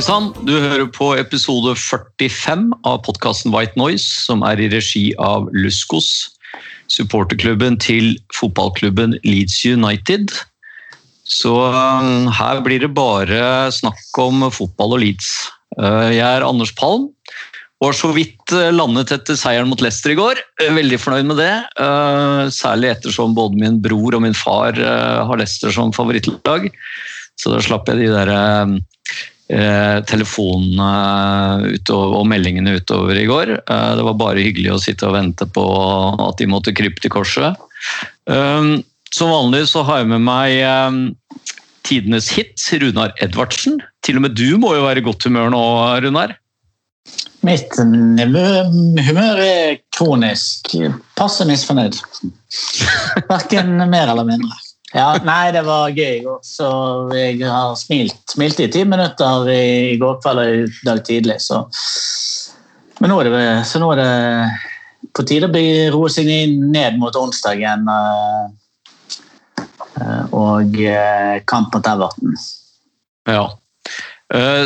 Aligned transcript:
Hei 0.00 0.06
sann, 0.06 0.30
du 0.48 0.54
hører 0.56 0.86
på 0.96 1.10
episode 1.20 1.74
45 1.76 2.70
av 2.88 3.02
podkasten 3.04 3.52
White 3.52 3.76
Noise, 3.76 4.06
som 4.24 4.40
er 4.48 4.56
i 4.56 4.70
regi 4.72 5.02
av 5.20 5.50
Luskos, 5.52 6.06
supporterklubben 6.88 7.76
til 7.84 8.14
fotballklubben 8.32 9.18
Leeds 9.26 9.58
United. 9.68 10.32
Så 11.28 11.52
um, 11.52 12.30
her 12.32 12.62
blir 12.64 12.80
det 12.80 12.88
bare 12.96 13.42
snakk 13.76 14.22
om 14.24 14.46
fotball 14.48 14.96
og 14.96 15.02
Leeds. 15.02 15.28
Uh, 15.76 16.08
jeg 16.08 16.24
er 16.24 16.48
Anders 16.48 16.72
Palm. 16.80 17.10
Var 17.84 18.00
så 18.00 18.14
vidt 18.16 18.56
uh, 18.56 18.70
landet 18.72 19.12
etter 19.12 19.36
seieren 19.36 19.68
mot 19.68 19.84
Leicester 19.84 20.14
i 20.14 20.20
går. 20.22 20.40
Uh, 20.62 20.70
Veldig 20.80 21.00
fornøyd 21.04 21.28
med 21.34 21.42
det. 21.44 21.52
Særlig 22.56 22.94
ettersom 22.94 23.36
både 23.36 23.60
min 23.60 23.76
bror 23.84 24.16
og 24.16 24.24
min 24.24 24.40
far 24.46 24.80
har 24.80 25.44
Leicester 25.44 25.76
som 25.76 25.92
favorittlag. 25.92 26.70
Så 27.36 27.52
da 27.52 27.60
slapp 27.60 27.92
jeg 27.92 28.00
de 28.00 28.08
der 28.16 28.32
um, 28.64 28.78
telefonene 30.06 31.70
utover, 31.74 32.18
og 32.20 32.28
meldingene 32.30 32.76
utover 32.78 33.18
i 33.18 33.26
går. 33.28 33.54
Eh, 33.58 33.90
det 33.98 34.06
var 34.06 34.18
bare 34.20 34.44
hyggelig 34.44 34.74
å 34.74 34.82
sitte 34.82 35.08
og 35.08 35.16
vente 35.16 35.48
på 35.48 35.64
at 36.28 36.38
de 36.38 36.48
måtte 36.50 36.74
krype 36.76 37.02
til 37.02 37.12
korset. 37.14 37.58
Um, 38.30 38.80
som 39.14 39.32
vanlig 39.32 39.64
så 39.72 39.82
har 39.86 40.02
jeg 40.02 40.10
med 40.12 40.22
meg 40.22 40.60
um, 40.62 41.00
tidenes 41.88 42.30
hit, 42.30 42.54
Runar 42.82 43.14
Edvardsen. 43.24 43.80
Til 44.06 44.20
og 44.20 44.26
med 44.28 44.38
du 44.38 44.54
må 44.60 44.76
jo 44.76 44.86
være 44.86 45.02
i 45.02 45.06
godt 45.08 45.26
humør 45.26 45.50
nå, 45.54 45.64
Runar? 46.04 46.36
Mitt 47.46 47.72
humør 47.80 49.40
er 49.42 49.78
kronisk. 49.96 50.74
Passe 51.18 51.46
misfornøyd. 51.48 51.96
Verken 53.32 53.80
mer 53.90 54.12
eller 54.12 54.28
mindre. 54.28 54.58
Ja, 54.90 55.12
nei, 55.22 55.52
det 55.54 55.60
var 55.66 55.92
gøy 55.94 56.16
i 56.16 56.22
går. 56.24 56.40
Så 56.42 56.66
jeg 57.14 57.38
har 57.46 57.76
smilt, 57.78 58.16
smilt 58.32 58.58
i 58.58 58.66
ti 58.74 58.82
minutter 58.88 59.46
i, 59.52 59.96
går 60.00 60.16
kveld 60.24 60.40
og 60.42 60.54
i 60.64 60.86
dag 60.88 61.02
tidlig. 61.06 61.36
Så. 61.44 61.60
Men 63.00 63.12
nå 63.12 63.20
er, 63.22 63.30
det, 63.30 63.44
så 63.70 63.78
nå 63.80 63.92
er 63.94 64.00
det 64.02 64.10
på 65.16 65.22
tide 65.28 65.46
å 65.46 65.52
bli- 65.54 65.90
roe 65.94 66.10
seg 66.12 66.26
ned 66.58 66.98
mot 66.98 67.14
onsdagen. 67.16 67.86
eh, 67.88 68.48
eh, 70.00 70.24
Og 70.34 70.74
eh, 70.82 71.38
kamp 71.46 71.72
mot 71.74 71.86
Everton. 71.86 72.34
Ja. 73.30 73.46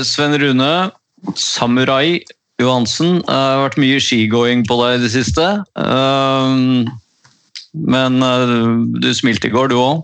Sven 0.04 0.34
Rune, 0.40 0.90
Samurai 1.36 2.22
Johansen. 2.60 3.20
Det 3.24 3.32
har 3.32 3.62
vært 3.68 3.78
mye 3.80 4.00
skigåing 4.00 4.64
på 4.68 4.76
deg 4.80 4.98
i 4.98 5.02
det 5.04 5.12
siste. 5.14 5.46
Men 7.74 8.18
du 9.00 9.08
smilte 9.16 9.48
i 9.48 9.54
går, 9.54 9.68
du 9.72 9.76
òg? 9.80 10.02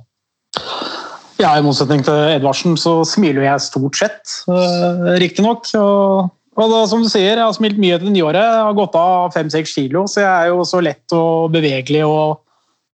Ja, 1.41 1.55
I 1.56 1.62
motsetning 1.64 2.02
til 2.05 2.19
Edvardsen 2.34 2.77
så 2.77 2.98
smiler 3.08 3.46
jeg 3.46 3.64
stort 3.64 3.96
sett, 3.96 4.34
uh, 4.50 5.16
riktignok. 5.22 5.64
Og, 5.78 6.28
og 6.60 6.74
da, 6.74 6.82
som 6.91 7.00
du 7.00 7.08
sier, 7.08 7.32
jeg 7.32 7.41
har 7.47 7.56
smilt 7.56 7.80
mye 7.80 7.97
til 8.02 8.12
nyåret. 8.12 8.42
Jeg 8.44 8.66
har 8.66 8.77
gått 8.77 8.98
av 9.00 9.32
fem-seks 9.32 9.72
kilo, 9.78 10.05
så 10.10 10.20
jeg 10.20 10.28
er 10.28 10.50
jo 10.53 10.66
så 10.69 10.82
lett 10.84 11.16
og 11.16 11.48
bevegelig 11.54 12.04
og 12.04 12.42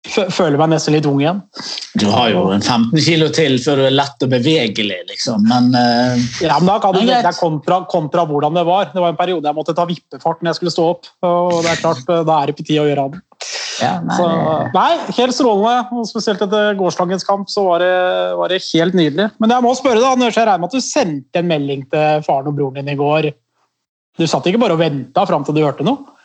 føler 0.06 0.54
meg 0.60 0.70
nesten 0.70 0.94
litt 0.94 1.08
ung 1.10 1.18
igjen. 1.18 1.40
Du 1.98 2.06
har 2.12 2.30
jo 2.30 2.44
en 2.54 2.62
15 2.62 3.02
kilo 3.02 3.32
til 3.34 3.58
før 3.64 3.82
du 3.82 3.88
er 3.88 3.96
lett 3.96 4.22
og 4.22 4.30
bevegelig, 4.30 5.00
liksom. 5.10 5.42
Men 5.50 5.72
uh, 5.74 6.14
Ja, 6.44 6.60
men 6.60 6.70
da 6.70 6.78
kan 6.84 6.94
du 6.94 7.02
Det 7.02 7.18
er 7.18 7.26
deg 7.26 7.40
kontra, 7.40 7.82
kontra 7.90 8.28
hvordan 8.30 8.54
det 8.60 8.66
var. 8.68 8.92
Det 8.94 9.02
var 9.02 9.10
en 9.10 9.18
periode 9.18 9.50
jeg 9.50 9.58
måtte 9.58 9.74
ta 9.74 9.88
vippefart 9.90 10.38
når 10.38 10.52
jeg 10.52 10.60
skulle 10.60 10.76
stå 10.76 10.90
opp. 10.94 11.10
og 11.26 11.64
det 11.66 11.74
er 11.74 11.82
klart, 11.82 12.06
uh, 12.06 12.22
Da 12.22 12.38
er 12.38 12.52
det 12.52 12.60
på 12.60 12.68
tide 12.68 12.86
å 12.86 12.90
gjøre 12.92 13.08
av 13.08 13.16
det. 13.16 13.24
Ja, 13.82 13.92
nei, 14.04 14.16
Så, 14.16 14.26
nei, 14.74 14.90
helt 15.18 15.36
strålende. 15.36 15.74
og 15.92 16.08
Spesielt 16.08 16.42
etter 16.46 16.76
gårsdagens 16.78 17.26
kamp 17.28 17.50
så 17.52 17.64
var 17.66 17.84
det, 17.84 17.94
var 18.38 18.52
det 18.52 18.62
helt 18.70 18.96
nydelig. 18.96 19.30
Men 19.42 19.54
jeg 19.56 19.66
må 19.66 19.74
spørre 19.78 20.00
deg, 20.00 20.08
Anders, 20.08 20.36
jeg 20.38 20.48
regner 20.48 20.64
med 20.64 20.70
at 20.70 20.78
du 20.78 20.84
sendte 20.84 21.42
en 21.42 21.50
melding 21.50 21.86
til 21.92 22.26
faren 22.26 22.50
og 22.50 22.56
broren 22.58 22.80
din 22.80 22.94
i 22.94 22.98
går. 22.98 23.30
Du 24.16 24.24
satt 24.30 24.46
ikke 24.48 24.60
bare 24.62 24.76
og 24.76 24.80
venta 24.80 25.26
fram 25.28 25.44
til 25.44 25.56
du 25.56 25.64
hørte 25.64 25.84
noe? 25.86 26.15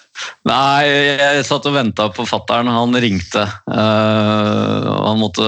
Nei, 0.46 0.90
jeg 1.22 1.46
satt 1.48 1.68
og 1.70 1.76
venta 1.76 2.08
på 2.14 2.26
fattern. 2.28 2.70
Han 2.72 2.98
ringte. 3.02 3.46
Uh, 3.70 5.08
han, 5.08 5.22
måtte, 5.22 5.48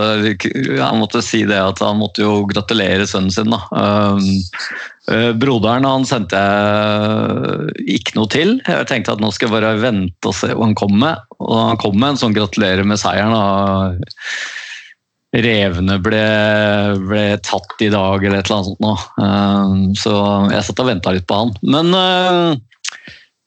han 0.80 1.02
måtte 1.02 1.24
si 1.26 1.44
det 1.50 1.60
at 1.60 1.82
han 1.84 2.00
måtte 2.00 2.24
jo 2.26 2.44
gratulere 2.50 3.08
sønnen 3.10 3.34
sin. 3.34 3.54
Da. 3.54 3.62
Eh, 5.12 5.32
broderen 5.36 5.84
han 5.84 6.06
sendte 6.08 6.40
jeg 6.40 7.96
ikke 7.98 8.16
noe 8.16 8.32
til. 8.32 8.56
Jeg 8.64 8.88
tenkte 8.88 9.18
at 9.18 9.24
nå 9.24 9.34
skal 9.36 9.50
jeg 9.50 9.58
bare 9.58 9.76
vente 9.82 10.30
og 10.30 10.36
se 10.38 10.54
hva 10.54 10.64
han 10.64 10.78
kom 10.80 10.96
med. 11.02 11.26
Og 11.44 11.56
han 11.58 11.80
kom 11.82 11.98
med 12.00 12.14
en 12.14 12.22
sånn 12.22 12.36
'gratulerer 12.36 12.88
med 12.88 13.02
seieren'. 13.02 13.36
Da. 13.36 14.22
Revene 15.44 15.98
ble, 15.98 16.26
ble 17.10 17.24
tatt 17.42 17.82
i 17.82 17.90
dag, 17.90 18.22
eller 18.22 18.40
et 18.40 18.46
eller 18.46 18.60
annet 18.60 18.70
sånt. 18.70 18.84
noe. 18.86 19.00
Uh, 19.18 19.90
så 19.98 20.14
jeg 20.54 20.68
satt 20.70 20.84
og 20.86 20.92
venta 20.94 21.12
litt 21.12 21.28
på 21.28 21.42
han. 21.42 21.56
Men 21.66 21.90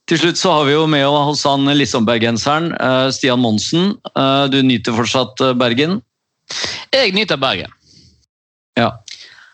til 0.06 0.20
slutt 0.20 0.38
så 0.38 0.52
har 0.54 0.66
vi 0.68 0.74
jo 0.76 0.84
med 0.90 1.02
oss 1.08 1.42
han 1.48 1.66
Lissom-bergenseren, 1.74 2.70
eh, 2.78 3.08
Stian 3.14 3.42
Monsen. 3.42 3.96
Eh, 4.14 4.44
Du 4.52 4.60
nyter 4.62 4.94
fortsatt 4.94 5.40
eh, 5.42 5.54
Bergen? 5.58 6.00
Jeg 6.94 7.14
nyter 7.16 7.40
Bergen. 7.42 7.72
Ja. 8.78 8.92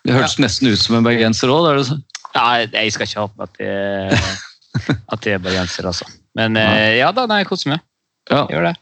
Det 0.04 0.12
hørtes 0.12 0.36
nesten 0.42 0.68
ut 0.68 0.80
som 0.82 0.98
en 0.98 1.06
bergenser 1.06 1.48
òg. 1.48 1.78
Nei, 2.34 2.66
jeg 2.66 2.92
skal 2.92 3.06
ikke 3.06 3.22
håpe 3.22 3.46
at 3.46 3.58
det, 3.60 4.18
at 5.14 5.22
det 5.22 5.36
er 5.36 5.44
bergenser, 5.44 5.86
altså. 5.86 6.08
Men 6.36 6.58
ja, 6.58 6.90
ja 6.98 7.10
da, 7.14 7.28
nei, 7.30 7.42
jeg 7.44 7.48
koser 7.52 7.70
meg. 7.70 7.84
Ja. 8.28 8.44
Gjør 8.50 8.66
det. 8.66 8.74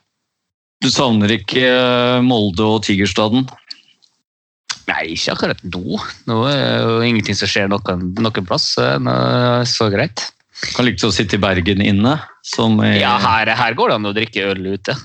Du 0.81 0.89
savner 0.89 1.35
ikke 1.35 1.61
Molde 2.25 2.65
og 2.65 2.83
Tigerstaden? 2.87 3.45
Nei, 4.89 5.13
ikke 5.13 5.37
akkurat 5.37 5.61
nå. 5.69 6.01
Nå 6.31 6.41
er 6.49 6.87
jo 6.89 6.99
ingenting 7.05 7.37
som 7.37 7.51
skjer 7.53 7.69
noen, 7.71 8.09
noen 8.17 8.49
plass. 8.49 8.73
Nå 8.81 9.13
er 9.13 9.61
det 9.61 9.71
så 9.71 9.91
greit. 9.93 10.31
Kan 10.77 10.85
like 10.87 11.07
å 11.09 11.13
sitte 11.15 11.39
i 11.39 11.43
Bergen 11.43 11.81
inne. 11.85 12.19
Som 12.47 12.81
i, 12.85 12.97
Ja, 13.01 13.15
her, 13.23 13.51
her 13.57 13.77
går 13.79 13.93
det 13.93 13.99
an 14.01 14.11
å 14.11 14.15
drikke 14.17 14.49
øl 14.53 14.67
ute. 14.75 14.97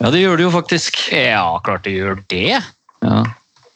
ja, 0.00 0.10
det 0.14 0.22
gjør 0.22 0.36
det 0.40 0.46
jo 0.48 0.54
faktisk. 0.54 0.98
Ja, 1.14 1.44
klart 1.64 1.84
det 1.86 1.94
gjør 1.96 2.20
det. 2.30 2.58
Ja. 3.04 3.20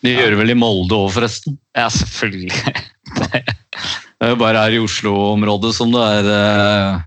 De 0.02 0.16
gjør 0.16 0.34
det 0.34 0.38
vel 0.40 0.50
i 0.54 0.58
Molde 0.58 0.98
òg, 0.98 1.12
forresten. 1.14 1.58
Ja, 1.78 1.86
selvfølgelig. 1.94 2.74
Det 3.22 4.28
er 4.28 4.32
jo 4.34 4.38
bare 4.38 4.60
her 4.62 4.74
i 4.76 4.82
Oslo-området 4.82 5.72
som 5.74 5.90
det 5.94 6.02
er 6.18 6.28
eh, 6.30 7.00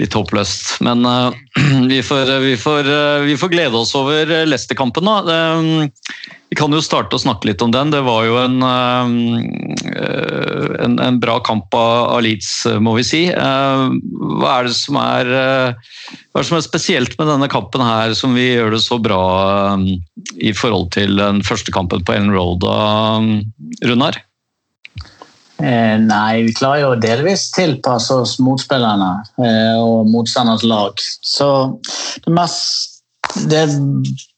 litt 0.00 0.16
håpløst. 0.16 0.80
Men 0.86 1.06
uh, 1.06 1.30
vi, 1.90 2.02
får, 2.04 2.34
vi, 2.44 2.56
får, 2.60 2.88
uh, 2.88 3.24
vi 3.26 3.38
får 3.40 3.52
glede 3.52 3.80
oss 3.80 3.94
over 3.98 4.24
eh, 4.26 4.46
Leicester-kampen. 4.48 5.06
da. 5.06 5.20
Det, 5.26 5.40
vi 6.50 6.56
kan 6.58 6.72
jo 6.74 6.80
starte 6.82 7.14
å 7.14 7.22
snakke 7.22 7.46
litt 7.46 7.62
om 7.62 7.70
den. 7.70 7.92
Det 7.94 8.00
var 8.02 8.24
jo 8.26 8.40
en, 8.40 8.56
uh, 8.58 9.06
en, 10.82 10.96
en 10.98 11.20
bra 11.22 11.38
kamp 11.46 11.74
av, 11.74 12.08
av 12.16 12.22
Leeds, 12.24 12.66
eh, 12.66 12.80
må 12.82 12.96
vi 12.96 13.04
si. 13.06 13.20
Eh, 13.30 13.84
Hva 14.40 14.56
er 14.56 14.70
er, 14.70 15.30
eh, 15.30 15.92
hva 16.30 16.40
er 16.40 16.42
det 16.42 16.48
som 16.48 16.58
er 16.58 16.66
spesielt 16.66 17.14
med 17.20 17.30
denne 17.30 17.50
kampen 17.52 17.84
her, 17.84 18.16
som 18.18 18.34
vi 18.34 18.48
gjør 18.48 18.74
det 18.74 18.82
så 18.82 18.98
bra 19.02 19.20
eh, 19.76 19.94
i 20.50 20.52
forhold 20.56 20.90
til 20.96 21.16
den 21.20 21.42
første 21.46 21.70
kampen 21.74 22.02
på 22.02 22.16
Ellen 22.16 22.34
Road, 22.34 22.66
da, 22.66 23.20
Runar? 23.86 24.18
Eh, 25.60 25.96
nei, 26.00 26.42
vi 26.46 26.54
klarer 26.56 26.84
jo 26.84 26.94
delvis 27.00 27.50
tilpasse 27.52 28.14
oss 28.22 28.38
motspillerne 28.40 29.10
eh, 29.44 29.76
og 29.76 30.08
motstanders 30.08 30.64
lag. 30.64 31.00
Så 31.20 31.50
det 32.24 32.34
mest 32.34 33.00
det 33.50 33.66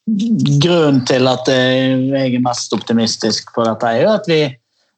Grunnen 0.02 1.04
til 1.06 1.28
at 1.30 1.46
jeg 1.46 2.32
er 2.34 2.40
mest 2.42 2.72
optimistisk 2.74 3.52
på 3.54 3.62
dette, 3.62 3.86
er 3.86 4.00
jo 4.02 4.08
at 4.10 4.26
vi 4.26 4.40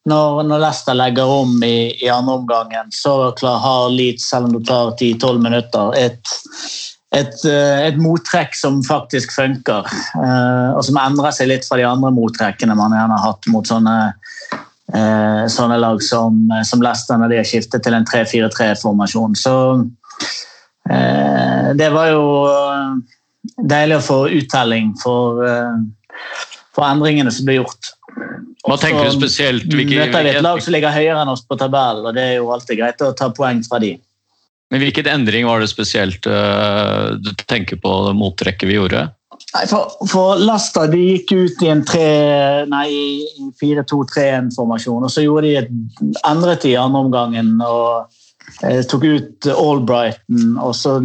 når, 0.09 0.39
når 0.49 0.63
Leicester 0.63 0.97
legger 0.97 1.29
om 1.29 1.53
i, 1.63 1.93
i 2.01 2.09
andre 2.09 2.39
omgangen, 2.39 2.89
så 2.93 3.13
klar, 3.37 3.61
har 3.61 3.93
Leeds, 3.93 4.25
selv 4.31 4.49
om 4.49 4.57
det 4.57 4.63
tar 4.69 4.95
10-12 4.97 5.43
minutter, 5.45 5.93
et, 6.01 6.33
et, 7.13 7.37
eh, 7.45 7.85
et 7.91 8.01
mottrekk 8.01 8.57
som 8.57 8.81
faktisk 8.85 9.37
funker. 9.37 9.93
Og 10.73 10.83
som 10.89 11.01
endrer 11.05 11.37
seg 11.37 11.53
litt 11.53 11.69
fra 11.69 11.79
de 11.81 11.87
andre 11.89 12.13
mottrekkene 12.17 12.77
man 12.81 12.97
gjerne 12.97 13.21
har 13.21 13.29
hatt 13.29 13.53
mot 13.53 13.69
sånne 13.69 13.99
eh, 14.95 15.45
sånne 15.51 15.79
lag 15.83 16.03
som, 16.03 16.45
som 16.67 16.85
Leicester 16.85 17.21
når 17.21 17.33
de 17.33 17.41
har 17.41 17.49
skiftet 17.49 17.85
til 17.85 17.97
en 17.97 18.07
3-4-3-formasjon. 18.09 19.37
Så 19.39 19.57
eh, 20.91 21.75
det 21.79 21.91
var 21.95 22.13
jo 22.13 22.25
eh, 22.53 23.19
deilig 23.75 24.01
å 24.01 24.07
få 24.07 24.21
uttelling 24.39 24.95
for, 25.03 25.45
eh, 25.49 26.17
for 26.75 26.89
endringene 26.89 27.33
som 27.35 27.49
ble 27.49 27.61
gjort. 27.61 27.93
Hva 28.65 28.79
tenker 28.81 29.05
du 29.05 29.13
spesielt? 29.19 29.67
Hvilke, 29.69 29.99
møter 30.01 30.25
vi 30.25 30.33
et 30.33 30.45
lag 30.45 30.63
som 30.65 30.73
ligger 30.73 30.95
høyere 30.95 31.21
enn 31.21 31.33
oss 31.35 31.45
på 31.45 31.59
tabellen, 31.61 32.07
og 32.09 32.17
det 32.17 32.25
er 32.31 32.37
jo 32.39 32.51
alltid 32.55 32.81
greit 32.81 33.03
å 33.05 33.13
ta 33.17 33.29
poeng 33.35 33.61
fra 33.67 33.81
de. 33.83 33.99
men 34.73 34.81
hvilken 34.81 35.07
endring 35.07 35.45
var 35.47 35.61
det 35.61 35.69
spesielt 35.69 36.27
eh, 36.27 37.11
du 37.21 37.31
tenker 37.45 37.77
på 37.77 37.93
mottrekket 38.17 38.71
vi 38.71 38.79
gjorde? 38.79 39.05
Nei, 39.55 39.65
for, 39.71 39.93
for 40.11 40.41
Lasta 40.41 40.87
de 40.91 41.01
gikk 41.01 41.33
ut 41.35 41.63
i 41.65 41.71
en 41.73 41.85
tre- 41.87 42.65
nei, 42.71 42.89
4-2-3-1-formasjon, 43.61 45.07
og 45.07 45.13
så 45.13 45.25
gjorde 45.25 45.49
de 45.49 45.57
et 45.63 46.21
endret 46.27 46.67
i 46.69 46.75
andre 46.79 47.05
omgangen 47.07 47.55
og 47.65 48.11
eh, 48.67 48.83
tok 48.91 49.07
ut 49.07 49.49
Albrighton, 49.55 50.59
og 50.59 50.75
så 50.79 50.99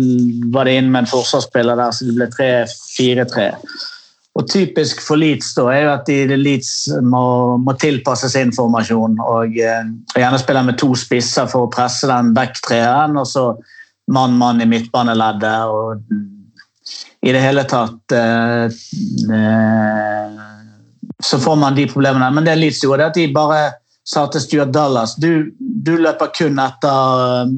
var 0.53 0.69
det 0.69 0.79
inn 0.79 0.91
med 0.91 1.05
en 1.05 1.11
forsvarsspiller 1.13 1.79
der, 1.79 1.95
så 1.95 2.09
det 2.09 2.17
ble 2.17 2.29
3-4-3. 2.37 3.47
Og 4.39 4.45
Typisk 4.47 5.01
for 5.03 5.19
Leeds 5.19 5.51
da, 5.57 5.65
er 5.73 5.83
jo 5.83 5.93
at 5.97 6.07
de 6.07 6.37
Leeds 6.39 6.73
må, 7.03 7.23
må 7.59 7.73
tilpasse 7.81 8.29
sin 8.31 8.53
formasjon 8.55 9.17
og 9.25 9.57
eh, 9.59 9.93
gjerne 10.15 10.41
spille 10.41 10.65
med 10.69 10.79
to 10.79 10.93
spisser 10.97 11.49
for 11.51 11.67
å 11.67 11.71
presse 11.73 12.07
den 12.09 12.33
back-treeren, 12.37 13.17
og 13.19 13.27
så 13.27 13.51
mann-mann 14.09 14.61
i 14.63 14.69
midtbaneleddet. 14.69 15.69
og 15.69 16.38
i 17.21 17.31
det 17.35 17.41
hele 17.43 17.65
tatt 17.67 18.15
eh, 18.15 18.65
eh, 19.35 20.39
så 21.23 21.39
får 21.39 21.55
man 21.59 21.75
de 21.75 21.87
problemene. 21.87 22.31
Men 22.31 22.47
det 22.47 22.55
Leeds 22.55 22.83
gjorde, 22.83 23.09
at 23.09 23.17
de 23.17 23.27
bare 23.35 23.73
sa 24.07 24.25
til 24.31 24.41
Stuart 24.41 24.71
Dallas 24.73 25.17
du, 25.21 25.51
du 25.59 25.97
løper 25.99 26.31
kun 26.35 26.59
etter 26.63 27.25
eh, 27.25 27.51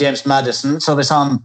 James 0.00 0.26
Madison, 0.28 0.76
så 0.80 0.94
hvis 0.98 1.12
han 1.14 1.38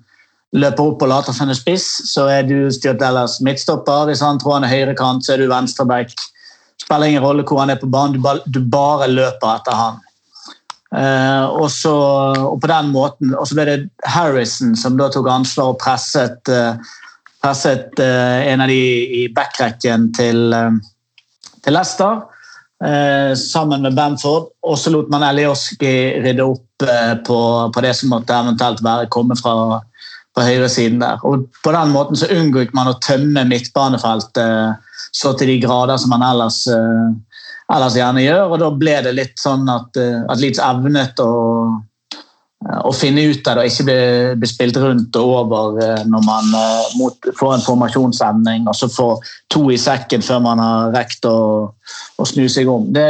løper 0.52 0.92
opp 0.92 1.06
og 1.06 1.14
later 1.14 1.36
som 1.36 1.48
en 1.48 1.56
spiss, 1.56 1.88
så 2.12 2.28
er 2.28 2.44
du 2.44 2.68
Stuart 2.76 3.00
Dallas 3.00 3.40
midtstopper. 3.40 4.10
Hvis 4.10 4.24
han 4.26 4.40
tror 4.42 4.60
han 4.60 4.68
er 4.68 4.74
høyrekant, 4.74 5.24
så 5.24 5.38
er 5.38 5.44
du 5.44 5.48
venstreback. 5.52 6.12
Spiller 6.82 7.08
ingen 7.08 7.24
rolle 7.24 7.46
hvor 7.48 7.62
han 7.64 7.72
er 7.72 7.80
på 7.80 7.88
banen, 7.88 8.18
du 8.18 8.26
bare, 8.26 8.44
du 8.52 8.60
bare 8.68 9.08
løper 9.08 9.54
etter 9.54 9.78
han. 9.78 10.02
Uh, 10.92 11.48
og, 11.56 11.70
så, 11.72 11.94
og 12.36 12.58
på 12.60 12.68
den 12.68 12.90
måten, 12.92 13.32
og 13.32 13.46
så 13.48 13.56
ble 13.56 13.64
det 13.70 13.78
Harrison 14.12 14.74
som 14.76 14.98
da 15.00 15.08
tok 15.14 15.30
ansvar 15.32 15.72
og 15.72 15.78
presset 15.80 16.52
presset 17.42 18.00
eh, 18.00 18.52
en 18.52 18.62
av 18.62 18.70
de 18.72 18.82
i 19.22 19.26
backrekken 19.34 20.12
til, 20.18 20.54
eh, 20.54 20.78
til 21.66 21.78
Leicester. 21.78 22.22
eh, 22.84 23.36
sammen 23.36 23.82
med 23.82 23.96
Bamford. 23.96 24.50
Og 24.64 24.78
så 24.80 24.90
lot 24.94 25.10
man 25.14 25.26
Elioski 25.26 25.94
rydde 26.24 26.46
opp 26.46 26.86
eh, 26.86 27.16
på, 27.28 27.40
på 27.74 27.84
det 27.86 27.94
som 27.98 28.14
måtte 28.14 28.38
eventuelt 28.38 28.84
være 28.86 29.10
komme 29.14 29.38
fra, 29.40 29.82
fra 30.36 30.48
høyresiden 30.48 31.02
der. 31.04 31.22
Og 31.28 31.48
på 31.64 31.74
den 31.76 31.94
måten 31.94 32.20
så 32.20 32.32
unngikk 32.34 32.74
man 32.78 32.92
å 32.92 32.98
tømme 33.06 33.46
midtbanefeltet 33.50 34.42
eh, 34.42 34.98
så 35.12 35.36
til 35.36 35.52
de 35.52 35.60
grader 35.62 36.00
som 36.00 36.14
man 36.14 36.26
ellers, 36.26 36.64
eh, 36.72 37.38
ellers 37.76 37.98
gjerne 38.00 38.26
gjør. 38.26 38.46
Og 38.50 38.60
da 38.64 38.74
ble 38.74 38.98
det 39.06 39.16
litt 39.18 39.38
sånn 39.42 39.70
at, 39.70 39.98
at 40.02 40.42
Leeds 40.42 40.62
evnet 40.64 41.22
å 41.22 41.32
å 42.62 42.92
finne 42.94 43.24
ut 43.25 43.48
av 43.50 43.58
det 43.58 43.63
og 43.63 43.72
ikke 43.72 43.86
bli, 43.88 44.02
bli 44.38 44.50
spilt 44.50 44.78
rundt 44.78 45.18
og 45.18 45.31
over 45.40 45.80
eh, 45.81 46.04
når 46.06 46.25
man 46.28 46.52
eh, 46.60 46.92
mot, 47.00 47.30
får 47.40 47.56
en 47.56 47.63
formasjonsendring 47.66 48.68
og 48.69 48.78
så 48.78 48.90
får 48.92 49.31
to 49.50 49.63
i 49.74 49.80
sekken 49.81 50.22
før 50.22 50.44
man 50.46 50.62
har 50.62 50.94
rekt 50.94 51.25
å, 51.25 51.72
å 52.22 52.28
snu 52.30 52.46
seg 52.52 52.69
om. 52.69 52.86
Det, 52.94 53.08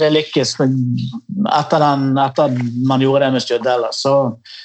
det 0.00 0.08
lykkes. 0.14 0.56
Etter, 0.56 1.84
at 2.24 2.40
man 2.88 3.04
gjorde 3.04 3.26
det 3.26 3.34
med 3.36 3.44
Stjørdal, 3.44 3.84
så, 3.92 4.14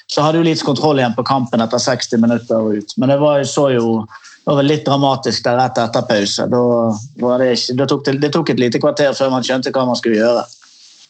så 0.07 0.23
hadde 0.23 0.39
jo 0.39 0.47
Leeds 0.47 0.63
kontroll 0.65 1.03
igjen 1.03 1.17
på 1.17 1.27
kampen 1.27 1.65
etter 1.65 1.83
60 1.83 2.23
minutter 2.23 2.63
og 2.63 2.79
ut. 2.79 2.95
Men 2.95 3.11
det 3.11 3.19
var, 3.19 3.43
jo 3.43 4.05
det 4.07 4.55
var 4.55 4.65
litt 4.65 4.87
dramatisk 4.87 5.43
der 5.45 5.59
rett 5.59 5.83
etter 5.83 6.07
pause. 6.07 6.47
Da, 6.49 6.63
det, 7.43 7.51
ikke, 7.57 7.75
da 7.81 7.89
tok 7.91 8.07
det, 8.07 8.15
det 8.23 8.31
tok 8.33 8.53
et 8.55 8.63
lite 8.63 8.79
kvarter 8.81 9.11
før 9.19 9.35
man 9.35 9.45
skjønte 9.45 9.75
hva 9.75 9.83
man 9.91 9.99
skulle 9.99 10.21
gjøre. 10.21 10.47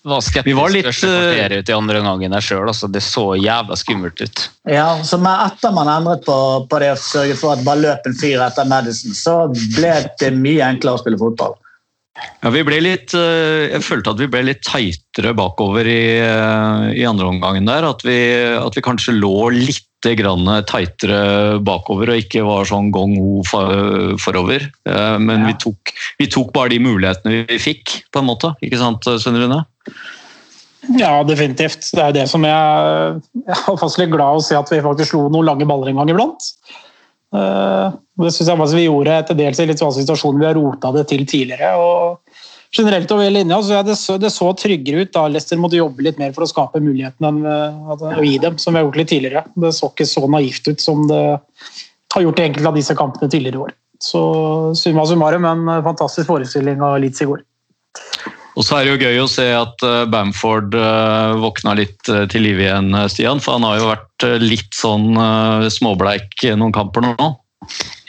Var 0.07 0.21
skeptisk 0.23 0.47
Vi 0.47 0.57
var 0.57 0.71
litt, 0.73 0.87
første 0.87 1.09
kvarteret 1.09 1.63
ut 1.63 1.71
i 1.71 1.75
andre 1.75 2.01
omgangen 2.01 2.35
der 2.35 2.45
sjøl. 2.45 2.67
Altså, 2.71 2.89
det 2.91 3.01
så 3.05 3.25
jævla 3.39 3.77
skummelt 3.79 4.21
ut. 4.23 4.43
Ja, 4.69 4.91
så 5.03 5.19
med 5.21 5.45
etter 5.47 5.73
man 5.75 5.91
endret 5.91 6.23
på, 6.27 6.37
på 6.69 6.81
det 6.83 6.93
å 6.93 6.99
sørge 7.01 7.35
for 7.39 7.55
at 7.55 7.65
bare 7.67 7.83
løp 7.83 8.07
en 8.07 8.19
fyr 8.19 8.43
etter 8.45 8.69
Madison, 8.69 9.17
så 9.17 9.39
ble 9.75 9.95
det 10.21 10.31
mye 10.37 10.71
enklere 10.71 10.99
å 10.99 11.03
spille 11.03 11.19
fotball. 11.19 11.57
Ja, 12.39 12.51
vi 12.51 12.63
ble 12.67 12.79
litt, 12.83 13.13
eh, 13.15 13.69
jeg 13.73 13.83
følte 13.85 14.13
at 14.13 14.19
vi 14.19 14.29
ble 14.31 14.41
litt 14.47 14.63
teitere 14.67 15.33
bakover 15.37 15.87
i, 15.87 16.19
eh, 16.19 16.87
i 16.99 17.05
andre 17.07 17.29
omgangen 17.31 17.67
der. 17.67 17.87
At 17.87 18.03
vi, 18.07 18.17
at 18.59 18.75
vi 18.75 18.83
kanskje 18.83 19.15
lå 19.19 19.51
litt 19.55 19.88
grann 20.15 20.47
teitere 20.65 21.59
bakover 21.61 22.09
og 22.13 22.21
ikke 22.21 22.45
var 22.47 22.63
sånn 22.69 22.91
gong 22.91 23.17
ho 23.19 23.43
forover. 24.17 24.69
Eh, 24.85 25.17
Men 25.19 25.41
Ja. 25.41 25.47
vi, 25.47 25.53
tok, 25.53 25.91
vi 26.19 26.27
tok 26.27 26.53
bare 26.53 26.69
de 26.69 26.79
mulighetene 26.79 27.45
vi 27.47 27.57
fikk, 27.59 28.03
på 28.11 28.19
en 28.19 28.25
måte. 28.25 28.55
Ikke 28.63 28.77
sant, 28.79 29.03
Svein 29.03 29.35
Rune? 29.35 29.65
Ja, 30.97 31.23
definitivt. 31.23 31.91
Det 31.93 31.99
er 32.01 32.11
det 32.15 32.29
som 32.29 32.41
jeg, 32.43 33.21
jeg 33.45 33.55
er 33.57 33.77
faktisk 33.77 33.99
litt 33.99 34.11
glad 34.15 34.39
å 34.39 34.43
se 34.43 34.55
at 34.55 34.69
vi 34.71 34.79
faktisk 34.81 35.11
slo 35.11 35.29
noen 35.29 35.45
lange 35.45 35.67
baller 35.67 35.89
en 35.89 35.95
gang 36.01 36.09
iblant. 36.09 36.53
Eh, 37.35 37.91
Det 38.19 38.33
synes 38.33 38.47
jeg 38.49 38.57
faktisk 38.57 38.75
vi 38.75 38.87
gjorde 38.87 39.27
til 39.27 39.35
dels 39.37 39.59
i 39.59 39.65
litt 39.69 39.79
sånne 39.79 39.95
situasjoner 39.99 40.39
vi 40.39 40.45
har 40.45 40.55
rota 40.57 40.91
det 40.91 41.07
til 41.07 41.25
tidligere. 41.25 41.75
og 41.77 42.19
Generelt 42.77 43.11
over 43.11 43.31
linja 43.33 43.57
så 43.65 43.81
det, 43.81 43.95
så, 43.97 44.17
det 44.21 44.29
så 44.29 44.51
tryggere 44.53 45.05
ut 45.05 45.13
da 45.15 45.23
Leicester 45.27 45.57
måtte 45.57 45.79
jobbe 45.79 46.05
litt 46.05 46.19
mer 46.21 46.35
for 46.35 46.45
å 46.45 46.49
skape 46.51 46.81
mulighetene 46.83 47.31
enn 47.31 47.39
eh, 47.49 48.19
å 48.19 48.25
gi 48.25 48.35
dem, 48.43 48.59
som 48.61 48.75
vi 48.75 48.81
har 48.81 48.85
gjort 48.85 48.99
litt 49.01 49.11
tidligere. 49.13 49.45
Det 49.57 49.73
så 49.73 49.89
ikke 49.89 50.09
så 50.09 50.25
naivt 50.29 50.69
ut 50.69 50.83
som 50.83 51.07
det 51.09 51.23
har 52.13 52.25
gjort 52.25 52.41
i 52.41 52.45
enkelte 52.45 52.69
av 52.69 52.77
disse 52.77 52.97
kampene 52.97 53.31
tidligere 53.31 53.57
i 53.57 53.63
år. 53.67 53.75
Så 53.99 54.21
summa 54.79 55.05
summarum 55.09 55.45
en 55.49 55.65
fantastisk 55.83 56.29
forestilling 56.29 56.81
av 56.85 56.99
Leeds 57.01 57.25
i 57.25 57.29
går. 57.29 57.41
Og 58.59 58.65
så 58.65 58.75
er 58.75 58.85
det 58.85 58.91
jo 58.91 59.07
gøy 59.07 59.21
å 59.23 59.29
se 59.31 59.45
at 59.55 59.83
eh, 59.87 60.05
Bamford 60.11 60.75
eh, 60.75 61.35
våkna 61.39 61.75
litt 61.79 62.09
eh, 62.11 62.25
til 62.31 62.43
live 62.43 62.65
igjen, 62.65 62.89
eh, 62.97 63.07
Stian. 63.11 63.39
For 63.43 63.55
han 63.55 63.67
har 63.67 63.79
jo 63.79 63.91
vært 63.91 64.25
eh, 64.27 64.35
litt 64.43 64.75
sånn 64.75 65.13
eh, 65.15 65.69
småbleik 65.71 66.43
noen 66.59 66.75
kamper 66.75 67.05
nå. 67.05 67.29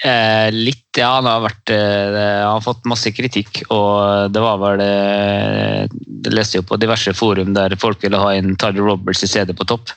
Eh, 0.03 0.49
litt, 0.53 0.97
ja. 0.97 1.11
Han 1.19 1.29
har, 1.29 1.43
vært, 1.45 1.71
eh, 1.75 2.19
han 2.41 2.55
har 2.57 2.65
fått 2.65 2.87
masse 2.89 3.11
kritikk, 3.13 3.63
og 3.69 4.33
det 4.33 4.41
var 4.41 4.61
vel 4.63 4.83
eh, 4.85 5.83
Det 5.93 6.33
leste 6.33 6.59
jeg 6.59 6.67
på 6.69 6.79
diverse 6.81 7.13
forum 7.17 7.53
der 7.57 7.77
folk 7.81 8.01
ville 8.05 8.21
ha 8.21 8.31
inn 8.37 8.57
Tyler 8.61 8.89
Roberts 8.89 9.25
i 9.27 9.31
stedet 9.31 9.57
på 9.59 9.67
topp. 9.69 9.93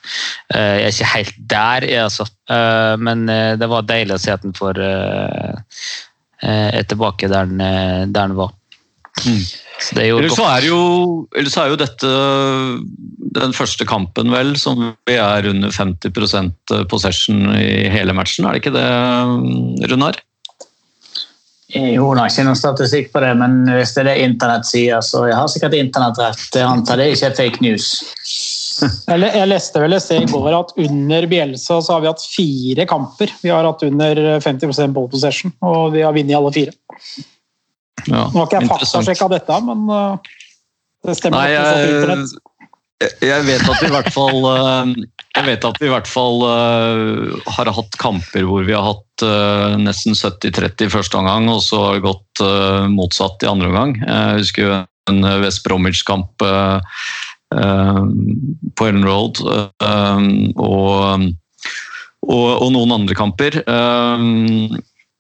Eh, 0.54 0.82
jeg 0.82 0.90
er 0.90 0.96
ikke 0.96 1.12
helt 1.14 1.38
der, 1.56 1.88
jeg, 1.88 2.08
altså. 2.10 2.28
Eh, 2.52 2.96
men 3.00 3.30
eh, 3.32 3.54
det 3.60 3.70
var 3.72 3.88
deilig 3.88 4.18
å 4.18 4.24
se 4.26 4.36
at 4.36 4.44
han 4.44 4.58
får 4.58 4.84
er 6.44 6.84
tilbake 6.92 7.30
der 7.32 7.46
han, 7.46 8.12
der 8.12 8.26
han 8.26 8.34
var. 8.36 8.52
Mm. 9.24 9.44
Så 9.82 9.96
det 9.98 10.06
Ellers 10.12 10.36
så 10.38 10.46
er 10.48 10.68
jo, 10.68 10.82
ellers 11.36 11.56
så 11.56 11.64
er 11.64 11.72
jo 11.74 11.80
dette 11.82 12.12
den 13.34 13.56
første 13.58 13.88
kampen, 13.90 14.30
vel, 14.34 14.54
som 14.60 14.92
vi 15.10 15.16
er 15.18 15.50
under 15.50 15.74
50% 15.74 16.76
possession 16.92 17.48
i 17.58 17.90
hele 17.92 18.14
matchen. 18.16 18.46
Er 18.46 18.56
det 18.56 18.64
ikke 18.64 18.76
det, 18.76 19.90
Runar? 19.92 20.22
Jo, 21.74 22.12
det 22.14 22.22
er 22.22 22.30
ikke 22.30 22.46
noen 22.46 22.60
statistikk 22.60 23.08
på 23.14 23.22
det, 23.24 23.32
men 23.40 23.64
hvis 23.66 23.96
det 23.96 24.04
er 24.04 24.12
det 24.12 24.28
internett 24.28 24.68
sier, 24.70 25.02
så 25.02 25.26
jeg 25.26 25.38
har 25.40 25.50
sikkert 25.50 25.78
internett 25.80 26.20
rett. 26.22 26.50
Jeg 26.54 26.70
antar 26.70 27.02
det 27.02 27.10
ikke 27.16 27.32
er 27.32 27.40
fake 27.40 27.64
news. 27.66 27.90
Jeg, 28.84 29.46
leste 29.48 29.80
vel 29.80 29.94
et 29.94 30.02
sted 30.02 30.24
i 30.26 30.30
går 30.32 30.56
at 30.58 30.72
under 30.82 31.28
Bielsa 31.30 31.78
så 31.78 31.94
har 31.94 32.02
vi 32.02 32.10
hatt 32.10 32.24
fire 32.26 32.86
kamper. 32.90 33.30
Vi 33.44 33.52
har 33.54 33.68
hatt 33.68 33.86
under 33.86 34.22
50 34.42 34.96
ball 34.96 35.06
possession, 35.12 35.54
og 35.62 35.94
vi 35.94 36.02
har 36.02 36.16
vunnet 36.16 36.36
alle 36.36 36.52
fire. 36.56 36.74
Ja, 38.08 38.26
Nå 38.28 38.42
har 38.42 38.48
ikke 38.50 38.62
jeg 38.62 38.72
faktasjekka 38.72 39.30
dette, 39.32 39.60
men 39.68 39.86
uh, 39.88 40.34
det 41.04 41.18
stemmer. 41.20 41.44
Nei, 41.44 41.54
jeg, 41.56 42.28
jeg 43.24 43.46
vet 43.48 43.66
at 43.68 43.82
vi 43.82 43.90
i 43.90 43.94
hvert 43.94 44.12
fall 44.14 44.46
eh, 44.48 44.92
Jeg 45.36 45.46
vet 45.48 45.66
at 45.68 45.80
vi 45.82 45.88
i 45.90 45.92
hvert 45.92 46.08
fall 46.10 46.44
eh, 46.48 47.34
har 47.56 47.72
hatt 47.78 47.98
kamper 48.00 48.46
hvor 48.48 48.64
vi 48.68 48.76
har 48.76 48.86
hatt 48.86 49.26
eh, 49.26 49.76
nesten 49.82 50.16
70-30 50.16 50.88
i 50.88 50.94
første 50.94 51.20
omgang, 51.20 51.50
og 51.52 51.62
så 51.66 51.82
har 51.82 51.98
det 51.98 52.06
gått 52.06 52.44
eh, 52.46 52.86
motsatt 52.94 53.44
i 53.44 53.50
andre 53.50 53.72
omgang. 53.72 53.96
Jeg 54.00 54.44
husker 54.44 54.76
en 55.12 55.30
West 55.44 55.64
Bromwich-kamp 55.66 56.46
eh, 56.48 57.02
eh, 57.58 58.02
på 58.78 58.88
Ellen 58.88 59.08
Road 59.08 59.42
eh, 59.44 60.30
og, 60.56 61.28
og, 62.30 62.48
og 62.54 62.70
noen 62.78 62.96
andre 63.02 63.18
kamper. 63.20 63.60
Eh, 63.66 64.28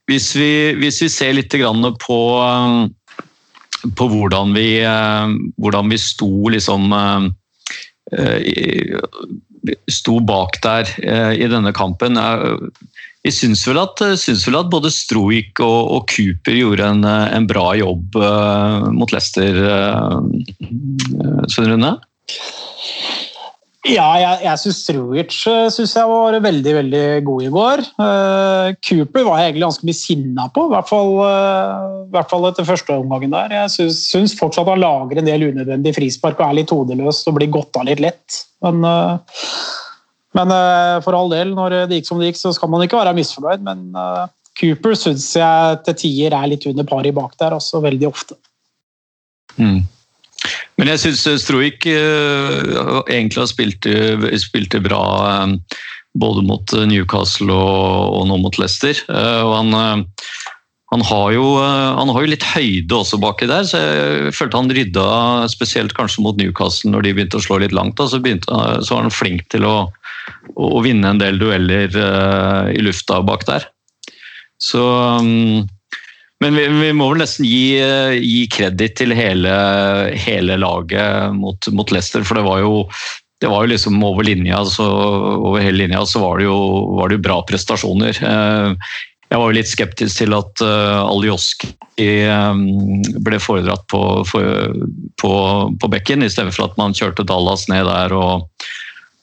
hvis, 0.10 0.33
vi, 0.36 0.51
hvis 0.81 1.01
vi 1.05 1.10
ser 1.10 1.33
litt 1.38 1.53
på 2.03 2.19
eh, 2.43 2.83
på 3.98 4.07
hvordan 4.07 4.53
vi, 4.55 4.79
eh, 4.79 5.33
hvordan 5.60 5.89
vi 5.91 5.98
sto 6.00 6.50
liksom 6.51 6.93
eh, 6.95 7.25
eh, 8.15 9.00
sto 9.91 10.19
bak 10.24 10.62
der 10.63 10.88
eh, 11.03 11.33
i 11.43 11.50
denne 11.51 11.74
kampen. 11.75 12.17
Eh, 12.19 12.55
Vi 13.24 13.31
syns 13.31 13.62
vel 13.63 13.77
vel 14.48 14.57
at 14.60 14.72
både 14.72 14.89
Stroik 14.91 15.60
og, 15.63 15.91
og 15.95 16.10
Cooper 16.12 16.57
gjorde 16.57 16.89
en, 16.91 17.05
en 17.07 17.45
bra 17.48 17.69
jobb 17.79 18.17
mot 18.91 19.13
Leicester, 19.15 19.55
Svein 21.48 21.69
Rune? 21.72 21.93
Ja, 23.83 24.05
jeg, 24.15 24.35
jeg 24.45 24.59
syns 24.61 24.77
Struic 24.85 25.37
eh, 25.51 25.65
synes 25.75 25.91
jeg 25.97 26.07
var 26.07 26.37
veldig 26.39 26.73
veldig 26.77 27.07
god 27.27 27.43
i 27.43 27.49
går. 27.51 27.81
Uh, 27.99 28.67
Cooper 28.79 29.25
var 29.27 29.41
jeg 29.41 29.49
egentlig 29.49 29.65
ganske 29.65 29.87
mye 29.89 29.97
sinna 29.97 30.45
på, 30.55 30.63
i 30.69 30.71
hvert 30.71 30.87
fall, 30.87 31.11
uh, 31.19 32.05
hvert 32.13 32.31
fall 32.31 32.47
etter 32.47 32.67
første 32.69 32.95
omgangen 32.95 33.35
der. 33.35 33.51
Jeg 33.57 33.91
syns, 33.97 34.37
fortsatt 34.39 34.71
han 34.71 34.79
lager 34.79 35.19
en 35.19 35.27
del 35.27 35.49
unødvendig 35.49 35.91
frispark 35.97 36.39
og 36.39 36.45
er 36.47 36.57
litt 36.61 36.71
hodeløs 36.71 37.19
og 37.27 37.35
blir 37.35 37.51
godta 37.51 37.83
litt 37.83 37.99
lett. 38.05 38.39
Men, 38.63 38.87
uh, 38.87 39.43
men 40.39 40.55
for 41.03 41.13
all 41.13 41.27
del, 41.29 41.51
når 41.53 41.75
det 41.91 41.99
gikk 41.99 42.07
som 42.07 42.23
det 42.23 42.31
gikk, 42.31 42.39
så 42.39 42.53
skal 42.55 42.71
man 42.71 42.81
ikke 42.85 42.97
være 42.97 43.11
misfornøyd. 43.19 43.67
Men 43.67 43.83
Cooper 44.57 44.95
syns 44.97 45.27
jeg 45.37 45.83
til 45.85 45.99
tider 45.99 46.33
er 46.33 46.47
litt 46.49 46.65
under 46.71 46.87
paret 46.89 47.13
bak 47.13 47.35
der, 47.37 47.53
også 47.59 47.83
veldig 47.83 48.07
ofte. 48.09 48.39
Mm. 49.59 49.83
Men 50.80 50.89
jeg 50.94 51.03
syns 51.03 51.44
Stroik 51.44 51.86
uh, 51.86 53.03
egentlig 53.06 53.44
har 53.44 53.50
spilt, 53.50 53.88
uh, 53.88 54.25
spilt 54.42 54.77
bra 54.86 55.03
både 56.18 56.44
mot 56.46 56.74
Newcastle 56.89 57.53
og, 57.53 58.18
og 58.18 58.27
nå 58.30 58.38
mot 58.44 58.58
Leicester. 58.62 59.00
og 59.10 59.53
han, 59.56 60.03
han, 60.94 61.06
har 61.10 61.32
jo, 61.34 61.46
han 61.58 62.12
har 62.13 62.22
jo 62.22 62.30
litt 62.30 62.46
høyde 62.46 63.00
også 63.00 63.18
baki 63.18 63.48
der, 63.50 63.65
så 63.65 63.82
jeg 63.82 64.36
følte 64.38 64.62
han 64.62 64.70
rydda 64.77 65.08
spesielt 65.50 65.96
kanskje 65.98 66.22
mot 66.22 66.38
Newcastle 66.38 66.94
når 66.94 67.08
de 67.08 67.15
begynte 67.18 67.42
å 67.42 67.46
slå 67.48 67.58
litt 67.63 67.74
langt. 67.74 67.98
Da, 67.98 68.06
så, 68.12 68.22
begynte, 68.22 68.46
så 68.86 68.94
var 68.94 69.08
han 69.08 69.15
flink 69.15 69.48
til 69.50 69.65
å, 69.65 69.75
å 70.53 70.84
vinne 70.86 71.15
en 71.15 71.24
del 71.24 71.42
dueller 71.42 71.98
i 72.70 72.86
lufta 72.86 73.18
bak 73.25 73.50
der. 73.50 73.65
Så 74.62 74.86
um, 75.20 75.65
men 76.43 76.57
vi, 76.59 76.67
vi, 76.67 76.91
må 76.95 77.07
vel 77.13 77.23
nesten 77.23 77.47
gi, 77.47 77.79
gi 78.19 78.43
kreditt 78.51 78.97
til 79.00 79.15
hele, 79.15 79.53
hele 80.25 80.59
laget 80.59 81.33
mot, 81.38 81.69
mot, 81.71 81.93
Leicester, 81.95 82.25
for 82.27 82.39
det 82.39 82.47
var 82.47 82.63
jo 82.63 82.73
det 83.43 83.50
var 83.51 83.65
jo 83.65 83.73
liksom 83.73 84.03
over 84.07 84.23
linja, 84.23 84.62
så, 84.65 84.85
over 85.35 85.59
hele 85.59 85.81
linja 85.81 86.05
så 86.07 86.21
var 86.23 86.39
det, 86.39 86.45
jo, 86.47 86.59
var 86.95 87.09
det 87.09 87.17
jo 87.17 87.23
bra 87.25 87.41
prestasjoner. 87.43 88.19
Eh, 88.23 88.93
jeg 89.33 89.41
var 89.41 89.50
jo 89.50 89.57
litt 89.57 89.67
skeptisk 89.67 90.21
til 90.21 90.35
at 90.38 90.62
uh, 90.62 91.09
Aljoski 91.09 91.71
um, 92.29 93.01
ble 93.25 93.39
foredratt 93.41 93.81
på, 93.89 94.01
på, 94.29 95.31
på 95.81 95.89
bekken, 95.89 96.23
i 96.23 96.29
stedet 96.29 96.53
for 96.53 96.69
at 96.69 96.77
man 96.77 96.93
kjørte 96.93 97.25
Dallas 97.27 97.65
ned 97.71 97.88
der 97.89 98.13
og, 98.13 98.45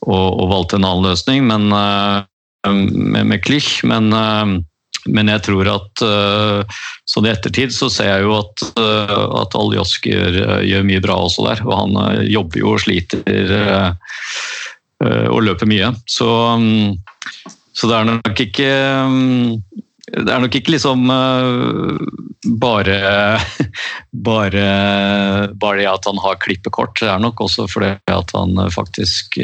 og, 0.03 0.27
og 0.27 0.51
valgte 0.51 0.81
en 0.81 0.89
annen 0.89 1.07
løsning 1.07 1.47
men, 1.47 1.71
med, 1.71 3.23
med 3.31 3.45
Klich. 3.47 3.71
Men 3.87 4.11
men 5.09 5.31
jeg 5.33 5.45
tror 5.47 5.69
at 5.73 6.03
uh, 6.05 6.81
sånn 7.09 7.29
i 7.29 7.33
ettertid 7.33 7.73
så 7.75 7.89
ser 7.93 8.11
jeg 8.11 8.27
jo 8.27 8.35
at, 8.41 8.65
uh, 8.77 9.27
at 9.41 9.57
Aljosk 9.57 10.11
gjør, 10.11 10.41
gjør, 10.67 10.89
mye 10.89 11.03
bra 11.05 11.17
også 11.25 11.47
der. 11.49 11.63
Og 11.67 11.75
han 11.77 12.27
jobber 12.29 12.63
jo 12.63 12.75
og 12.75 12.83
sliter 12.85 13.25
og 15.01 15.39
løper 15.47 15.69
mye. 15.71 15.95
Så, 16.11 16.27
um, 16.29 16.99
så, 17.73 17.89
det 17.89 17.95
er 17.97 18.11
nok 18.11 18.43
ikke 18.45 18.73
um, 19.07 19.63
det 20.11 20.27
er 20.27 20.43
nok 20.43 20.57
ikke 20.59 20.75
liksom 20.75 21.07
bare, 22.65 22.97
bare, 24.27 24.65
bare 25.55 25.79
det 25.79 25.87
at 25.87 26.09
han 26.11 26.19
har 26.21 26.41
klippekort. 26.43 26.99
Det 26.99 27.09
er 27.09 27.23
nok 27.23 27.41
også 27.47 27.69
fordi 27.71 27.95
at 28.11 28.35
han 28.35 28.59
faktisk 28.75 29.39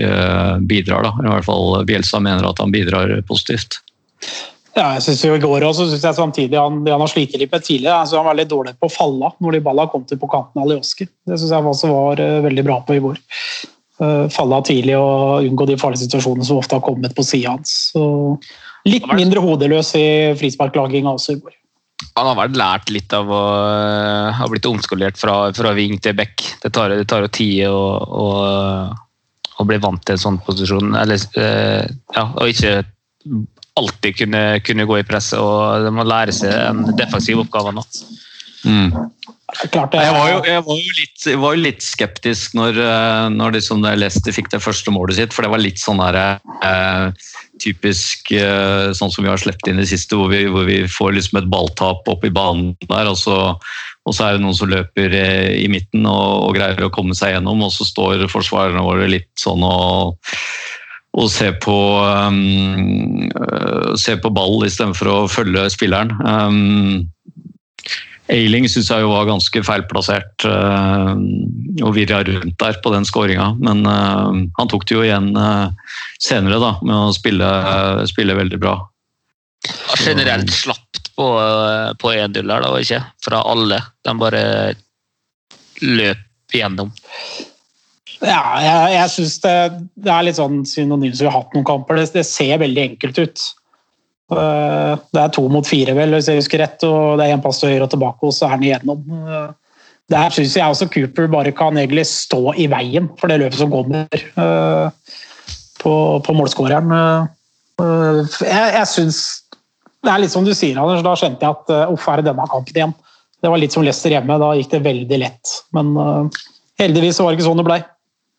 bidrar. 0.66 1.06
Da. 1.06 1.14
I 1.22 1.30
hvert 1.30 1.46
fall 1.46 1.86
Bjelsa 1.86 2.20
mener 2.20 2.50
at 2.50 2.60
han 2.60 2.74
bidrar 2.74 3.14
positivt. 3.30 3.78
Ja, 4.76 4.90
jeg 4.98 5.06
synes 5.06 5.22
jo 5.24 5.36
I 5.38 5.40
går 5.40 5.64
også 5.64 5.86
synes 5.88 6.04
jeg 6.04 6.18
samtidig 6.18 6.58
han, 6.60 6.82
han 6.84 7.00
har 7.00 7.08
slitt 7.08 7.32
litt 7.40 7.52
med 7.52 7.64
tidligere. 7.64 8.02
Altså 8.02 8.18
han 8.18 8.26
var 8.26 8.34
veldig 8.34 8.50
dårlig 8.50 8.74
på 8.76 8.90
å 8.90 8.92
falle 8.92 9.30
når 9.40 9.56
de 9.56 9.62
balla 9.64 9.86
kom 9.88 10.04
til 10.08 10.20
på 10.20 10.28
kanten 10.28 10.60
av 10.60 10.66
Alioski. 10.66 11.06
Det 11.08 11.38
synes 11.38 11.54
jeg 11.54 11.70
også 11.72 11.92
var 11.92 12.20
uh, 12.20 12.44
veldig 12.44 12.64
bra 12.66 12.76
på 12.84 12.96
i 12.98 13.00
går. 13.04 13.20
Uh, 13.96 14.26
falle 14.32 14.58
av 14.58 14.66
tidlig 14.68 14.98
og 15.00 15.46
unngå 15.48 15.68
de 15.70 15.78
farlige 15.80 16.04
situasjonene 16.04 16.44
som 16.44 16.60
ofte 16.60 16.76
har 16.76 16.84
kommet 16.84 17.14
på 17.16 17.24
sida 17.24 17.54
hans. 17.54 17.72
Så 17.94 18.02
litt 18.86 19.06
mindre 19.16 19.40
hodeløs 19.40 19.94
i 19.96 20.08
frisparklaginga 20.36 21.14
også 21.16 21.38
i 21.38 21.40
går. 21.40 21.54
Han 22.18 22.28
har 22.28 22.36
vel 22.42 22.58
lært 22.60 22.92
litt 22.92 23.16
av 23.16 23.32
å 23.32 23.42
uh, 23.56 24.28
ha 24.36 24.50
blitt 24.52 24.68
omskolert 24.68 25.16
fra, 25.16 25.38
fra 25.56 25.72
ving 25.78 25.96
til 26.04 26.18
back. 26.20 26.44
Det 26.60 26.72
tar, 26.76 26.92
jo 26.92 27.32
tid 27.32 27.64
å, 27.72 28.28
bli 29.64 29.80
vant 29.80 30.04
til 30.04 30.18
en 30.18 30.24
sånn 30.26 30.38
posisjon. 30.44 30.92
Eller, 31.00 31.24
ja, 31.32 32.26
og 32.28 32.52
ikke 32.52 32.82
alltid 33.76 34.16
kunne, 34.22 34.44
kunne, 34.64 34.86
gå 34.88 35.00
i 35.00 35.06
presset, 35.06 35.40
og 35.40 35.84
de 35.84 35.92
må 35.94 36.06
lære 36.06 36.34
seg 36.34 36.52
en 36.52 36.96
defensiv 36.96 37.42
oppgave 37.44 37.74
nå. 37.76 37.84
Mm. 38.66 38.90
Klart, 39.70 39.94
jeg, 39.94 40.10
var 40.10 40.30
jo, 40.32 40.38
jeg 40.48 40.62
var 40.66 40.78
jo, 40.80 40.94
litt, 40.98 41.26
var 41.38 41.54
jo 41.54 41.62
litt, 41.62 41.84
skeptisk 41.84 42.56
når, 42.58 42.80
eh, 42.82 43.26
når 43.30 43.54
liksom 43.54 43.84
Leicester 43.84 44.34
fikk 44.34 44.50
det 44.52 44.62
første 44.64 44.90
målet 44.90 45.20
sitt, 45.20 45.36
for 45.36 45.46
det 45.46 45.52
var 45.52 45.62
litt 45.62 45.78
sånn 45.78 46.02
der, 46.02 46.40
eh, 46.66 47.28
typisk 47.62 48.32
eh, 48.34 48.90
sånn 48.96 49.12
som 49.12 49.24
vi 49.24 49.30
har 49.30 49.40
sluppet 49.40 49.70
inn 49.70 49.78
i 49.78 49.84
det 49.84 49.92
siste, 49.92 50.18
hvor 50.18 50.32
vi, 50.32 50.42
hvor 50.50 50.66
vi 50.66 50.80
får 50.90 51.14
liksom 51.14 51.40
et 51.40 51.50
balltap 51.52 52.08
opp 52.10 52.26
i 52.26 52.32
banen 52.34 52.74
der, 52.88 53.12
og 53.12 53.18
så, 53.20 53.38
og 54.06 54.16
så 54.16 54.26
er 54.26 54.36
det 54.36 54.44
noen 54.44 54.58
som 54.58 54.72
løper 54.72 55.14
eh, 55.14 55.52
i 55.62 55.70
midten 55.72 56.08
og, 56.10 56.48
og, 56.48 56.56
greier 56.58 56.88
å 56.88 56.92
komme 56.94 57.16
seg 57.16 57.36
gjennom, 57.36 57.62
og 57.66 57.72
så 57.74 57.86
står 57.86 58.26
forsvarerne 58.32 58.84
våre 58.86 59.08
litt 59.10 59.30
sånn 59.40 59.62
og 59.66 60.18
og 61.16 61.30
se 61.32 61.48
på, 61.64 61.76
um, 62.04 63.28
se 63.96 64.16
på 64.20 64.32
ball 64.36 64.66
istedenfor 64.66 65.08
å 65.08 65.18
følge 65.32 65.64
spilleren. 65.72 66.12
Um, 66.20 67.06
Ailing 68.32 68.66
syns 68.68 68.90
jeg 68.90 69.04
jo 69.04 69.12
var 69.12 69.28
ganske 69.28 69.62
feilplassert 69.62 70.46
uh, 70.50 71.14
og 71.86 71.94
virra 71.94 72.24
rundt 72.26 72.56
der 72.60 72.78
på 72.82 72.92
den 72.92 73.06
skåringa. 73.06 73.52
Men 73.62 73.86
uh, 73.86 74.34
han 74.58 74.72
tok 74.72 74.84
det 74.88 74.96
jo 74.96 75.06
igjen 75.06 75.30
uh, 75.38 75.70
senere 76.20 76.60
da, 76.62 76.74
med 76.82 76.96
å 76.98 77.14
spille, 77.16 77.48
spille 78.10 78.36
veldig 78.36 78.60
bra. 78.60 78.76
Generelt 80.02 80.50
slapt 80.52 81.12
på, 81.16 81.26
på 82.02 82.12
1-0 82.12 82.42
her, 82.44 82.66
da, 82.66 82.72
ikke? 82.82 83.00
Fra 83.24 83.40
alle. 83.48 83.80
De 84.04 84.18
bare 84.20 84.42
løp 85.80 86.56
igjennom. 86.56 86.92
Ja, 88.24 88.40
jeg, 88.62 88.92
jeg 88.94 89.12
syns 89.12 89.36
det, 89.42 89.54
det, 89.98 90.10
er 90.12 90.24
litt 90.24 90.38
sånn 90.38 90.62
synonymt 90.68 91.18
som 91.18 91.26
vi 91.26 91.30
har 91.30 91.38
hatt 91.42 91.54
noen 91.56 91.66
kamper. 91.68 92.00
Det, 92.00 92.08
det, 92.16 92.24
ser 92.28 92.56
veldig 92.62 92.82
enkelt 92.90 93.20
ut. 93.20 93.44
Eh, 94.32 94.92
det 95.14 95.22
er 95.22 95.32
to 95.34 95.44
mot 95.52 95.68
fire, 95.68 95.94
vel, 95.98 96.16
hvis 96.16 96.30
jeg 96.30 96.40
husker 96.40 96.62
rett, 96.64 96.82
og 96.88 97.20
det 97.20 97.26
er 97.26 97.36
én 97.36 97.44
pass 97.44 97.60
til 97.60 97.74
høyre 97.74 97.86
og 97.86 97.92
tilbake, 97.92 98.26
og 98.26 98.34
så 98.34 98.46
er 98.46 98.54
han 98.54 98.66
igjennom. 98.66 99.02
Eh, 99.12 99.48
der 100.14 100.34
syns 100.34 100.54
jeg 100.56 100.70
også 100.70 100.88
Cooper 100.94 101.28
bare 101.30 101.52
kan 101.54 101.76
egentlig 101.76 102.06
stå 102.08 102.54
i 102.62 102.68
veien 102.70 103.10
for 103.18 103.30
det 103.30 103.40
løpet 103.42 103.58
som 103.58 103.72
kommer 103.72 104.06
eh, 104.12 105.16
på, 105.82 105.94
på 106.22 106.36
målskåreren. 106.36 106.94
Jeg, 107.76 108.68
jeg 108.72 108.86
syns 108.88 109.18
Det 110.06 110.08
er 110.08 110.20
litt 110.22 110.32
som 110.32 110.46
du 110.46 110.54
sier, 110.54 110.78
Anders. 110.78 111.02
Da 111.04 111.16
skjønte 111.18 111.42
jeg 111.44 111.58
at 111.58 111.90
uff, 111.92 112.06
er 112.08 112.22
det 112.22 112.30
denne 112.30 112.46
kampen 112.48 112.78
igjen? 112.78 112.94
Det 113.42 113.50
var 113.50 113.60
litt 113.60 113.74
som 113.74 113.82
Leicester 113.84 114.14
hjemme. 114.14 114.38
Da 114.40 114.52
gikk 114.56 114.70
det 114.72 114.80
veldig 114.86 115.18
lett. 115.18 115.54
Men 115.74 115.90
heldigvis 116.78 117.18
var 117.20 117.34
det 117.34 117.40
ikke 117.40 117.48
sånn 117.48 117.60
det 117.60 117.66
blei 117.66 117.80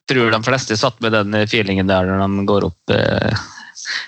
tror 0.10 0.32
de 0.32 0.42
fleste 0.46 0.78
satt 0.80 1.00
med 1.04 1.16
den 1.16 1.36
feelingen 1.48 1.90
der 1.90 2.08
når 2.10 2.24
de 2.24 2.50
går 2.50 2.68
opp 2.70 2.96
eh, 2.96 3.46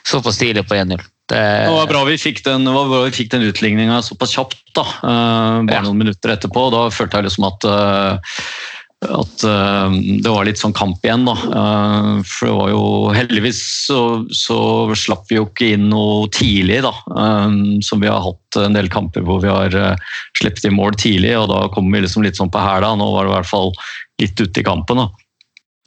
såpass 0.08 0.40
tidlig 0.42 0.68
på 0.70 0.78
1-0. 0.80 0.98
Det, 1.30 1.38
det, 1.38 1.76
var 1.76 1.92
bra 1.92 2.02
vi 2.08 2.18
fikk 2.18 2.42
den, 2.48 2.66
den 2.66 3.48
utligninga 3.52 4.02
såpass 4.02 4.34
kjapt, 4.34 4.64
da. 4.74 4.88
Eh, 5.04 5.62
bare 5.68 5.80
ja. 5.82 5.86
noen 5.86 6.02
minutter 6.02 6.34
etterpå. 6.34 6.70
Da 6.74 6.88
følte 6.94 7.20
jeg 7.20 7.28
liksom 7.28 7.46
at, 7.52 7.68
eh, 7.70 8.40
at 9.14 9.44
uh, 9.46 9.94
det 9.94 10.28
var 10.34 10.48
litt 10.48 10.60
sånn 10.60 10.74
kamp 10.76 11.06
igjen, 11.06 11.22
da. 11.30 11.36
for 12.28 12.50
det 12.50 12.56
var 12.58 12.72
jo 12.74 12.82
Heldigvis 13.16 13.62
så, 13.86 14.00
så, 14.36 14.58
slapp 14.98 15.30
vi 15.30 15.38
jo 15.38 15.46
ikke 15.46 15.70
inn 15.78 15.86
noe 15.94 16.28
tidlig, 16.36 16.82
da. 16.84 16.92
som 17.86 18.04
vi 18.04 18.10
har 18.12 18.26
hatt 18.26 18.60
en 18.60 18.76
del 18.76 18.92
kamper 18.92 19.24
hvor 19.24 19.40
vi 19.46 19.54
har 19.54 19.96
sluppet 20.42 20.68
i 20.68 20.74
mål 20.76 21.00
tidlig, 21.00 21.32
og 21.40 21.48
da 21.54 21.62
kommer 21.72 21.96
vi 21.96 22.08
liksom 22.10 22.28
litt 22.28 22.42
sånn 22.42 22.52
på 22.52 22.60
hæla. 22.60 22.92
Nå 23.00 23.08
var 23.14 23.24
det 23.24 23.32
i 23.32 23.38
hvert 23.38 23.54
fall 23.54 23.72
litt 24.20 24.44
ute 24.44 24.60
i 24.60 24.68
kampen, 24.68 25.06
da. 25.06 25.29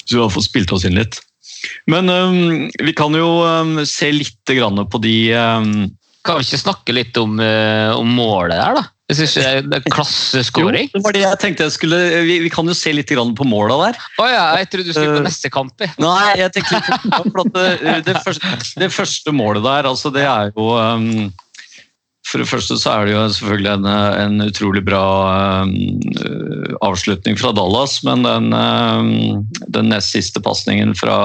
Så 0.04 0.16
vi 0.16 0.22
har 0.22 0.32
fått 0.32 0.48
spilt 0.48 0.72
oss 0.74 0.86
inn 0.88 0.98
litt. 0.98 1.20
Men 1.90 2.10
um, 2.10 2.70
vi 2.82 2.94
kan 2.96 3.14
jo 3.14 3.42
um, 3.46 3.76
se 3.86 4.10
litt 4.14 4.40
på 4.42 5.02
de 5.02 5.16
um... 5.36 5.74
Kan 6.22 6.38
vi 6.38 6.46
ikke 6.46 6.60
snakke 6.60 6.94
litt 6.94 7.16
om, 7.18 7.38
uh, 7.42 7.98
om 7.98 8.10
målet 8.14 8.54
der, 8.54 8.76
da? 8.78 8.84
Jeg 9.10 9.18
synes 9.18 9.66
det 9.66 9.76
er 9.76 9.84
Klasseskåring. 9.92 10.86
Jo, 10.88 10.96
det 10.96 11.02
var 11.04 11.16
det 11.16 11.22
jeg 11.24 11.38
tenkte 11.42 11.66
jeg 11.66 11.74
skulle 11.74 11.98
Vi, 12.24 12.36
vi 12.46 12.50
kan 12.52 12.68
jo 12.70 12.76
se 12.76 12.94
litt 12.94 13.10
på 13.10 13.46
måla 13.48 13.76
der. 13.82 13.98
Å 13.98 14.24
oh, 14.24 14.30
ja, 14.30 14.44
jeg 14.62 14.70
trodde 14.72 14.88
du 14.88 14.94
skulle 14.94 15.16
på 15.18 15.22
uh, 15.24 15.26
neste 15.26 15.50
kamp. 15.52 15.84
Nei, 16.00 16.28
jeg 16.40 16.54
tenkte 16.54 16.78
litt 16.78 17.34
på, 17.34 17.44
det, 17.52 17.96
det, 18.06 18.16
første, 18.24 18.54
det, 18.80 18.90
første, 18.94 19.34
målet 19.36 19.66
der, 19.66 19.90
altså 19.90 20.12
det 20.14 20.24
er 20.24 20.54
jo 20.54 20.70
um, 20.78 21.28
for 22.28 22.40
det 22.42 22.48
første 22.48 22.76
så 22.78 22.92
er 22.92 23.08
det 23.08 23.14
jo 23.16 23.22
selvfølgelig 23.34 23.70
en, 23.72 23.86
en 23.90 24.44
utrolig 24.44 24.82
bra 24.86 25.02
uh, 25.66 26.74
avslutning 26.86 27.36
fra 27.40 27.50
Dallas, 27.56 27.98
men 28.06 28.22
den, 28.26 28.54
uh, 28.54 29.42
den 29.74 29.90
nest 29.90 30.14
siste 30.14 30.42
pasningen 30.42 30.94
fra, 30.98 31.16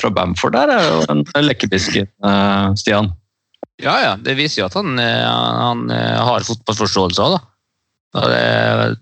fra, 0.00 0.10
Bamford 0.12 0.56
der 0.56 0.74
er 0.74 0.88
jo 0.88 1.00
en 1.14 1.24
lekkerbisken, 1.46 2.10
uh, 2.26 2.74
Stian. 2.78 3.12
Ja, 3.82 3.96
ja. 4.02 4.12
Det 4.18 4.36
viser 4.38 4.62
jo 4.62 4.68
at 4.68 4.76
han, 4.78 4.98
han 4.98 5.88
har 5.90 6.44
fotballforståelse 6.46 7.24
òg, 7.24 7.38
da. 7.38 8.26
det 8.28 8.42
er 8.42 8.94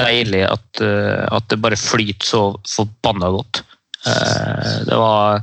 deilig 0.00 0.42
at, 0.48 0.80
at, 0.82 1.46
det 1.50 1.60
bare 1.62 1.78
flyter 1.78 2.26
så 2.26 2.42
forbanna 2.70 3.30
godt. 3.34 3.62
Eh, 4.06 4.86
Det 4.86 4.96
var 4.96 5.42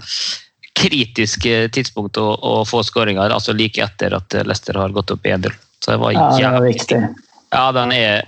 kritisk 0.73 1.45
tidspunkt 1.75 2.17
å, 2.17 2.33
å 2.35 2.53
få 2.65 2.81
skåringer, 2.83 3.29
altså 3.31 3.53
like 3.53 3.83
etter 3.83 4.15
at 4.17 4.33
Leicester 4.47 4.77
har 4.81 4.93
gått 4.95 5.13
opp 5.13 5.25
1-0. 5.29 5.53
Så 5.83 5.91
det 5.93 5.99
var 6.01 6.15
Ja, 6.15 6.27
det 6.31 6.41
jævlig 6.43 6.73
viktig. 6.73 7.01
Ja, 7.53 7.67
den 7.75 7.91
er 7.93 8.23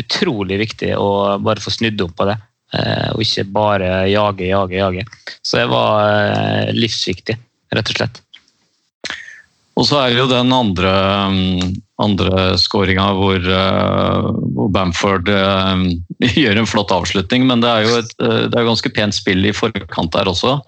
utrolig 0.00 0.58
viktig 0.60 0.92
å 0.98 1.38
bare 1.40 1.62
få 1.62 1.72
snudd 1.72 2.00
om 2.04 2.12
på 2.12 2.26
det. 2.28 2.36
eh, 2.74 3.10
Og 3.14 3.22
ikke 3.22 3.44
bare 3.54 3.90
jage, 4.10 4.48
jage, 4.50 4.76
jage. 4.76 5.04
Så 5.42 5.60
det 5.60 5.68
var 5.70 6.02
eh, 6.10 6.72
livsviktig, 6.74 7.36
rett 7.72 7.92
og 7.92 8.00
slett. 8.00 8.22
Og 9.76 9.84
så 9.84 9.98
er 10.00 10.10
det 10.14 10.18
jo 10.22 10.28
den 10.30 10.52
andre, 10.56 10.90
mm, 11.30 11.72
andre 12.00 12.44
skåringa 12.58 13.06
hvor, 13.18 13.36
eh, 13.36 14.28
hvor 14.56 14.70
Bamford 14.72 15.28
gjør 16.42 16.60
en 16.62 16.68
flott 16.68 16.92
avslutning, 16.96 17.44
men 17.46 17.60
det 17.60 17.70
er 17.70 17.84
jo 17.84 17.98
et 18.00 18.14
det 18.18 18.56
er 18.56 18.68
ganske 18.68 18.92
pent 18.96 19.14
spill 19.14 19.44
i 19.46 19.52
forkant 19.56 20.12
der 20.16 20.32
også. 20.32 20.58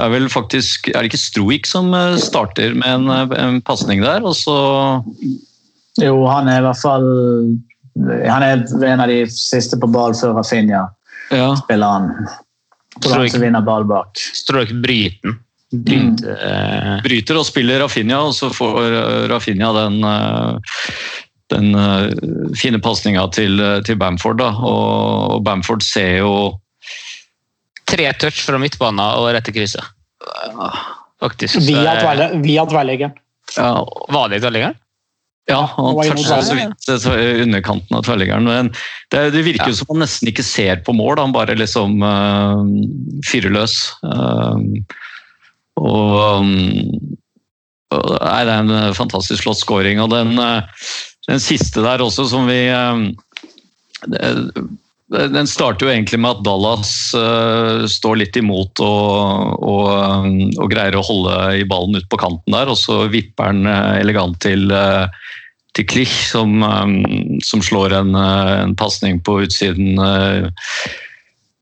Det 0.00 0.06
er 0.06 0.12
vel 0.14 0.30
faktisk, 0.32 0.86
er 0.94 1.04
det 1.04 1.10
ikke 1.10 1.20
Stroik 1.20 1.66
som 1.68 1.90
eh, 1.92 2.16
starter 2.20 2.72
med 2.72 2.88
en, 2.88 3.10
eh, 3.12 3.34
en 3.36 3.58
pasning 3.60 4.00
der, 4.00 4.24
og 4.24 4.32
så 4.38 4.54
Jo, 6.00 6.14
han 6.24 6.48
er 6.48 6.62
i 6.62 6.64
hvert 6.64 6.80
fall 6.80 7.04
Han 8.32 8.46
er 8.46 8.62
en 8.88 9.02
av 9.04 9.10
de 9.12 9.18
siste 9.28 9.76
på 9.76 9.90
ball 9.92 10.16
før 10.16 10.32
Rafinha 10.38 10.86
ja, 11.30 11.50
spiller 11.60 11.92
han. 11.98 12.30
Stroik, 12.96 13.30
som 13.34 13.44
vinner 13.44 13.62
ball 13.62 13.84
bak. 13.86 14.18
Stroik 14.34 14.72
bryten. 14.82 15.36
Bryt, 15.70 16.24
eh, 16.26 16.96
bryter 17.04 17.38
og 17.38 17.44
spiller 17.46 17.78
Rafinha, 17.84 18.22
og 18.26 18.32
så 18.34 18.48
får 18.50 18.80
eh, 18.88 19.26
Rafinha 19.30 19.68
den, 19.76 20.00
den 21.52 22.56
fine 22.58 22.80
pasninga 22.82 23.28
til, 23.36 23.62
til 23.86 24.00
Bamford. 24.00 24.40
Da. 24.40 24.48
Og 24.64 25.44
Bamford 25.46 25.84
ser 25.86 26.16
jo 26.24 26.32
tre 27.90 28.10
touch 28.20 28.44
fra 28.46 28.60
midtbanen 28.62 29.02
og 29.20 29.30
rett 29.34 29.50
i 29.50 29.56
krysset. 29.56 29.84
Faktisk. 31.20 31.60
Via, 31.66 31.96
tverle, 32.00 32.30
via 32.44 32.64
tverrleggeren. 32.68 33.18
ja, 33.56 33.74
Var 34.08 34.30
det 34.30 34.40
italieneren? 34.40 34.78
Ja, 35.50 35.64
og 35.80 35.98
toucher 36.04 36.42
så 36.44 36.54
vidt 36.54 37.42
underkanten 37.42 37.96
av 37.96 38.04
tverrleggeren. 38.06 38.46
Men 38.46 38.70
det, 39.12 39.30
det 39.34 39.44
virker 39.46 39.72
jo 39.72 39.78
som 39.80 39.94
han 39.94 40.04
nesten 40.04 40.30
ikke 40.30 40.44
ser 40.46 40.82
på 40.86 40.94
mål, 40.94 41.18
han 41.18 41.34
bare 41.34 41.56
liksom 41.58 41.98
uh, 42.04 42.60
fyrer 43.26 43.54
løs. 43.54 43.80
Uh, 44.04 44.60
og 45.80 46.44
um, 46.44 46.52
Nei, 47.90 48.44
det 48.46 48.52
er 48.54 48.60
en 48.60 48.94
fantastisk 48.94 49.42
flott 49.42 49.58
scoring. 49.58 49.98
Og 49.98 50.12
den, 50.12 50.36
den 51.26 51.40
siste 51.42 51.82
der 51.82 52.04
også, 52.04 52.28
som 52.30 52.46
vi 52.46 52.60
den 55.10 55.48
starter 55.50 55.86
jo 55.86 55.90
egentlig 55.92 56.20
med 56.22 56.38
at 56.38 56.44
Dallas 56.46 56.92
uh, 57.18 57.82
står 57.90 58.20
litt 58.20 58.36
imot 58.38 58.78
og, 58.84 59.56
og, 59.58 60.28
og 60.54 60.70
greier 60.70 60.98
å 60.98 61.04
holde 61.06 61.36
i 61.58 61.66
ballen 61.66 61.98
ut 61.98 62.06
på 62.12 62.20
kanten 62.20 62.54
der, 62.54 62.70
og 62.70 62.78
så 62.78 63.02
vipper 63.10 63.50
han 63.50 63.66
eh, 63.66 63.98
elegant 64.04 64.38
til, 64.44 64.70
uh, 64.70 65.10
til 65.74 65.88
Klich, 65.90 66.14
som, 66.30 66.62
um, 66.62 67.40
som 67.42 67.62
slår 67.64 67.96
en, 67.98 68.14
uh, 68.14 68.70
pasning 68.78 69.18
på 69.26 69.40
utsiden 69.46 69.98
eh, 69.98 70.46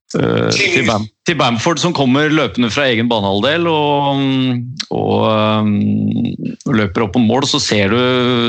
til, 0.09 0.87
Bam, 0.89 1.05
til 1.29 1.37
Bamford, 1.37 1.81
som 1.83 1.93
kommer 1.97 2.31
løpende 2.33 2.71
fra 2.73 2.87
egen 2.89 3.11
banehalvdel 3.11 3.67
og, 3.69 4.23
og, 4.95 5.27
um, 5.29 5.75
løper 6.73 7.05
opp 7.05 7.13
på 7.17 7.23
mål. 7.23 7.45
Så 7.51 7.61
ser 7.61 7.93
du, 7.93 8.01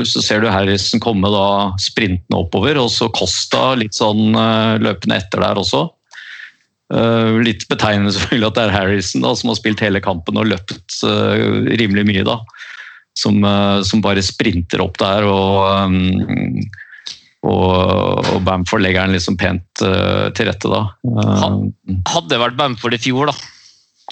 så 0.08 0.22
ser 0.24 0.40
du 0.40 0.48
Harrison 0.48 1.02
komme 1.04 1.28
da 1.32 1.46
sprintende 1.82 2.40
oppover, 2.40 2.80
og 2.80 2.88
så 2.94 3.10
Costa 3.12 3.74
litt 3.78 3.96
sånn 3.98 4.32
eh, 4.32 4.80
løpende 4.80 5.20
etter 5.20 5.44
der 5.44 5.60
også. 5.60 5.86
Uh, 6.90 7.38
litt 7.44 7.68
betegnende 7.70 8.10
selvfølgelig 8.16 8.48
at 8.48 8.56
det 8.56 8.64
er 8.64 8.74
Harrison 8.74 9.22
da, 9.26 9.34
som 9.36 9.52
har 9.52 9.60
spilt 9.60 9.84
hele 9.84 10.02
kampen 10.02 10.40
og 10.40 10.48
løpt 10.50 11.02
uh, 11.04 11.68
rimelig 11.76 12.08
mye. 12.08 12.26
da. 12.26 12.40
Som, 13.20 13.42
uh, 13.44 13.82
som 13.84 14.00
bare 14.00 14.24
sprinter 14.24 14.80
opp 14.80 14.96
der 15.02 15.26
og 15.28 15.90
um, 15.90 16.56
og, 17.46 18.20
og 18.34 18.42
Bamford 18.44 18.82
legger 18.84 19.06
den 19.06 19.16
liksom 19.16 19.38
pent 19.40 19.84
uh, 19.84 20.28
til 20.36 20.50
rette 20.50 20.68
da. 20.68 20.82
Uh, 21.06 21.70
Hadde 22.10 22.28
det 22.34 22.40
vært 22.42 22.58
Bamford 22.58 22.96
i 22.96 23.00
fjor, 23.00 23.30
da, 23.30 23.36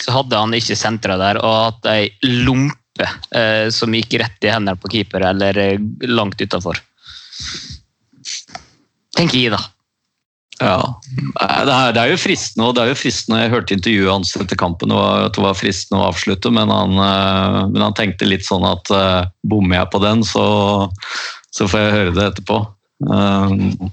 så 0.01 0.15
hadde 0.17 0.41
han 0.41 0.57
ikke 0.57 0.79
sentra 0.79 1.19
der 1.21 1.41
og 1.43 1.57
hatt 1.67 1.89
ei 1.93 2.09
lompe 2.25 3.09
uh, 3.37 3.69
som 3.75 3.97
gikk 3.97 4.17
rett 4.23 4.49
i 4.49 4.53
hendene 4.53 4.79
på 4.81 4.93
keeper 4.95 5.27
eller 5.29 5.61
langt 6.09 6.41
utafor. 6.41 6.81
Tenker 9.19 9.43
jeg, 9.43 9.53
da. 9.53 9.61
Ja. 10.59 10.79
Det 11.37 11.75
er, 11.75 11.93
det 11.95 12.01
er 12.01 12.15
jo 12.15 12.19
fristende, 12.19 12.65
og 12.67 12.73
det 12.75 12.83
er 12.83 12.89
jo 12.91 12.97
fristende 12.99 13.45
Jeg 13.45 13.53
hørte 13.53 13.77
intervjuet 13.77 14.11
hans 14.11 14.33
etter 14.41 14.59
kampen, 14.59 14.91
og 14.91 15.29
at 15.29 15.37
det 15.37 15.45
var 15.45 15.55
fristende 15.55 16.01
å 16.01 16.09
avslutte, 16.09 16.51
men 16.55 16.73
han, 16.73 16.97
men 16.97 17.85
han 17.85 17.95
tenkte 17.95 18.27
litt 18.27 18.47
sånn 18.47 18.67
at 18.67 18.91
bommer 19.47 19.79
jeg 19.79 19.91
på 19.93 20.01
den, 20.03 20.25
så, 20.27 20.49
så 21.55 21.69
får 21.71 21.85
jeg 21.85 21.95
høre 21.95 22.17
det 22.17 22.27
etterpå. 22.33 22.59
Um, 23.07 23.91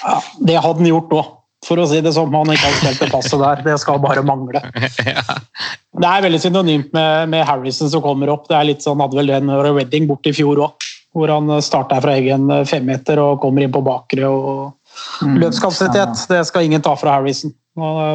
Ja, 0.00 0.16
det 0.40 0.56
hadde 0.56 0.80
han 0.80 0.88
gjort 0.88 1.12
òg, 1.12 1.28
for 1.66 1.80
å 1.80 1.86
si 1.90 2.00
det 2.04 2.12
som. 2.16 2.32
Han 2.34 2.52
ikke 2.52 2.68
hadde 2.68 2.80
spilt 2.80 3.02
det 3.04 3.10
passet 3.12 3.42
der. 3.42 3.62
Det 3.66 3.76
skal 3.82 4.00
bare 4.02 4.24
mangle. 4.26 4.62
Det 6.00 6.06
er 6.06 6.22
veldig 6.22 6.38
synonymt 6.40 6.92
med, 6.96 7.28
med 7.32 7.42
Harrison 7.44 7.90
som 7.92 8.00
kommer 8.00 8.30
opp. 8.32 8.46
Det 8.48 8.54
er 8.56 8.68
litt 8.68 8.84
sånn, 8.84 9.00
hadde 9.02 9.18
vel 9.18 9.32
den 9.32 9.50
Redding 9.50 10.06
bort 10.08 10.24
i 10.30 10.32
fjor 10.32 10.62
òg, 10.64 10.86
hvor 11.12 11.28
han 11.28 11.50
starta 11.60 11.98
fra 12.00 12.14
egen 12.16 12.46
femmeter 12.64 13.20
og 13.20 13.40
kommer 13.42 13.66
inn 13.66 13.74
på 13.74 13.82
bakre. 13.84 14.30
og 14.30 15.26
Løpskapasitet, 15.42 16.22
det 16.30 16.44
skal 16.48 16.68
ingen 16.68 16.84
ta 16.86 16.94
fra 16.96 17.18
Harrison. 17.18 17.52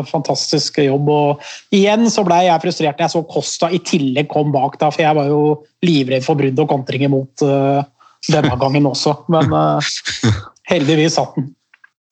Fantastisk 0.10 0.80
jobb. 0.82 1.12
og 1.12 1.76
Igjen 1.76 2.08
så 2.12 2.24
ble 2.26 2.39
jeg 2.48 2.63
frustrert 2.63 2.98
når 2.98 3.06
jeg 3.06 3.13
så 3.13 3.24
Costa 3.36 3.69
i 3.69 3.84
tillegg 3.86 4.32
kom 4.32 4.56
bak, 4.56 4.80
da, 4.82 4.89
for 4.89 5.04
jeg 5.04 5.19
var 5.19 5.30
jo 5.30 5.43
livredd 5.86 6.26
for 6.26 6.39
brudd 6.39 6.63
og 6.63 6.71
kontring 6.71 7.06
imot 7.06 7.45
eh, 7.45 7.84
denne 8.32 8.58
gangen 8.60 8.90
også. 8.90 9.16
Men 9.32 9.54
uh, 9.54 9.94
heldigvis 10.72 11.18
satt 11.20 11.38
den. 11.38 11.50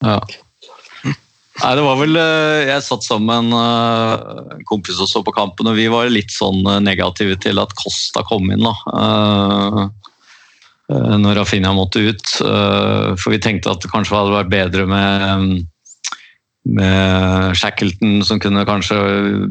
Ja. 0.04 0.18
Nei, 1.54 1.70
det 1.78 1.82
var 1.86 1.98
vel 2.00 2.16
eh, 2.18 2.64
Jeg 2.66 2.82
satt 2.82 3.04
sammen 3.06 3.28
med 3.30 3.44
en 3.44 3.52
eh, 3.54 4.62
kompis 4.66 4.98
og 4.98 5.06
så 5.06 5.20
på 5.22 5.32
kampen, 5.36 5.68
og 5.70 5.76
vi 5.78 5.84
var 5.86 6.10
litt 6.10 6.32
sånn 6.34 6.66
negative 6.82 7.36
til 7.40 7.62
at 7.62 7.76
Costa 7.78 8.24
kom 8.26 8.50
inn. 8.50 8.66
da. 8.66 8.74
Når 11.22 11.38
Rafinha 11.38 11.70
måtte 11.72 12.02
ut. 12.10 12.26
For 12.34 13.30
vi 13.32 13.38
tenkte 13.40 13.70
at 13.70 13.86
det 13.86 13.92
kanskje 13.92 14.18
hadde 14.18 14.34
vært 14.34 14.50
bedre 14.52 14.88
med 14.90 15.62
med 16.64 17.56
Shackleton, 17.58 18.22
som 18.24 18.40
kunne 18.40 18.64
kanskje 18.64 18.96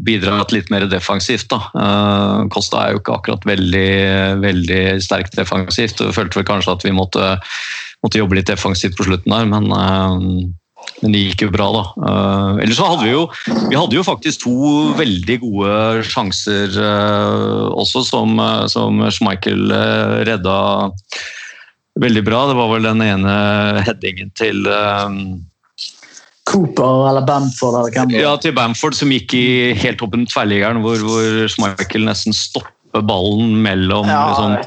bidratt 0.06 0.54
litt 0.56 0.71
mer 0.73 0.88
defensivt. 0.89 1.52
da. 1.54 2.47
Costa 2.54 2.82
er 2.82 2.95
jo 2.95 3.04
ikke 3.04 3.17
akkurat 3.19 3.45
veldig, 3.45 3.93
veldig 4.41 4.82
sterkt 5.04 5.38
defensivt. 5.38 6.02
og 6.02 6.15
følte 6.15 6.41
vel 6.41 6.49
kanskje 6.49 6.73
at 6.73 6.86
vi 6.86 6.95
måtte, 6.95 7.38
måtte 8.04 8.21
jobbe 8.21 8.39
litt 8.39 8.49
defensivt 8.49 8.97
på 8.97 9.06
slutten 9.06 9.36
der, 9.36 9.45
men, 9.45 9.69
eh, 9.71 10.17
men 11.04 11.13
det 11.13 11.21
gikk 11.28 11.45
jo 11.45 11.54
bra, 11.54 11.69
da. 11.71 11.84
Uh, 11.95 12.63
ellers 12.63 12.76
så 12.76 12.89
hadde 12.89 13.06
vi 13.06 13.13
jo 13.13 13.21
vi 13.69 13.78
hadde 13.78 13.95
jo 13.95 14.04
faktisk 14.04 14.41
to 14.43 14.58
veldig 14.97 15.38
gode 15.39 16.04
sjanser 16.10 16.76
også, 17.71 18.04
som, 18.10 18.36
som 18.67 18.99
Schmeichel 19.13 19.71
redda 20.28 20.58
veldig 21.99 22.23
bra. 22.26 22.43
Det 22.49 22.58
var 22.58 22.71
vel 22.73 22.88
den 22.88 23.04
ene 23.06 23.34
headingen 23.86 24.32
til 24.38 24.67
eh, 24.69 25.17
Cooper 26.49 27.08
eller 27.10 27.23
Bamford 27.27 27.77
eller 27.79 27.93
hvem 27.95 28.12
ja, 28.19 28.34
til 28.43 28.51
Bamford 28.58 28.97
som 28.97 29.12
gikk 29.13 29.34
i 29.39 29.45
helt 29.79 30.01
oppen 30.03 30.25
tverrliggeren, 30.27 30.82
hvor, 30.84 30.99
hvor 31.08 31.47
Schmeichel 31.51 32.03
nesten 32.10 32.36
stopper 32.36 33.01
ballen 33.08 33.56
mellom 33.63 34.06
Ja, 34.12 34.25
liksom, 34.27 34.58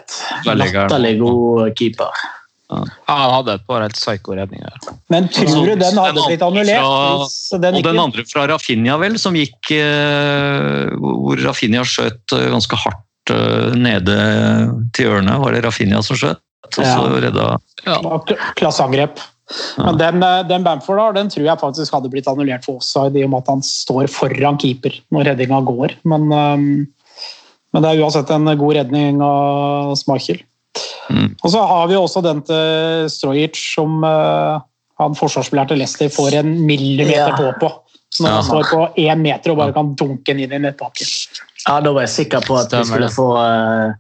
tverrliggeren. 0.47 0.89
Latterlig 0.89 1.13
god 1.21 1.75
keeper. 1.79 2.25
Ja, 2.67 2.81
han 3.07 3.31
hadde 3.37 3.53
et 3.61 3.67
par 3.69 3.85
helt 3.85 3.95
psyko-redninger. 3.95 4.73
Men 5.15 5.29
tror 5.31 5.69
du 5.69 5.75
den 5.79 6.01
hadde 6.01 6.17
Den 6.17 6.25
blitt 6.33 6.43
annullert? 6.43 6.81
fra- 6.83 7.61
den 7.63 7.77
Og 7.79 7.85
den 7.87 8.01
andre 8.03 8.25
fra 8.27 8.47
Rafinha, 8.51 8.97
vel, 8.99 9.15
som 9.23 9.37
gikk 9.39 9.71
eh, 9.77 10.89
Hvor 10.99 11.39
Rafinha 11.45 11.85
skjøt 11.87 12.35
eh, 12.35 12.49
ganske 12.57 12.81
hardt 12.83 13.31
eh, 13.37 13.77
nede 13.79 14.17
til 14.97 15.13
ørene. 15.13 15.37
Var 15.45 15.55
det 15.55 15.63
Rafinha 15.69 16.03
som 16.03 16.19
skjøt? 16.19 16.43
Og 16.67 16.75
så 16.75 16.83
Ja. 16.83 16.99
redda 17.23 17.47
ja. 17.87 18.01
Klasseangrep. 18.59 19.21
Men 19.79 19.99
den, 20.01 20.23
eh, 20.23 20.43
den 20.49 20.65
Bamford 20.67 20.99
har, 20.99 21.13
den 21.15 21.29
tror 21.31 21.47
jeg 21.47 21.61
faktisk 21.61 21.95
hadde 21.95 22.11
blitt 22.11 22.27
annullert 22.31 22.65
for 22.67 22.81
offside, 22.81 23.15
i 23.17 23.25
og 23.25 23.31
med 23.31 23.45
at 23.45 23.53
han 23.55 23.63
står 23.63 24.09
foran 24.11 24.59
keeper 24.59 24.97
når 25.15 25.31
redninga 25.31 25.61
går. 25.69 25.95
Men, 26.05 26.29
ehm, 26.35 26.87
men 27.73 27.83
det 27.85 27.93
er 27.93 28.03
uansett 28.03 28.31
en 28.35 28.51
god 28.59 28.75
redning 28.81 29.21
av 29.23 29.95
Schmeichel. 30.01 30.43
Mm. 31.11 31.37
Og 31.45 31.51
så 31.53 31.63
har 31.67 31.87
vi 31.89 31.95
også 31.95 32.23
den 32.25 32.43
til 32.43 33.07
Strojic, 33.13 33.57
som 33.77 34.03
eh, 34.05 34.59
han 34.99 35.15
forsvarsspilleren 35.15 35.69
til 35.71 35.79
Leicester 35.79 36.09
får 36.11 36.41
en 36.41 36.67
millimeter 36.67 37.31
Ja. 37.31 37.37
på 37.37 37.53
på. 37.61 37.71
Når 38.21 38.29
han 38.29 38.37
Ja. 38.37 38.43
står 38.49 38.63
på 38.71 38.95
én 38.99 39.21
meter 39.21 39.51
og 39.53 39.59
bare 39.59 39.73
kan 39.77 39.95
dunke 39.95 40.25
den 40.33 40.41
inn 40.41 40.53
i 40.53 40.59
nettbakken. 40.59 41.07
Ja, 41.69 41.81
da 41.81 41.93
var 41.93 42.01
jeg 42.03 42.11
sikker 42.11 42.41
på 42.41 42.57
at 42.59 42.73
vi 42.73 42.85
skulle 42.85 43.11
få 43.13 43.29
eh, 43.37 43.93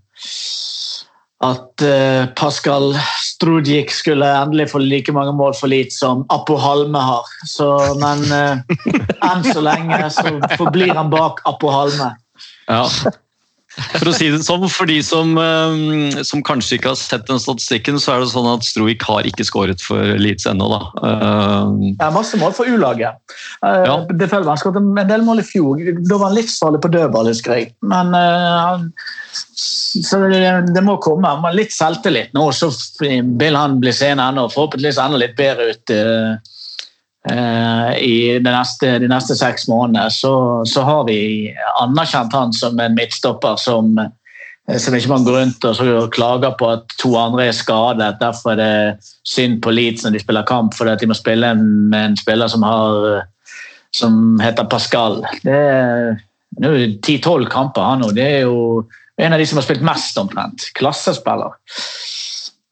At 1.44 1.82
eh, 1.84 2.26
Pascal 2.32 2.94
Strudjik 3.20 3.90
skulle 3.92 4.24
endelig 4.24 4.70
få 4.70 4.80
like 4.80 5.12
mange 5.12 5.34
mål 5.36 5.52
for 5.58 5.68
lite 5.68 5.92
som 5.92 6.24
Appo 6.32 6.56
Halme 6.56 6.98
har. 6.98 7.28
Så, 7.44 7.68
men 8.00 8.24
eh, 8.32 8.62
enn 9.20 9.44
så 9.44 9.60
lenge 9.60 10.00
så 10.14 10.38
forblir 10.56 10.94
han 10.96 11.12
bak 11.12 11.42
Appo 11.48 11.72
Halme. 11.74 12.14
Ja. 12.70 12.86
For 13.76 14.08
å 14.08 14.14
si 14.16 14.30
det 14.32 14.40
sånn, 14.46 14.64
for 14.72 14.88
de 14.88 14.98
som, 15.04 15.34
eh, 15.38 16.22
som 16.24 16.42
kanskje 16.44 16.78
ikke 16.78 16.92
har 16.94 16.98
sett 17.00 17.26
den 17.28 17.40
statistikken, 17.42 18.00
så 18.00 18.14
er 18.14 18.24
det 18.24 18.30
sånn 18.32 18.48
at 18.48 18.64
Stroik 18.64 19.04
har 19.04 19.28
ikke 19.28 19.44
skåret 19.44 19.84
for 19.84 20.16
Leeds 20.16 20.48
ennå, 20.48 20.68
da. 20.72 20.80
Det 21.98 22.06
er 22.08 22.14
masse 22.14 22.40
mål 22.40 22.56
for 22.56 22.68
U-laget. 22.70 23.20
Eh, 23.62 23.84
Ja. 23.86 23.98
Det 24.08 24.30
føler 24.30 24.48
Han 24.48 24.56
skåret 24.56 24.80
en 24.80 25.08
del 25.08 25.22
mål 25.22 25.40
i 25.40 25.46
fjor. 25.46 25.80
Da 26.08 26.16
var 26.16 26.30
han 26.30 26.38
livsfarlig 26.38 26.80
på 26.80 26.90
dødball, 26.90 27.28
husker 27.28 27.58
jeg. 27.58 27.74
Men 27.82 28.14
eh, 28.16 28.86
så 29.56 30.20
det, 30.30 30.42
det 30.74 30.82
må 30.84 30.96
komme. 31.02 31.30
Litt 31.56 31.72
selvtillit 31.74 32.34
nå, 32.36 32.48
så 32.56 32.70
vil 33.00 33.56
han 33.56 33.78
bli 33.82 33.92
seende 33.94 34.28
ennå. 34.30 34.48
Forhåpentligvis 34.52 35.00
enda 35.02 35.20
litt 35.20 35.36
bedre 35.38 35.70
ut 35.72 35.92
eh, 35.94 36.12
eh, 36.32 36.55
i 37.26 38.38
de 38.38 38.50
neste, 38.52 38.92
de 39.02 39.08
neste 39.10 39.34
seks 39.34 39.66
månedene. 39.66 40.10
Så, 40.14 40.30
så 40.68 40.84
har 40.86 41.06
vi 41.08 41.50
anerkjent 41.80 42.34
han 42.36 42.54
som 42.54 42.78
en 42.78 42.94
midtstopper 42.94 43.58
som 43.58 43.96
eh, 43.98 44.78
som 44.82 44.94
ikke 44.94 45.10
man 45.10 45.26
går 45.26 45.38
rundt 45.40 45.66
og 45.66 46.12
klager 46.14 46.54
på 46.58 46.68
at 46.74 46.94
to 47.02 47.12
andre 47.18 47.48
er 47.48 47.56
skadet. 47.56 48.20
Derfor 48.20 48.54
er 48.54 48.60
det 48.60 49.10
synd 49.26 49.60
på 49.62 49.74
Leeds 49.74 50.06
når 50.06 50.14
de 50.14 50.22
spiller 50.22 50.46
kamp, 50.46 50.74
fordi 50.74 50.94
at 50.94 51.02
de 51.02 51.10
må 51.10 51.18
spille 51.18 51.50
med 51.58 51.98
en 51.98 52.16
spiller 52.18 52.50
som, 52.50 52.62
har, 52.66 53.26
som 53.94 54.40
heter 54.42 54.70
Pascal. 54.70 55.22
Det 55.42 55.54
er 55.54 56.16
nå 56.62 56.72
er 56.72 56.86
det 56.86 57.00
10-12 57.04 57.48
kamper 57.52 57.84
han 57.84 58.02
nå. 58.04 58.12
Det 58.16 58.24
er 58.24 58.46
jo 58.46 58.84
en 59.20 59.34
av 59.34 59.40
de 59.40 59.46
som 59.48 59.60
har 59.60 59.66
spilt 59.66 59.84
mest, 59.84 60.16
omtrent. 60.20 60.68
Klassespiller. 60.76 61.56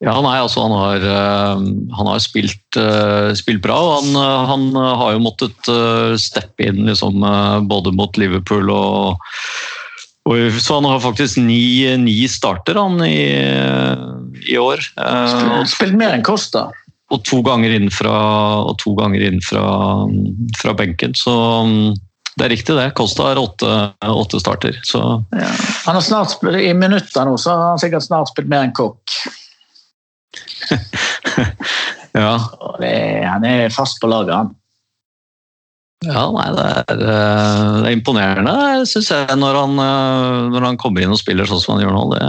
Ja, 0.03 0.15
nei, 0.19 0.35
altså 0.43 0.65
han 0.65 0.73
har, 0.75 1.03
eh, 1.07 1.61
han 1.95 2.09
har 2.09 2.19
spilt, 2.19 2.77
eh, 2.77 3.31
spilt 3.37 3.61
bra. 3.63 3.77
og 3.79 4.03
Han, 4.03 4.15
eh, 4.19 4.45
han 4.49 4.65
har 4.75 5.13
jo 5.15 5.23
måttet 5.23 5.69
steppe 6.19 6.67
inn 6.67 6.83
liksom, 6.89 7.23
både 7.69 7.93
mot 7.95 8.17
Liverpool 8.17 8.69
og, 8.69 9.21
og 10.25 10.57
Så 10.59 10.79
han 10.81 10.87
har 10.89 10.99
faktisk 10.99 11.37
ni, 11.37 11.95
ni 12.01 12.27
starter 12.27 12.75
han 12.75 12.99
i, 13.05 13.29
i 14.51 14.57
år. 14.57 14.81
Spilt, 14.83 15.69
Spilt 15.71 15.95
mer 15.95 16.17
enn 16.17 16.25
Costa. 16.25 16.71
og 17.13 17.21
to 17.23 17.43
ganger 17.45 17.69
inn 17.69 17.91
fra, 17.93 18.15
og 18.65 18.79
to 18.81 18.95
ganger 18.97 19.21
inn 19.21 19.39
fra, 19.45 19.63
fra 20.57 20.73
benken. 20.73 21.13
Så 21.13 21.31
mm, 21.31 21.93
det 22.35 22.47
er 22.47 22.51
riktig, 22.51 22.75
det. 22.75 22.89
Costa 22.97 23.29
har 23.29 23.39
åtte, 23.39 23.71
åtte 24.01 24.41
starter. 24.41 24.75
Så 24.83 25.23
Ja. 25.31 25.51
Han 25.85 25.95
har 25.95 26.01
snart 26.01 26.43
I 26.43 26.73
minutter 26.73 27.25
nå 27.25 27.37
så 27.37 27.53
har 27.53 27.69
han 27.69 27.79
sikkert 27.79 28.03
snart 28.03 28.33
spilt 28.33 28.49
mer 28.51 28.65
enn 28.65 28.73
Kokk. 28.75 29.05
Ja. 32.21 32.35
Han 33.31 33.47
er 33.47 33.73
fast 33.73 34.01
på 34.01 34.09
laget, 34.11 34.35
han. 34.35 34.53
Ja, 36.05 36.25
nei, 36.33 36.45
det 36.53 36.63
er, 36.65 37.01
eh, 37.01 37.61
det 37.81 37.89
er 37.89 37.95
imponerende, 37.95 38.55
syns 38.89 39.09
jeg, 39.11 39.37
når 39.41 39.59
han, 39.59 39.75
eh, 39.81 40.39
når 40.53 40.67
han 40.69 40.79
kommer 40.81 41.01
inn 41.01 41.13
og 41.13 41.19
spiller 41.19 41.49
sånn 41.49 41.61
som 41.63 41.75
han 41.75 41.85
gjør 41.85 41.95
nå. 41.95 42.03
Det, 42.13 42.23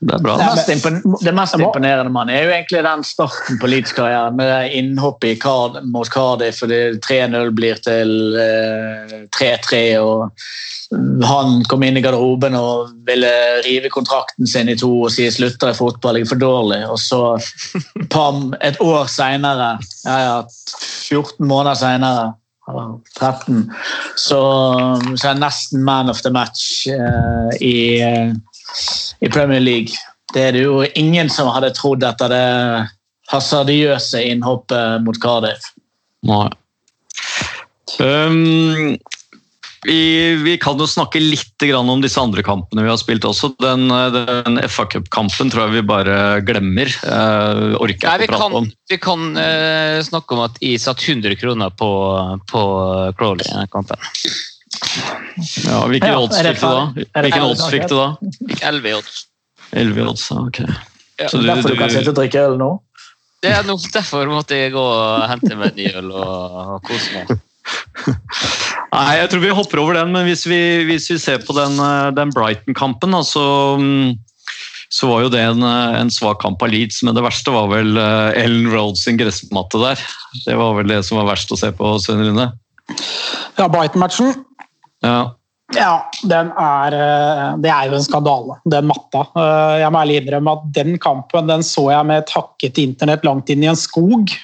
det 0.00 0.16
er 0.16 0.24
bra. 0.24 0.36
Det 0.40 0.48
mest, 0.48 0.72
impon 0.74 1.20
det 1.24 1.34
mest 1.36 1.58
imponerende 1.58 2.12
man 2.12 2.32
er 2.32 2.44
jo 2.44 2.54
egentlig 2.54 2.82
den 2.86 3.04
starten 3.06 3.60
på 3.60 3.70
Leeds-karrieren 3.70 4.36
med 4.38 4.74
innhoppet 4.76 5.40
Card 5.42 5.80
mot 5.88 6.10
Cardiff, 6.12 6.60
fordi 6.64 6.82
3-0 7.06 7.54
blir 7.56 7.80
til 7.84 8.12
eh, 8.40 9.14
3-3. 9.38 9.80
og 10.02 11.24
Han 11.24 11.62
kom 11.70 11.86
inn 11.86 12.00
i 12.00 12.04
garderoben 12.04 12.58
og 12.58 12.90
ville 13.06 13.30
rive 13.64 13.92
kontrakten 13.94 14.48
sin 14.50 14.68
i 14.68 14.76
to 14.76 14.90
og 15.04 15.14
si 15.14 15.28
'slutter 15.30 15.70
i 15.70 15.78
fotball, 15.78 16.18
jeg 16.18 16.26
er 16.26 16.32
for 16.34 16.42
dårlig'. 16.42 16.88
Og 16.90 16.98
så 16.98 17.22
pam, 18.10 18.52
et 18.60 18.76
år 18.82 19.08
seinere, 19.08 19.78
ja, 20.04 20.18
ja, 20.26 20.36
14 21.08 21.46
måneder 21.46 21.78
seinere 21.78 22.28
13. 23.18 23.64
Så, 24.16 24.40
så 25.14 25.26
er 25.26 25.32
jeg 25.32 25.42
nesten 25.42 25.84
man 25.86 26.12
of 26.12 26.22
the 26.24 26.32
match 26.34 26.86
eh, 26.90 27.50
i, 27.60 27.76
eh, 28.04 28.32
i 29.20 29.30
Premier 29.32 29.62
League. 29.62 29.96
Det 30.34 30.48
er 30.48 30.56
det 30.56 30.64
jo 30.64 30.82
ingen 30.94 31.30
som 31.32 31.50
hadde 31.50 31.72
trodd 31.74 32.04
etter 32.06 32.30
det 32.30 32.46
hasardiøse 33.30 34.22
innhoppet 34.30 35.04
mot 35.06 35.18
Cardiff. 35.22 35.72
Nei. 36.26 36.48
Um, 38.00 38.96
vi, 39.86 40.34
vi 40.44 40.58
kan 40.60 40.78
jo 40.78 40.86
snakke 40.88 41.20
litt 41.22 41.62
grann 41.64 41.88
om 41.88 42.02
disse 42.04 42.20
andre 42.20 42.42
kampene 42.44 42.84
vi 42.84 42.90
har 42.90 42.98
spilt 43.00 43.24
også. 43.24 43.54
Den, 43.62 43.88
den 43.88 44.60
FA 44.68 44.84
Cup-kampen 44.92 45.52
tror 45.52 45.68
jeg 45.68 45.78
vi 45.78 45.84
bare 45.88 46.16
glemmer. 46.44 46.90
Uh, 47.00 47.78
orker 47.80 48.10
Nei, 48.10 48.18
vi 48.20 48.28
ikke 48.28 48.36
å 48.36 48.42
prate 48.42 48.42
kan, 48.42 48.58
om. 48.60 48.68
vi 48.92 49.00
kan 49.00 49.24
uh, 49.40 49.96
snakke 50.04 50.36
om 50.36 50.44
at 50.44 50.60
jeg 50.64 50.82
satt 50.84 51.00
100 51.06 51.38
kroner 51.40 51.72
på, 51.72 51.90
på 52.52 52.62
Crawley 53.16 53.48
i 53.48 53.56
den 53.56 53.72
kampen. 53.72 54.08
Ja, 55.64 55.80
hvilke 55.88 56.12
Ja, 56.12 56.20
odds 56.20 56.38
fikk 56.44 56.60
du 56.60 56.68
da? 56.68 56.84
Hvilken 57.24 57.46
odds 57.48 57.66
fikk 57.72 57.88
du 57.88 57.96
da? 57.96 58.08
Fikk 58.52 58.64
11 58.68 58.90
i 58.90 58.94
odds. 59.00 59.18
11 59.80 60.08
odds, 60.12 60.28
ja, 60.30 60.44
ok. 60.44 60.62
Så 61.24 61.40
du, 61.40 61.46
Derfor 61.46 61.72
du 61.72 61.80
kan 61.80 61.92
sitte 61.92 62.08
du, 62.08 62.12
og 62.12 62.20
drikke 62.20 62.44
øl 62.48 62.56
nå? 62.60 62.70
Det 63.40 63.52
er 63.56 63.64
nok 63.64 63.84
derfor 63.94 64.28
måtte 64.28 64.58
jeg 64.58 64.74
gå 64.74 64.82
og 64.82 65.24
hente 65.30 65.56
meg 65.56 65.72
en 65.72 65.78
ny 65.80 65.88
øl 66.02 66.10
og, 66.12 66.58
og 66.76 66.82
kose 66.84 67.16
meg. 67.16 67.38
Nei, 68.90 69.20
jeg 69.20 69.30
tror 69.30 69.42
vi 69.44 69.52
hopper 69.54 69.80
over 69.84 69.94
den, 70.00 70.10
men 70.14 70.26
hvis 70.26 70.42
vi, 70.50 70.58
hvis 70.88 71.06
vi 71.12 71.18
ser 71.22 71.38
på 71.46 71.54
den, 71.54 71.78
eh, 71.78 72.10
den 72.16 72.32
Brighton-kampen, 72.34 73.14
altså 73.14 73.42
så, 74.90 75.06
var 75.06 75.22
jo 75.22 75.30
det 75.30 75.42
en, 75.46 75.62
eh, 75.62 75.98
en 76.00 76.10
svak 76.10 76.40
kamp 76.42 76.62
av 76.66 76.72
Leeds, 76.72 77.02
men 77.06 77.14
det 77.14 77.22
verste 77.22 77.54
var 77.54 77.68
vel 77.70 77.94
eh, 77.94 78.40
Ellen 78.42 78.66
Rhodes 78.72 79.04
sin 79.06 79.20
gressmatte 79.20 79.78
der. 79.82 80.02
Det 80.42 80.56
var 80.58 80.74
vel 80.80 80.90
det 80.90 81.04
som 81.06 81.20
var 81.20 81.30
verst 81.30 81.54
å 81.54 81.58
se 81.60 81.70
på, 81.76 81.92
Svein 82.02 82.24
Rune. 82.26 82.48
Ja, 83.60 83.68
Brighton-matchen. 83.68 84.34
Ja. 85.06 85.20
Ja, 85.70 86.10
den 86.26 86.50
er, 86.58 86.94
det 87.62 87.70
er 87.70 87.86
jo 87.86 87.94
en 87.94 88.02
skandale, 88.02 88.56
den 88.66 88.88
matta. 88.90 89.20
Jeg 89.78 89.92
må 89.94 90.00
ærlig 90.00 90.16
innrømme 90.18 90.56
at 90.56 90.64
den 90.74 90.98
kampen 90.98 91.46
den 91.46 91.62
så 91.62 91.84
jeg 91.92 92.08
med 92.08 92.24
et 92.24 92.32
hakket 92.34 92.80
internett 92.82 93.22
langt 93.22 93.52
inn 93.54 93.62
i 93.62 93.68
en 93.70 93.78
skog. 93.78 94.34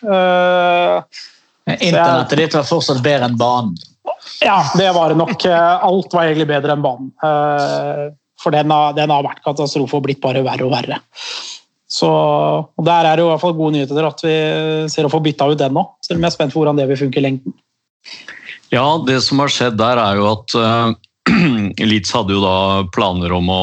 Internettet 1.66 2.38
ditt 2.38 2.54
var 2.54 2.68
fortsatt 2.70 3.02
bedre 3.02 3.26
enn 3.26 3.40
banen. 3.42 3.74
Ja, 4.44 4.60
det 4.78 4.88
var 4.94 5.12
det 5.12 5.18
nok. 5.18 5.44
Eh, 5.48 5.84
Alt 5.88 6.14
var 6.14 6.28
egentlig 6.28 6.48
bedre 6.50 6.76
enn 6.76 6.84
banen. 6.84 7.12
Eh, 7.24 8.06
For 8.42 8.52
den 8.52 8.70
har, 8.70 8.92
den 8.96 9.10
har 9.10 9.24
vært 9.24 9.44
katastrofe 9.44 9.96
og 9.96 10.04
blitt 10.04 10.20
bare 10.20 10.42
verre 10.44 10.66
og 10.66 10.74
verre. 10.74 11.00
Så 11.88 12.08
og 12.10 12.84
Der 12.84 13.06
er 13.06 13.16
det 13.16 13.24
jo 13.24 13.30
i 13.30 13.32
hvert 13.32 13.40
fall 13.44 13.56
gode 13.56 13.76
nyheter 13.76 14.08
at 14.08 14.20
vi 14.24 14.34
ser 14.92 15.06
å 15.08 15.12
få 15.12 15.22
bytta 15.24 15.48
ut 15.48 15.60
den 15.60 15.76
nå. 15.76 15.86
Selv 16.04 16.20
om 16.20 16.26
jeg 16.26 16.32
er 16.32 16.36
spent 16.36 16.52
på 16.52 16.60
hvordan 16.60 16.80
det 16.80 16.88
vil 16.90 17.00
funke 17.06 17.22
i 17.22 17.24
lengden. 17.24 17.54
Ja, 18.74 18.84
det 19.06 19.20
som 19.24 19.40
har 19.40 19.52
skjedd 19.52 19.78
der 19.78 20.00
er 20.02 20.18
jo 20.18 20.26
at 20.32 20.56
uh, 20.58 20.92
Leeds 21.90 22.12
hadde 22.14 22.36
jo 22.36 22.42
da 22.44 22.58
planer 22.94 23.34
om 23.36 23.50
å 23.52 23.62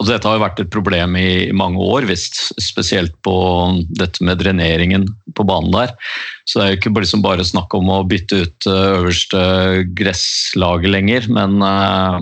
og 0.00 0.06
Dette 0.08 0.24
har 0.24 0.38
jo 0.38 0.40
vært 0.40 0.60
et 0.62 0.70
problem 0.72 1.12
i 1.20 1.50
mange 1.52 1.76
år, 1.84 2.06
visst. 2.08 2.38
Spesielt 2.56 3.12
på 3.20 3.34
dette 3.98 4.24
med 4.24 4.40
dreneringen 4.40 5.04
på 5.36 5.44
banen 5.44 5.74
der. 5.74 5.92
Så 6.48 6.56
det 6.56 6.62
er 6.62 6.70
jo 6.70 6.78
ikke 6.78 6.92
liksom 7.02 7.24
bare 7.26 7.44
snakk 7.44 7.76
om 7.76 7.90
å 7.92 7.98
bytte 8.08 8.38
ut 8.46 8.68
eh, 8.70 8.86
øverste 8.94 9.42
gresslaget 9.98 10.94
lenger, 10.94 11.28
men 11.36 11.60
uh, 11.60 12.16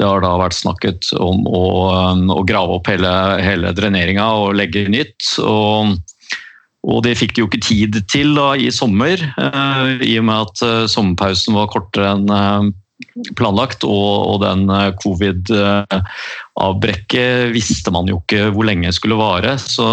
det 0.00 0.08
har 0.08 0.24
da 0.24 0.32
vært 0.40 0.56
snakket 0.56 1.12
om 1.20 1.44
å, 1.44 1.64
um, 1.92 2.24
å 2.32 2.40
grave 2.48 2.80
opp 2.80 2.88
hele, 2.88 3.12
hele 3.44 3.76
dreneringa 3.76 4.30
og 4.40 4.56
legge 4.56 4.88
nytt. 4.88 5.36
og 5.44 5.98
og 6.86 7.02
det 7.02 7.16
fikk 7.18 7.34
de 7.34 7.42
jo 7.42 7.48
ikke 7.50 7.64
tid 7.66 7.96
til 8.10 8.36
da, 8.36 8.52
i 8.54 8.70
sommer, 8.70 9.18
eh, 9.18 10.04
i 10.06 10.12
og 10.20 10.26
med 10.28 10.44
at 10.44 10.62
eh, 10.62 10.84
sommerpausen 10.90 11.56
var 11.56 11.70
kortere 11.72 12.12
enn 12.14 12.30
eh, 12.30 12.68
planlagt. 13.36 13.84
Og, 13.84 14.26
og 14.32 14.40
den 14.44 14.70
eh, 14.72 14.94
covid-avbrekket 15.02 17.54
visste 17.54 17.90
man 17.94 18.08
jo 18.10 18.16
ikke 18.22 18.42
hvor 18.54 18.64
lenge 18.68 18.92
skulle 18.96 19.20
vare. 19.20 19.52
Så 19.62 19.84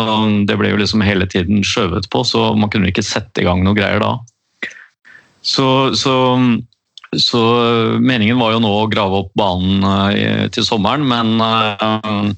det 0.48 0.56
ble 0.60 0.68
jo 0.74 0.82
liksom 0.82 1.02
hele 1.06 1.26
tiden 1.30 1.58
skjøvet 1.68 2.06
på, 2.14 2.20
så 2.28 2.40
man 2.58 2.70
kunne 2.74 2.90
ikke 2.92 3.06
sette 3.06 3.42
i 3.42 3.48
gang 3.48 3.60
noe 3.66 3.78
greier 3.78 4.00
da. 4.04 4.12
Så, 5.44 5.68
så, 6.00 6.16
så 7.20 7.42
meningen 8.00 8.40
var 8.40 8.52
jo 8.56 8.64
nå 8.64 8.72
å 8.80 8.92
grave 8.92 9.16
opp 9.26 9.34
banen 9.38 9.84
eh, 10.16 10.46
til 10.54 10.64
sommeren, 10.68 11.04
men 11.10 11.28
eh, 11.44 12.32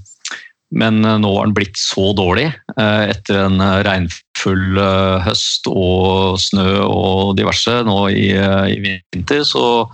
men 0.75 1.01
nå 1.01 1.29
har 1.37 1.47
den 1.47 1.55
blitt 1.55 1.77
så 1.79 2.09
dårlig 2.17 2.49
eh, 2.49 3.03
etter 3.11 3.45
en 3.45 3.61
regnfull 3.85 4.79
eh, 4.81 5.23
høst 5.23 5.69
og 5.71 6.39
snø 6.41 6.67
og 6.83 7.35
diverse 7.39 7.77
nå 7.87 7.99
i, 8.11 8.25
eh, 8.35 8.73
i 8.73 8.77
vinter, 8.83 9.45
så, 9.47 9.85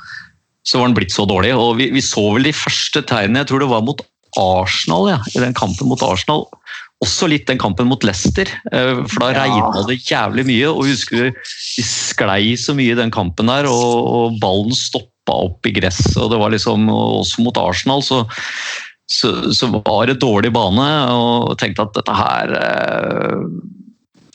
så 0.67 0.79
var 0.79 0.89
den 0.89 0.97
blitt 0.97 1.13
så 1.13 1.25
dårlig. 1.29 1.53
Og 1.57 1.77
vi, 1.79 1.89
vi 1.93 2.03
så 2.05 2.23
vel 2.35 2.47
de 2.49 2.55
første 2.55 3.03
tegnene, 3.09 3.43
jeg 3.43 3.51
tror 3.51 3.63
det 3.63 3.71
var 3.71 3.85
mot 3.85 4.01
Arsenal, 4.39 5.09
ja, 5.11 5.19
i 5.35 5.43
den 5.43 5.55
kampen 5.57 5.89
mot 5.91 6.03
Arsenal. 6.05 6.45
Også 7.01 7.27
litt 7.31 7.47
den 7.49 7.59
kampen 7.61 7.89
mot 7.89 8.03
Leicester, 8.05 8.49
eh, 8.71 9.01
for 9.09 9.23
da 9.23 9.31
Ja. 9.33 9.45
regna 9.47 9.81
det 9.87 9.97
jævlig 10.05 10.45
mye. 10.45 10.67
og 10.69 10.85
husker 10.85 11.17
vi, 11.17 11.31
sklei 11.81 12.53
så 12.55 12.75
mye 12.77 12.93
i 12.93 12.99
den 12.99 13.11
kampen 13.11 13.49
der, 13.49 13.65
og, 13.65 14.05
og 14.05 14.39
ballen 14.39 14.75
stoppa 14.77 15.33
opp 15.49 15.65
i 15.65 15.73
gress. 15.73 16.15
og 16.17 16.29
det 16.31 16.39
var 16.39 16.53
liksom, 16.53 16.87
Også 16.89 17.43
mot 17.43 17.57
Arsenal 17.57 18.01
så 18.05 18.25
så, 19.11 19.51
så 19.51 19.67
var 19.67 20.07
det 20.07 20.21
dårlig 20.21 20.53
bane, 20.55 20.87
og 21.11 21.57
tenkte 21.59 21.83
at 21.83 21.97
dette 21.97 22.15
her 22.15 22.53
eh, 22.55 23.41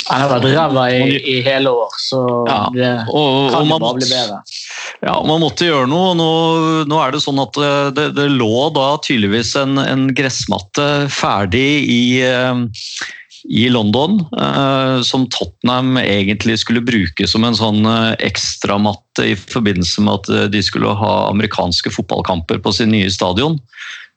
Han 0.07 0.23
har 0.23 0.31
vært 0.31 0.45
ræva 0.55 0.85
i, 0.95 1.17
i 1.19 1.37
hele 1.43 1.73
år, 1.75 1.95
så 1.99 2.21
Ja, 2.47 2.59
det 2.75 2.91
Og, 3.11 3.51
kan 3.51 3.59
og 3.59 3.65
jo 3.65 3.71
man, 3.73 3.83
bare 3.83 3.99
bli 3.99 4.09
bedre. 4.11 4.39
ja, 5.03 5.15
man 5.27 5.43
måtte 5.43 5.67
gjøre 5.67 5.89
noe. 5.91 6.13
Nå, 6.19 6.29
nå 6.87 7.01
er 7.03 7.15
det 7.17 7.23
sånn 7.25 7.43
at 7.43 7.59
eh, 7.59 7.89
det, 7.97 8.07
det 8.15 8.29
lå 8.37 8.69
da 8.77 8.93
tydeligvis 9.03 9.57
en, 9.59 9.81
en 9.83 10.07
gressmatte 10.15 10.87
ferdig 11.11 11.67
i, 11.91 12.01
eh, 12.23 12.63
i 13.51 13.67
London, 13.75 14.21
eh, 14.39 15.03
som 15.07 15.27
Tottenham 15.35 15.99
egentlig 15.99 16.61
skulle 16.63 16.85
bruke 16.87 17.27
som 17.27 17.47
en 17.47 17.59
sånn 17.59 17.83
ekstramatte 18.23 19.27
i 19.33 19.35
forbindelse 19.39 20.07
med 20.07 20.23
at 20.23 20.53
de 20.55 20.63
skulle 20.63 20.95
ha 21.03 21.15
amerikanske 21.33 21.91
fotballkamper 21.99 22.63
på 22.63 22.75
sin 22.79 22.95
nye 22.95 23.11
stadion. 23.11 23.59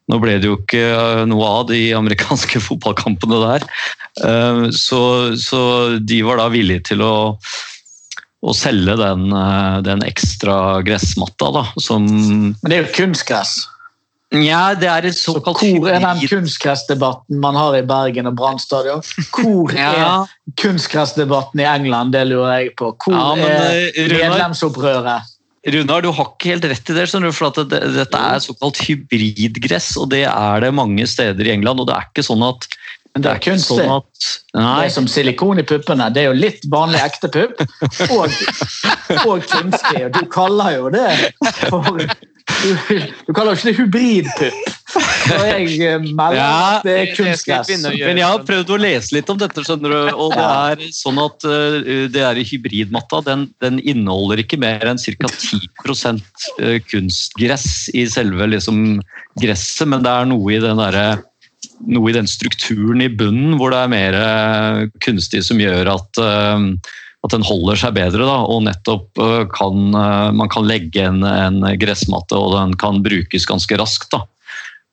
Nå 0.10 0.18
ble 0.24 0.40
det 0.42 0.50
jo 0.50 0.58
ikke 0.58 0.84
eh, 0.90 1.24
noe 1.30 1.50
av 1.60 1.68
de 1.70 1.82
amerikanske 1.98 2.62
fotballkampene 2.68 3.42
der, 3.46 3.68
Eh, 4.20 4.64
så, 4.76 5.02
så 5.40 5.60
de 6.04 6.18
var 6.26 6.42
da 6.42 6.48
villige 6.52 6.90
til 6.90 7.04
å 7.06 7.14
å 8.40 8.54
selge 8.56 8.96
den, 9.00 9.28
eh, 9.36 9.80
den 9.86 10.04
ekstra 10.08 10.80
gressmatta, 10.88 11.52
da, 11.56 11.66
som 11.80 12.06
Men 12.08 12.72
det 12.72 12.78
er 12.78 12.86
jo 12.86 12.94
kunstgress. 12.96 13.58
Nja, 14.32 14.76
det 14.78 14.90
er 14.92 15.08
et 15.10 15.18
Så 15.18 15.34
såkalt 15.34 15.58
hvor 15.64 15.90
er 15.90 16.04
den 16.04 16.20
kunstgressdebatten 16.30 17.40
man 17.42 17.58
har 17.58 17.76
i 17.80 17.82
Bergen 17.82 18.30
og 18.30 18.36
Brann 18.38 18.60
stadion? 18.62 19.02
Hvor 19.34 19.74
Ja. 19.74 20.24
er 20.24 20.54
kunstgressdebatten 20.56 21.60
i 21.60 21.66
England? 21.66 22.14
Det 22.14 22.28
lurer 22.28 22.60
jeg 22.60 22.76
på. 22.78 22.94
Hvor 22.94 23.14
Ja, 23.14 23.36
men, 23.36 23.48
er 23.98 24.30
medlemsopprøret? 24.30 25.24
Runar, 25.68 26.02
du 26.02 26.12
har 26.16 26.30
ikke 26.32 26.54
helt 26.54 26.68
rett 26.72 26.90
i 26.92 26.96
det, 26.96 27.08
for 27.36 27.50
at 27.50 27.58
det, 27.68 27.80
dette 27.98 28.20
er 28.32 28.44
såkalt 28.44 28.80
hybridgress, 28.86 29.92
og 30.00 30.08
det 30.14 30.24
er 30.30 30.64
det 30.64 30.72
mange 30.72 31.04
steder 31.10 31.50
i 31.50 31.52
England. 31.52 31.82
og 31.84 31.90
det 31.90 31.98
er 31.98 32.08
ikke 32.08 32.24
sånn 32.24 32.46
at 32.48 32.68
Men 33.16 33.26
det 33.26 33.30
er 33.30 33.40
ikke 33.40 33.54
kunstig. 33.56 33.78
sånn 33.80 33.94
at, 33.98 34.26
Det 34.54 34.64
nei, 34.64 34.74
er 34.86 34.92
som 34.94 35.08
silikon 35.10 35.62
i 35.62 35.66
puppene. 35.68 36.10
Det 36.14 36.24
er 36.24 36.30
jo 36.30 36.38
litt 36.38 36.66
vanlig 36.72 37.02
ekte 37.04 37.30
pupp 37.34 37.64
og, 38.16 38.36
og 39.26 39.48
kunstig. 39.50 40.04
Og 40.06 40.12
du 40.16 40.26
kaller 40.32 40.76
jo 40.78 40.92
det 40.94 41.08
for 41.70 42.04
Du, 42.50 42.72
du 43.28 43.32
kaller 43.36 43.54
jo 43.54 43.58
ikke 43.60 43.68
det 43.70 43.76
hybridpupp. 43.78 44.78
Jeg 45.30 45.76
eh, 45.86 46.00
melder 46.02 46.38
Ja, 46.40 46.80
det 46.84 46.94
er 46.96 47.06
det 47.06 47.18
kunstgress. 47.18 47.70
Men 47.70 48.20
jeg 48.20 48.26
har 48.26 48.42
prøvd 48.48 48.74
å 48.74 48.80
lese 48.82 49.16
litt 49.16 49.30
om 49.32 49.38
dette, 49.40 49.64
skjønner 49.66 49.94
du. 49.94 50.00
Og 50.16 50.34
det 50.34 50.48
er 50.48 50.84
sånn 50.96 51.22
at 51.22 51.46
uh, 51.46 51.78
det 52.12 52.24
er 52.26 52.42
i 52.42 52.46
hybridmatta. 52.50 53.22
Den, 53.28 53.48
den 53.64 53.80
inneholder 53.80 54.42
ikke 54.44 54.60
mer 54.62 54.86
enn 54.90 55.02
ca. 55.02 55.30
10 55.30 55.70
uh, 55.86 56.78
kunstgress 56.90 57.70
i 57.94 58.08
selve 58.10 58.50
liksom, 58.50 59.00
gresset, 59.40 59.88
men 59.90 60.06
det 60.06 60.14
er 60.14 60.30
noe 60.34 60.56
i 60.56 60.62
den 60.64 60.82
derre 60.82 61.08
noe 61.88 62.12
i 62.12 62.16
den 62.16 62.30
strukturen 62.30 63.04
i 63.04 63.12
bunnen 63.12 63.58
hvor 63.60 63.74
det 63.74 63.84
er 63.84 63.92
mer 63.92 64.18
eh, 64.18 64.82
kunstig 65.04 65.44
som 65.48 65.62
gjør 65.62 65.92
at, 65.96 66.22
eh, 66.24 66.66
at 67.26 67.36
den 67.36 67.46
holder 67.46 67.80
seg 67.80 67.96
bedre. 67.98 68.26
Da, 68.28 68.40
og 68.48 68.66
nettopp 68.68 69.24
eh, 69.24 69.46
kan 69.56 69.90
man 69.92 70.52
kan 70.52 70.68
legge 70.68 71.06
en, 71.06 71.24
en 71.24 71.64
gressmatte 71.82 72.38
og 72.38 72.56
den 72.58 72.78
kan 72.80 73.04
brukes 73.06 73.48
ganske 73.50 73.80
raskt. 73.82 74.12
Da. 74.16 74.24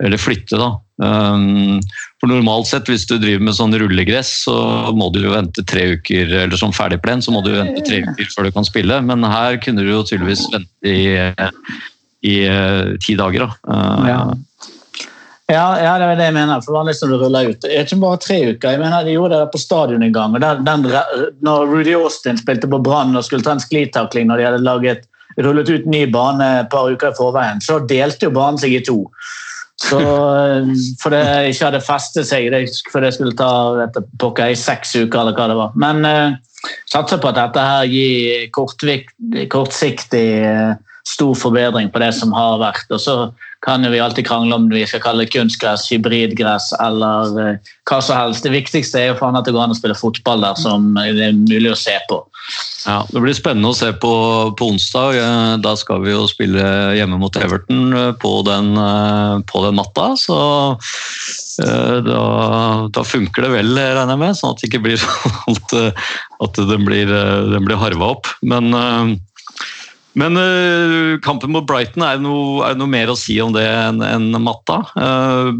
Eller 0.05 0.21
flytte, 0.21 0.59
da. 0.61 0.75
Um, 0.97 1.79
for 2.21 2.29
normalt 2.29 2.69
sett, 2.69 2.89
hvis 2.89 3.07
du 3.09 3.15
driver 3.21 3.47
med 3.49 3.57
sånn 3.57 3.75
rullegress, 3.81 4.31
så 4.45 4.57
må 4.97 5.09
du 5.13 5.23
jo 5.23 5.33
vente 5.33 5.65
tre 5.69 5.87
uker, 5.97 6.35
eller 6.43 6.61
sånn 6.61 6.75
ferdigplen, 6.77 7.25
så 7.25 7.33
må 7.33 7.41
du 7.45 7.51
vente 7.55 7.81
tre 7.85 8.03
uker 8.05 8.29
før 8.33 8.49
du 8.49 8.53
kan 8.57 8.69
spille. 8.69 8.99
Men 9.09 9.25
her 9.25 9.57
kunne 9.65 9.85
du 9.85 9.93
jo 9.93 10.03
tydeligvis 10.05 10.45
vente 10.53 10.93
i, 10.93 11.17
i 12.29 12.37
ti 13.05 13.17
dager, 13.17 13.47
da. 13.47 13.73
Uh, 13.73 14.05
Ja. 14.11 14.21
Ja, 15.47 15.79
ja, 15.79 15.93
det 15.99 16.07
er 16.09 16.19
det 16.19 16.25
jeg 16.27 16.35
mener. 16.35 16.63
For 16.65 16.75
vanligvis 16.75 17.03
når 17.05 17.13
du 17.13 17.17
ruller 17.21 17.51
ut. 17.53 17.61
Det 17.63 17.71
er 17.71 17.85
ikke 17.87 18.01
bare 18.03 18.23
tre 18.23 18.39
uker. 18.51 18.73
Jeg 18.75 18.83
mener, 18.83 19.05
De 19.07 19.15
gjorde 19.15 19.39
det 19.39 19.51
på 19.53 19.63
stadion 19.63 20.03
en 20.03 20.15
gang. 20.15 20.35
og 20.35 20.41
der, 20.43 20.63
den, 20.67 20.87
når 21.47 21.67
Rudy 21.71 21.95
Austin 21.95 22.39
spilte 22.39 22.71
på 22.71 22.83
Brann 22.83 23.17
og 23.17 23.25
skulle 23.25 23.47
ta 23.47 23.55
en 23.55 23.63
sklitakling 23.63 24.27
når 24.27 24.37
de 24.37 24.49
hadde 24.49 24.65
laget, 24.67 25.07
rullet 25.39 25.71
ut 25.71 25.87
ny 25.87 26.07
bane 26.11 26.47
et 26.63 26.71
par 26.73 26.89
uker 26.91 27.13
i 27.13 27.19
forveien, 27.19 27.61
så 27.61 27.79
delte 27.79 28.27
jo 28.27 28.35
banen 28.35 28.59
seg 28.59 28.73
i 28.75 28.83
to. 28.85 29.05
Så, 29.77 29.99
for 31.03 31.13
det 31.13 31.23
ikke 31.51 31.67
hadde 31.69 31.83
festet 31.85 32.27
seg, 32.27 32.49
det, 32.51 32.63
for 32.89 33.05
det 33.05 33.13
skulle 33.13 33.37
ta 33.37 33.87
pokker 34.19 34.55
i 34.55 34.57
seks 34.57 34.97
uker 34.97 35.21
eller 35.21 35.37
hva 35.37 35.49
det 35.51 35.59
var. 35.59 35.75
Men 35.77 36.01
uh, 36.09 36.71
satser 36.89 37.21
på 37.21 37.29
at 37.29 37.37
dette 37.37 37.61
her 37.61 37.85
gir 37.93 38.49
kortsiktig 38.57 40.27
uh, 40.49 40.73
stor 41.07 41.37
forbedring 41.39 41.93
på 41.93 42.01
det 42.03 42.15
som 42.17 42.33
har 42.35 42.57
vært. 42.65 42.89
Og 42.89 43.05
så 43.05 43.19
kan 43.65 43.85
jo 43.85 43.91
vi 43.91 44.01
alltid 44.01 44.27
krangle 44.27 44.55
om 44.55 44.69
vi 44.69 44.85
skal 44.87 45.01
kalle 45.03 45.25
det 45.25 45.33
kunstgress, 45.33 45.89
hybridgress 45.91 46.71
eller 46.83 47.39
eh, 47.41 47.73
hva 47.89 48.01
som 48.05 48.19
helst. 48.19 48.45
Det 48.45 48.53
viktigste 48.53 49.01
er 49.01 49.11
jo 49.11 49.19
faen 49.21 49.39
at 49.39 49.49
det 49.49 49.55
går 49.57 49.65
an 49.65 49.75
å 49.75 49.79
spille 49.79 49.97
fotball 49.97 50.45
der 50.45 50.59
som 50.61 50.93
det 50.97 51.25
er 51.31 51.37
mulig 51.39 51.73
å 51.73 51.79
se 51.79 51.97
på. 52.11 52.21
Ja, 52.87 53.01
Det 53.11 53.23
blir 53.23 53.35
spennende 53.35 53.73
å 53.73 53.77
se 53.77 53.91
på, 53.97 54.13
på 54.59 54.71
onsdag. 54.71 55.19
Eh, 55.23 55.57
Da 55.65 55.75
skal 55.79 56.05
vi 56.05 56.13
jo 56.13 56.27
spille 56.31 56.67
hjemme 56.99 57.19
mot 57.23 57.41
Everton 57.41 57.97
eh, 57.97 58.13
på 58.23 58.35
den, 58.47 58.75
på 59.51 59.65
den 59.65 59.79
matta. 59.81 60.13
Så 60.21 60.37
da, 61.57 62.25
da 62.93 63.03
funker 63.09 63.47
det 63.47 63.55
vel, 63.55 63.71
regner 63.79 64.13
jeg 64.13 64.21
med. 64.21 64.37
Sånn 64.37 64.53
at 64.53 64.61
det 64.61 64.69
ikke 64.69 64.85
blir 64.85 65.01
sånn 65.03 65.57
at, 65.57 65.79
at 66.45 66.61
den, 66.69 66.85
blir, 66.85 67.09
den 67.09 67.65
blir 67.65 67.81
harva 67.81 68.13
opp. 68.19 68.29
Men, 68.45 68.69
men 70.17 70.39
uh, 70.41 71.17
kampen 71.25 71.53
mot 71.55 71.67
Brighton, 71.69 72.05
er 72.07 72.19
det 72.19 72.25
noe, 72.25 72.63
er 72.65 72.75
det 72.75 72.81
noe 72.83 72.93
mer 72.93 73.13
å 73.13 73.19
si 73.19 73.37
om 73.43 73.53
det 73.55 73.65
enn 73.69 74.01
en 74.05 74.31
matta? 74.43 74.81
Uh, 74.97 75.53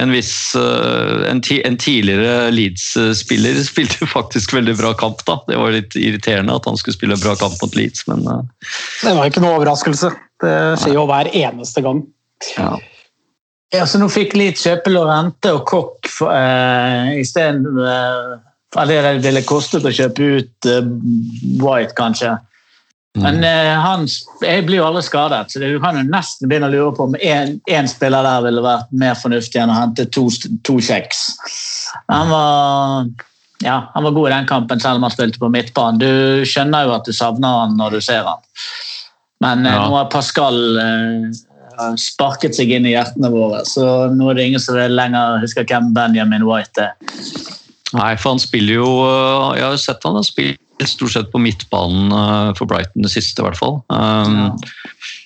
en 0.00 0.14
viss 0.14 0.32
uh, 0.56 1.26
en, 1.28 1.42
ti, 1.44 1.58
en 1.66 1.78
tidligere 1.80 2.52
Leeds-spiller 2.54 3.58
spilte 3.70 4.08
faktisk 4.08 4.54
veldig 4.56 4.76
bra 4.80 4.94
kamp. 5.00 5.24
da. 5.28 5.40
Det 5.48 5.58
var 5.60 5.76
litt 5.76 5.96
irriterende 5.98 6.56
at 6.56 6.68
han 6.68 6.78
skulle 6.80 6.98
spille 6.98 7.20
bra 7.20 7.36
kamp 7.40 7.58
mot 7.64 7.76
Leeds, 7.76 8.06
men 8.10 8.24
Det 8.28 9.16
var 9.16 9.26
ikke 9.26 9.44
noe 9.44 9.58
overraskelse. 9.58 10.14
Det 10.40 10.56
skjer 10.80 10.96
jo 10.96 11.08
hver 11.10 11.32
eneste 11.32 11.84
gang. 11.84 12.06
ja. 12.56 12.78
Ja, 13.70 13.84
så 13.86 14.00
nå 14.02 14.08
fikk 14.10 14.34
Leeds 14.34 14.64
kjøpe 14.66 14.90
Lorente 14.90 15.52
og 15.54 15.62
Kokk 15.70 16.08
for, 16.10 16.34
eh, 16.34 17.20
isteden 17.20 17.66
eh, 17.78 18.38
Eller 18.80 19.06
det 19.18 19.28
ville 19.28 19.42
kostet 19.46 19.86
å 19.86 19.92
kjøpe 19.94 20.26
ut 20.38 20.66
eh, 20.70 20.88
White, 21.62 21.94
kanskje. 21.98 22.34
Men 23.18 23.44
eh, 23.44 23.74
han, 23.74 24.06
blir 24.40 24.76
jo 24.76 24.84
aldri 24.86 25.02
skadet, 25.02 25.50
så 25.50 25.58
det, 25.58 25.72
du 25.74 25.80
kan 25.82 25.98
jo 25.98 26.04
nesten 26.06 26.46
begynne 26.50 26.68
å 26.70 26.74
lure 26.74 26.92
på 26.94 27.08
om 27.08 27.16
én 27.18 27.90
spiller 27.90 28.22
der 28.22 28.44
ville 28.44 28.62
vært 28.62 28.92
mer 28.94 29.18
fornuftig 29.18 29.58
enn 29.58 29.72
å 29.72 29.78
hente 29.80 30.06
to, 30.14 30.28
to 30.66 30.76
kjeks. 30.78 31.24
Han 32.12 32.30
var, 32.30 33.10
ja, 33.66 33.80
han 33.96 34.06
var 34.06 34.14
god 34.14 34.30
i 34.30 34.34
den 34.36 34.48
kampen, 34.52 34.82
selv 34.82 35.00
om 35.00 35.08
han 35.08 35.14
spilte 35.16 35.42
på 35.42 35.50
midtbanen. 35.50 35.98
Du 35.98 36.46
skjønner 36.46 36.86
jo 36.86 36.94
at 37.00 37.10
du 37.10 37.16
savner 37.16 37.58
han 37.64 37.74
når 37.80 37.98
du 37.98 38.00
ser 38.12 38.22
han. 38.30 38.46
Men 39.42 39.66
eh, 39.66 39.74
Ja. 39.74 39.88
nå 39.88 39.98
har 39.98 40.10
Pascal 40.12 40.62
eh, 40.78 41.94
sparket 41.98 42.54
seg 42.54 42.70
inn 42.76 42.86
i 42.86 42.94
hjertene 42.94 43.32
våre, 43.34 43.64
så 43.66 44.06
nå 44.14 44.30
er 44.30 44.38
det 44.38 44.48
ingen 44.52 44.62
som 44.62 44.78
lenger 44.78 45.42
husker 45.42 45.66
hvem 45.66 45.90
Benjamin 45.96 46.46
White 46.46 46.92
er. 46.92 46.94
Nei, 47.90 48.14
for 48.14 48.36
han 48.36 48.38
spiller 48.38 48.76
jo 48.76 48.90
eh, 49.02 49.56
Jeg 49.58 49.64
har 49.66 49.72
jo 49.74 49.78
sett 49.82 50.04
han 50.06 50.14
har 50.14 50.22
spilt 50.22 50.62
stort 50.88 51.12
sett 51.12 51.30
på 51.32 51.40
midtbanen 51.42 52.12
eh, 52.12 52.50
for 52.58 52.70
Brighton 52.70 53.04
det 53.04 53.12
siste, 53.12 53.42
i 53.42 53.46
hvert 53.46 53.58
fall. 53.58 53.80
Um, 53.92 54.56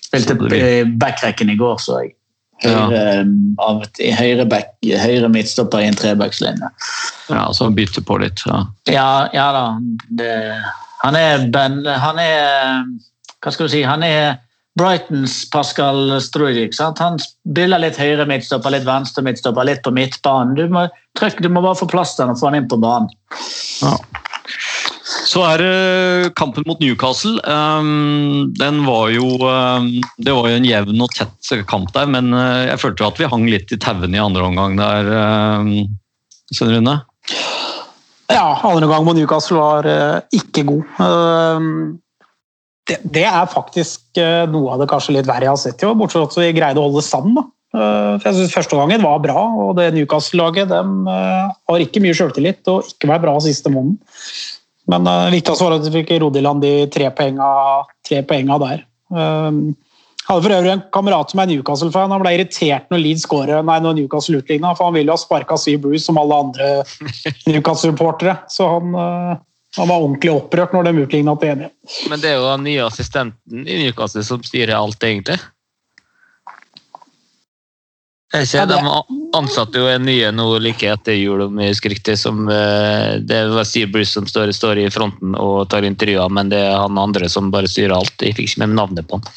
Spilte 0.04 0.36
Så 0.38 0.54
i 0.56 0.84
backrecken 0.84 1.50
i 1.50 1.56
går, 1.60 1.78
så 1.82 2.02
jeg. 2.02 2.14
Høyre, 2.64 3.26
ja. 3.58 4.14
høyre, 4.16 4.44
back, 4.48 4.76
høyre 4.80 5.28
midtstopper 5.28 5.82
i 5.82 5.88
en 5.90 5.98
trebackslinje. 5.98 6.70
ja, 7.28 7.42
så 7.52 7.66
han 7.66 7.74
bytter 7.76 8.04
på 8.06 8.16
litt. 8.22 8.40
Ja. 8.46 8.62
Ja, 8.88 9.08
ja 9.34 9.48
da. 9.52 9.64
Det, 10.08 10.30
han 11.02 11.18
er 11.18 11.44
Ben 11.52 11.82
Han 11.84 12.20
er 12.22 12.86
Hva 13.42 13.52
skal 13.52 13.66
du 13.66 13.74
si? 13.74 13.82
Han 13.84 14.06
er 14.06 14.38
Brightons 14.78 15.50
Pascal 15.50 16.14
Strudic. 16.22 16.78
Han 16.80 17.18
spiller 17.22 17.82
litt 17.82 17.98
høyre 18.00 18.26
midtstopper, 18.26 18.74
litt 18.74 18.86
venstre 18.86 19.22
midtstopper, 19.26 19.68
litt 19.68 19.84
på 19.84 19.92
midtbanen. 19.94 20.56
Du 20.58 20.64
må, 20.72 20.88
trykk, 21.18 21.42
du 21.44 21.50
må 21.52 21.62
bare 21.62 21.78
få 21.78 21.90
plass 21.90 22.16
til 22.16 22.26
han 22.26 22.34
og 22.34 22.40
få 22.40 22.50
han 22.50 22.58
inn 22.58 22.70
på 22.70 22.80
banen. 22.82 23.12
Så 25.34 25.42
er 25.42 25.58
det 25.58 26.34
kampen 26.38 26.62
mot 26.68 26.78
Newcastle. 26.78 27.40
Um, 27.42 28.52
den 28.54 28.84
var 28.86 29.08
jo 29.10 29.32
um, 29.42 29.88
Det 30.22 30.30
var 30.30 30.46
jo 30.46 30.60
en 30.60 30.68
jevn 30.68 31.02
og 31.02 31.10
tett 31.16 31.50
kamp 31.66 31.90
der, 31.96 32.06
men 32.06 32.30
uh, 32.30 32.62
jeg 32.68 32.78
følte 32.84 33.08
at 33.08 33.18
vi 33.18 33.26
hang 33.32 33.48
litt 33.50 33.74
i 33.74 33.80
tauene 33.82 34.14
i 34.14 34.22
andre 34.22 34.46
omgang 34.46 34.78
der. 34.78 35.10
Um, 35.58 35.72
Svein 36.54 36.76
Rune? 36.76 36.94
Ja, 38.30 38.46
andre 38.62 38.86
omgang 38.86 39.08
mot 39.08 39.18
Newcastle 39.18 39.58
var 39.58 39.86
eh, 39.88 40.38
ikke 40.38 40.62
god. 40.68 40.94
Det, 42.88 42.96
det 43.16 43.24
er 43.28 43.50
faktisk 43.52 44.20
eh, 44.20 44.44
noe 44.48 44.72
av 44.74 44.80
det 44.80 44.88
kanskje 44.88 45.16
litt 45.16 45.28
verre 45.28 45.44
jeg 45.44 45.52
har 45.52 45.60
sett 45.60 45.84
i 45.84 45.90
bortsett 45.92 46.20
fra 46.20 46.28
at 46.28 46.38
vi 46.40 46.56
greide 46.56 46.80
å 46.80 46.86
holde 46.86 47.04
sammen. 47.04 47.50
For 47.74 48.24
jeg 48.28 48.36
synes 48.38 48.54
Første 48.54 48.78
gangen 48.78 49.04
var 49.04 49.20
bra, 49.24 49.44
og 49.64 49.74
det 49.80 49.90
Newcastle-laget 49.96 50.72
har 50.72 51.84
ikke 51.84 52.02
mye 52.04 52.16
selvtillit 52.16 52.68
og 52.70 52.86
ikke 52.92 53.10
vært 53.10 53.24
bra 53.26 53.34
siste 53.44 53.72
måneden. 53.72 53.98
Men 54.90 55.06
uh, 55.08 55.30
viktigst 55.32 55.62
var 55.64 55.78
at 55.78 55.86
vi 55.88 56.02
fikk 56.02 56.12
rodd 56.20 56.36
i 56.36 56.42
land 56.44 56.60
de 56.64 56.74
tre 56.92 57.08
poenga, 57.16 57.48
tre 58.06 58.20
poenga 58.28 58.58
der. 58.60 58.84
Um, 59.14 59.62
hadde 60.24 60.44
for 60.46 60.54
øvrig 60.56 60.72
en 60.72 60.82
kamerat 60.92 61.32
som 61.32 61.40
er 61.42 61.48
Newcastle-fan. 61.50 62.12
Han 62.12 62.22
ble 62.22 62.34
irritert 62.36 62.86
når 62.92 63.02
Leeds 63.02 63.24
skåret, 63.26 63.64
nei, 63.68 63.78
når 63.84 63.98
Newcastle 63.98 64.40
utligna, 64.40 64.72
for 64.76 64.88
han 64.88 64.96
ville 64.96 65.12
jo 65.12 65.16
ha 65.18 65.20
sparka 65.20 65.58
Sea 65.60 65.80
Bruce 65.80 66.04
som 66.06 66.20
alle 66.20 66.38
andre 66.46 66.68
Newcastle-supportere. 67.50 68.38
Så 68.52 68.68
han, 68.72 68.94
eh, 68.96 69.34
han 69.76 69.90
var 69.90 70.00
ordentlig 70.00 70.32
opprørt 70.32 70.72
når 70.76 70.88
de 70.88 71.04
utligna 71.04 71.36
til 71.40 71.52
1-1. 71.66 71.74
Men 72.12 72.22
det 72.22 72.30
er 72.30 72.38
jo 72.38 72.48
den 72.48 72.64
nye 72.70 72.86
assistenten 72.86 73.68
i 73.68 73.82
Newcastle 73.82 74.24
som 74.24 74.44
styrer 74.48 74.72
alt, 74.78 75.04
egentlig. 75.04 75.36
Er 78.34 78.48
ikke, 78.48 78.56
Ja, 78.58 78.66
det- 78.66 78.80
De 78.80 79.20
ansatte 79.34 79.80
jo 79.80 79.88
en 79.90 80.04
nye 80.06 80.30
nå 80.34 80.46
like 80.62 80.88
etter 80.88 81.16
jul, 81.16 81.42
om 81.46 81.58
jeg 81.60 81.74
husker 81.74 81.92
riktig. 81.94 82.16
Som, 82.20 82.46
eh, 82.48 83.20
det 83.20 83.40
var 83.52 83.66
Steve 83.68 83.90
Bruce 83.92 84.12
som 84.14 84.28
står, 84.30 84.52
står 84.56 84.84
i 84.84 84.90
fronten 84.90 85.34
og 85.38 85.68
tar 85.72 85.86
intervjuer, 85.86 86.30
men 86.32 86.52
det 86.52 86.62
er 86.62 86.78
han 86.78 87.00
andre 87.00 87.28
som 87.28 87.50
bare 87.54 87.70
styrer 87.70 87.96
alt. 87.96 88.14
Jeg 88.22 88.36
fikk 88.38 88.52
ikke 88.52 88.64
med 88.64 88.76
navnet 88.78 89.08
på 89.10 89.20
han. 89.20 89.28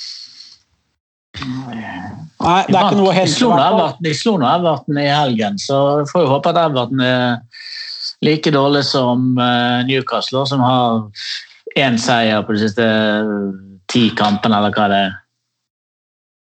Nei, 1.38 2.62
det 2.68 2.78
er 2.78 2.88
ikke 2.88 2.98
noe 2.98 3.14
helt 3.14 3.30
De 3.30 3.36
slo 3.36 3.50
nå. 3.52 3.62
Everton, 3.62 4.04
de 4.06 4.14
slo 4.18 4.38
nå 4.42 4.48
Everton 4.50 5.02
i 5.02 5.10
helgen, 5.10 5.60
så 5.62 5.82
jeg 6.02 6.10
får 6.12 6.26
jo 6.26 6.32
håpe 6.32 6.54
at 6.54 6.62
Everton 6.64 7.04
er 7.06 7.38
like 8.26 8.54
dårlig 8.54 8.84
som 8.88 9.38
eh, 9.38 9.86
Newcastle, 9.90 10.46
som 10.50 10.64
har 10.66 11.06
én 11.78 11.98
seier 12.02 12.42
på 12.46 12.56
de 12.56 12.66
siste 12.66 12.88
ti 13.92 14.10
kampene, 14.18 14.58
eller 14.58 14.74
hva 14.74 14.90
det 14.92 15.02
er. 15.08 15.16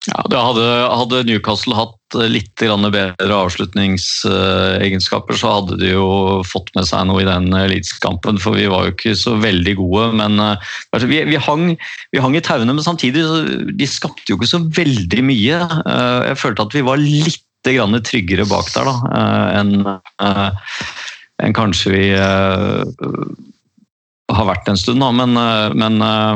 Ja, 0.09 0.23
hadde, 0.25 0.63
hadde 0.89 1.19
Newcastle 1.27 1.75
hatt 1.77 2.15
litt 2.25 2.57
bedre 2.57 3.35
avslutningsegenskaper, 3.37 5.37
så 5.37 5.51
hadde 5.59 5.77
de 5.77 5.91
jo 5.91 6.41
fått 6.47 6.71
med 6.73 6.87
seg 6.89 7.05
noe 7.05 7.21
i 7.21 7.27
den 7.27 7.51
Leeds-kampen. 7.53 8.39
For 8.41 8.57
vi 8.57 8.65
var 8.71 8.87
jo 8.87 8.95
ikke 8.95 9.13
så 9.19 9.35
veldig 9.37 9.75
gode. 9.77 10.07
Men 10.17 10.39
eh, 10.41 10.57
altså, 10.89 11.07
vi, 11.11 11.21
vi, 11.29 11.37
hang, 11.37 11.77
vi 12.11 12.23
hang 12.23 12.35
i 12.35 12.41
tauene, 12.41 12.73
men 12.73 12.83
samtidig 12.85 13.21
så, 13.27 13.43
de 13.69 13.87
skapte 13.89 14.33
jo 14.33 14.39
ikke 14.39 14.49
så 14.55 14.63
veldig 14.81 15.23
mye. 15.29 15.61
Eh, 15.85 16.19
Jeg 16.31 16.41
følte 16.41 16.65
at 16.65 16.75
vi 16.79 16.87
var 16.89 17.01
litt 17.01 17.45
tryggere 17.61 18.49
bak 18.49 18.73
der 18.73 18.89
da, 18.89 18.95
eh, 19.13 19.47
enn 19.61 19.85
en 21.41 21.53
kanskje 21.53 21.93
vi 21.93 22.07
eh, 22.17 22.81
har 24.31 24.47
vært 24.49 24.69
en 24.71 24.79
stund. 24.79 25.01
Da. 25.03 25.11
Men, 25.13 25.37
eh, 25.37 25.69
men 25.77 26.01
eh, 26.01 26.35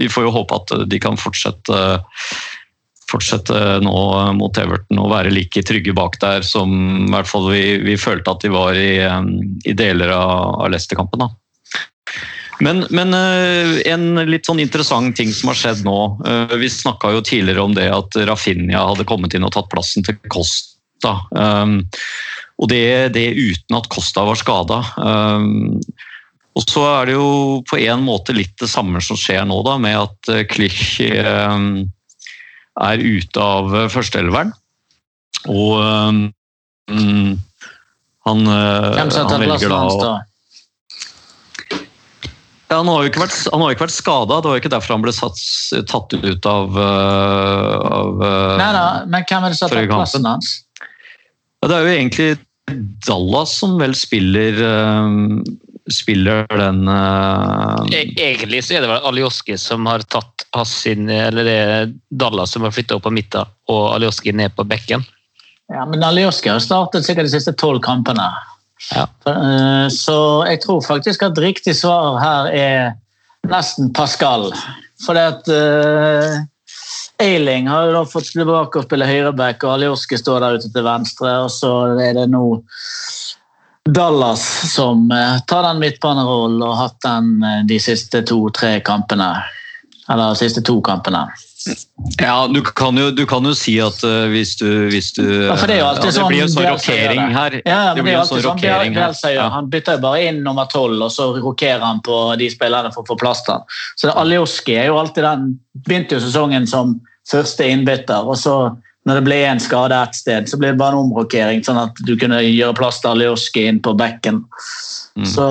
vi 0.00 0.08
får 0.12 0.28
jo 0.28 0.34
håpe 0.36 0.60
at 0.60 0.68
de 0.92 0.98
kan 1.02 1.16
fortsette 1.20 1.76
fortsette 3.08 3.80
nå 3.84 3.98
mot 4.36 4.58
Everton 4.60 5.00
og 5.00 5.12
være 5.14 5.32
like 5.32 5.62
trygge 5.66 5.94
bak 5.96 6.18
der 6.22 6.44
som 6.46 6.72
i 7.06 7.10
hvert 7.12 7.30
fall 7.30 7.48
vi, 7.50 7.62
vi 7.84 7.96
følte 8.00 8.34
at 8.34 8.44
de 8.44 8.52
var 8.52 8.76
i, 8.76 8.98
um, 9.08 9.32
i 9.64 9.74
deler 9.76 10.12
av, 10.14 10.58
av 10.64 10.72
Leicester-kampen. 10.74 11.28
Men, 12.64 12.82
men 12.90 13.14
eh, 13.14 13.76
en 13.92 14.18
litt 14.26 14.48
sånn 14.48 14.60
interessant 14.62 15.14
ting 15.16 15.30
som 15.34 15.52
har 15.52 15.58
skjedd 15.60 15.84
nå. 15.86 15.98
eh, 16.26 16.56
Vi 16.58 16.70
snakka 16.72 17.12
jo 17.14 17.22
tidligere 17.22 17.62
om 17.62 17.76
det 17.76 17.86
at 17.94 18.18
Rafinha 18.28 18.82
hadde 18.90 19.06
kommet 19.08 19.36
inn 19.36 19.46
og 19.46 19.54
tatt 19.54 19.70
plassen 19.70 20.06
til 20.06 20.18
Costa. 20.26 21.20
Um, 21.30 21.84
og 22.58 22.72
det, 22.72 23.14
det 23.14 23.28
uten 23.38 23.78
at 23.78 23.86
Costa 23.92 24.26
var 24.26 24.40
skada. 24.40 24.80
Um, 24.98 25.78
og 26.58 26.66
så 26.66 26.82
er 26.90 27.06
det 27.06 27.14
jo 27.14 27.30
på 27.70 27.78
en 27.78 28.02
måte 28.02 28.34
litt 28.34 28.56
det 28.58 28.66
samme 28.72 28.98
som 29.04 29.18
skjer 29.18 29.44
nå, 29.46 29.60
da, 29.62 29.76
med 29.78 29.94
at 30.00 30.32
eh, 30.34 30.46
Klich 30.50 30.98
er 32.86 33.02
ute 33.02 33.42
av 33.42 33.74
eh, 33.74 33.90
førsteelveren. 33.92 34.54
Og 35.48 35.76
um, 35.78 36.24
han, 38.28 38.48
eh, 38.48 38.88
Hvem 38.96 39.12
tatt 39.14 39.34
velger 39.42 39.70
plassen 39.70 39.76
hans 39.76 39.98
da? 40.00 40.14
ja, 42.68 42.78
Han 42.80 42.90
har 42.90 43.04
jo 43.04 43.12
ikke 43.12 43.22
vært, 43.22 43.36
jo 43.48 43.70
ikke 43.76 43.86
vært 43.86 43.96
skada, 43.96 44.40
det 44.40 44.50
var 44.50 44.58
jo 44.58 44.62
ikke 44.62 44.72
derfor 44.74 44.96
han 44.96 45.04
ble 45.04 45.14
satt, 45.16 45.38
tatt 45.88 46.16
ut 46.16 46.48
av, 46.48 46.80
av 46.80 48.26
Nei 48.60 48.72
da, 48.76 48.86
men 49.08 49.24
hvem 49.28 49.46
er 49.46 49.54
det 49.54 49.60
som 49.60 49.68
har 49.68 49.78
tatt 49.78 49.94
plassen 49.94 50.28
hans? 50.28 50.52
Ja, 51.58 51.70
det 51.70 51.78
er 51.78 51.86
jo 51.86 51.94
egentlig 51.96 52.28
Dallas 53.06 53.54
som 53.60 53.78
vel 53.80 53.94
spiller 53.96 54.58
eh, 54.60 55.14
spiller 55.94 56.46
den 56.58 56.88
E- 56.88 58.12
Egentlig 58.16 58.62
så 58.64 58.76
er 58.78 58.84
det 58.84 58.90
vel 58.90 59.06
Alioski 59.08 59.56
som 59.58 59.86
har 59.88 60.04
tatt 60.10 60.44
Hassin, 60.56 61.08
eller 61.10 61.44
det 61.48 61.56
er 61.62 61.92
Dallas 62.10 62.54
som 62.54 62.64
har 62.66 62.72
flytta 62.74 62.96
opp 62.98 63.06
på 63.08 63.12
midten, 63.14 63.48
og 63.68 63.94
Alioski 63.96 64.32
ned 64.32 64.54
på 64.56 64.64
bekken. 64.68 65.04
Ja, 65.68 65.84
men 65.84 66.04
Alioski 66.04 66.48
har 66.48 66.62
startet 66.64 67.04
sikkert 67.04 67.28
de 67.28 67.34
siste 67.34 67.52
tolv 67.60 67.82
kampene. 67.84 68.28
Ja. 68.94 69.04
Eh, 69.28 69.88
Så 69.92 70.44
jeg 70.48 70.62
tror 70.64 70.80
faktisk 70.84 71.22
at 71.26 71.38
riktig 71.38 71.74
svar 71.76 72.16
her 72.22 72.48
er 72.54 72.94
nesten 73.48 73.92
Pascal. 73.92 74.48
Fordi 75.04 75.20
at 75.20 75.50
uh, 75.52 76.40
Eiling 77.22 77.68
har 77.70 77.86
jo 77.86 77.92
da 77.94 78.02
fått 78.08 78.32
tilbake 78.32 78.80
og 78.80 78.86
spille 78.88 79.06
høyreback, 79.06 79.62
og 79.66 79.76
Alioski 79.76 80.18
står 80.18 80.40
der 80.42 80.58
ute 80.58 80.72
til 80.74 80.86
venstre. 80.86 81.36
Og 81.44 81.50
så 81.54 81.70
er 82.02 82.16
det 82.18 82.28
nå 82.32 82.42
Dallas 83.94 84.72
som 84.72 85.10
eh, 85.10 85.38
tar 85.46 85.62
den 85.62 85.78
midtbanerollen 85.80 86.62
og 86.62 86.74
har 86.74 86.88
hatt 86.88 87.02
den 87.06 87.28
eh, 87.42 87.60
de 87.68 87.78
siste 87.80 88.22
to-tre 88.28 88.78
kampene. 88.84 89.30
Eller 90.08 90.32
de 90.32 90.40
siste 90.42 90.62
to 90.64 90.80
kampene. 90.84 91.26
Ja, 92.18 92.46
du 92.46 92.62
kan 92.62 92.96
jo, 92.96 93.10
du 93.10 93.26
kan 93.26 93.44
jo 93.44 93.54
si 93.56 93.74
at 93.82 94.02
eh, 94.06 94.28
hvis 94.32 94.54
du, 94.60 94.68
hvis 94.92 95.10
du 95.16 95.24
Ja, 95.24 95.56
for 95.56 95.68
det 95.68 95.78
er 95.78 95.80
jo 95.82 95.88
alltid 95.88 96.08
det 96.08 96.14
sånn 96.16 96.30
blir 96.30 96.42
jo 96.42 96.50
sånn 96.52 96.68
rokering 96.68 97.34
her. 97.34 97.56
Ja, 97.64 97.78
det 97.78 97.86
men 97.88 97.96
det 97.98 98.04
blir 98.06 98.14
jo 98.14 98.24
sånn 98.28 98.42
sånn 98.42 98.46
rokering 98.52 98.98
her. 98.98 99.16
Ja. 99.34 99.48
Han 99.56 99.70
bytter 99.72 99.98
jo 99.98 100.04
bare 100.04 100.22
inn 100.30 100.42
nummer 100.46 100.68
tolv, 100.72 101.02
og 101.04 101.12
så 101.14 101.30
rokerer 101.36 101.84
han 101.84 102.02
på 102.04 102.18
de 102.40 102.50
spillerne 102.52 102.92
for 102.94 103.04
å 103.04 103.10
få 103.12 103.18
plass 103.20 103.42
til. 103.48 103.64
Så 103.96 104.10
Aljoski 104.12 104.22
Alioski 104.24 104.76
er 104.78 104.92
jo 104.92 105.00
alltid 105.00 105.26
den 105.26 105.48
Begynte 105.86 106.16
jo 106.16 106.24
sesongen 106.24 106.66
som 106.66 106.96
første 107.28 107.66
innbytter, 107.70 108.26
og 108.26 108.34
så 108.40 108.54
når 109.08 109.18
det 109.18 109.24
ble 109.24 109.38
en 109.48 109.60
skade 109.62 109.96
ett 109.96 110.16
sted, 110.18 110.48
så 110.50 110.58
ble 110.60 110.74
det 110.74 110.80
bare 110.80 110.92
en 110.92 111.06
omrokering, 111.06 111.62
sånn 111.64 111.80
at 111.80 111.96
du 112.04 112.12
kunne 112.20 112.42
gjøre 112.44 112.76
plass 112.76 113.00
til 113.00 113.14
Aljoski 113.14 113.64
inn 113.70 113.80
på 113.84 113.94
bekken. 113.96 114.42
Mm. 115.16 115.26
Så 115.26 115.46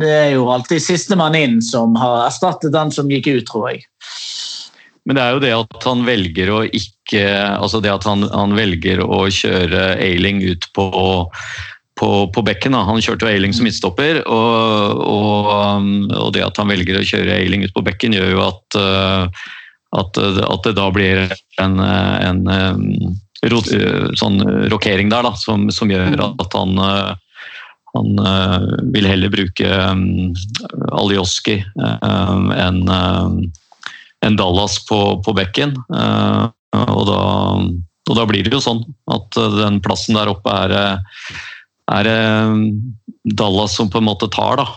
det 0.00 0.12
er 0.12 0.30
jo 0.36 0.46
alltid 0.54 0.84
sistemann 0.84 1.36
inn 1.36 1.58
som 1.64 1.96
har 1.98 2.28
erstattet 2.28 2.74
den 2.74 2.94
som 2.94 3.10
gikk 3.10 3.28
ut, 3.32 3.44
tror 3.50 3.72
jeg. 3.72 3.84
Men 5.02 5.18
det 5.18 5.22
er 5.24 5.34
jo 5.34 5.42
det 5.42 5.52
at 5.56 5.86
han 5.88 6.04
velger 6.06 6.50
å 6.54 6.62
ikke 6.68 6.90
Altså 7.58 7.82
det 7.82 7.90
at 7.92 8.04
han, 8.06 8.22
han 8.30 8.54
velger 8.56 9.02
å 9.02 9.26
kjøre 9.34 9.98
Ailing 10.00 10.38
ut 10.46 10.64
på, 10.72 10.86
på, 12.00 12.10
på 12.32 12.44
bekken. 12.46 12.72
Da. 12.72 12.86
Han 12.88 13.02
kjørte 13.04 13.26
jo 13.26 13.32
Ailing 13.34 13.52
som 13.52 13.66
midtstopper, 13.66 14.22
og, 14.24 15.02
og, 15.02 15.50
um, 15.50 15.90
og 16.08 16.30
det 16.32 16.46
at 16.46 16.56
han 16.62 16.72
velger 16.72 16.96
å 16.96 17.04
kjøre 17.04 17.34
Ailing 17.34 17.66
ut 17.66 17.74
på 17.74 17.84
bekken, 17.84 18.16
gjør 18.16 18.32
jo 18.32 18.40
at, 18.46 18.78
uh, 18.78 19.50
at, 19.92 20.18
at 20.18 20.68
det 20.68 20.76
da 20.78 20.86
blir 20.94 21.26
en, 21.60 21.80
en 21.80 22.40
um, 22.48 22.86
rot, 23.52 23.68
uh, 23.74 24.08
sånn 24.16 24.40
rokering 24.72 25.12
der, 25.12 25.26
da, 25.28 25.34
som, 25.36 25.68
som 25.74 25.92
gjør 25.92 26.16
at 26.30 26.56
han 26.58 26.78
uh, 26.80 27.12
han 27.92 28.16
vil 28.94 29.04
heller 29.04 29.28
bruke 29.28 29.68
Alioski 30.96 31.58
um, 31.76 32.46
enn 32.56 32.86
enn 34.22 34.38
Dallas 34.38 34.78
på, 34.86 34.98
på 35.24 35.34
bekken. 35.36 35.74
Eh, 35.94 36.44
og, 36.78 37.02
da, 37.08 37.22
og 38.10 38.18
da 38.18 38.26
blir 38.28 38.46
det 38.46 38.54
jo 38.54 38.62
sånn 38.62 38.84
at 39.12 39.38
eh, 39.38 39.58
den 39.58 39.80
plassen 39.84 40.18
der 40.18 40.30
oppe 40.32 40.54
er, 40.66 40.76
eh, 40.78 41.40
er 41.98 42.10
eh, 42.12 42.56
Dallas 43.38 43.76
som 43.78 43.90
på 43.90 44.02
en 44.02 44.08
måte 44.08 44.30
tar, 44.32 44.62
da. 44.62 44.68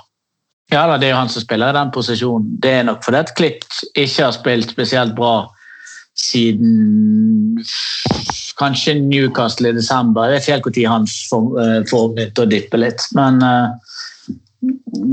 Ja, 0.73 0.87
da, 0.89 0.97
det 0.97 1.07
er 1.07 1.13
jo 1.13 1.19
han 1.21 1.29
som 1.29 1.43
spiller 1.43 1.69
i 1.69 1.77
den 1.77 1.91
posisjonen. 1.93 2.55
Det 2.61 2.71
er 2.79 2.87
nok 2.87 3.03
fordi 3.05 3.21
at 3.21 3.35
Klich 3.37 3.83
ikke 3.93 4.23
har 4.23 4.33
spilt 4.33 4.73
spesielt 4.73 5.13
bra 5.17 5.35
siden 6.15 7.59
kanskje 8.59 8.95
Newcastle 9.01 9.69
i 9.69 9.75
desember. 9.75 10.29
Jeg 10.29 10.33
vet 10.33 10.47
ikke 10.47 10.55
helt 10.55 11.09
når 11.35 11.51
han 11.73 11.85
får 11.91 12.15
nytt 12.15 12.41
og 12.41 12.51
dippe 12.51 12.79
litt. 12.79 13.03
Men 13.17 13.41
uh, 13.43 13.67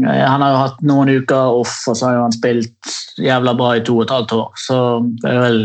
han 0.06 0.44
har 0.44 0.48
jo 0.54 0.62
hatt 0.62 0.82
noen 0.86 1.12
uker 1.18 1.60
off, 1.60 1.74
og 1.90 1.98
så 1.98 2.08
har 2.08 2.18
jo 2.18 2.26
han 2.28 2.36
spilt 2.36 2.92
jævla 3.20 3.56
bra 3.58 3.74
i 3.76 3.84
to 3.84 3.98
og 3.98 4.06
et 4.06 4.14
halvt 4.14 4.36
år. 4.38 4.52
Så 4.62 4.76
det 5.24 5.34
vel, 5.42 5.64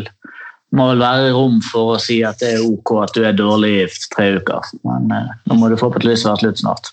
må 0.76 0.90
vel 0.92 1.06
være 1.06 1.36
rom 1.38 1.62
for 1.70 1.96
å 1.96 2.02
si 2.02 2.20
at 2.28 2.42
det 2.44 2.56
er 2.58 2.66
ok 2.66 2.98
at 3.06 3.14
du 3.16 3.22
er 3.24 3.38
dårlig 3.38 3.76
i 3.84 3.92
tre 4.18 4.34
uker. 4.42 4.74
Men 4.90 5.14
uh, 5.14 5.38
nå 5.48 5.62
må 5.62 5.70
du 5.70 5.78
forhåpentligvis 5.78 6.26
være 6.28 6.44
slutt 6.44 6.66
snart. 6.66 6.92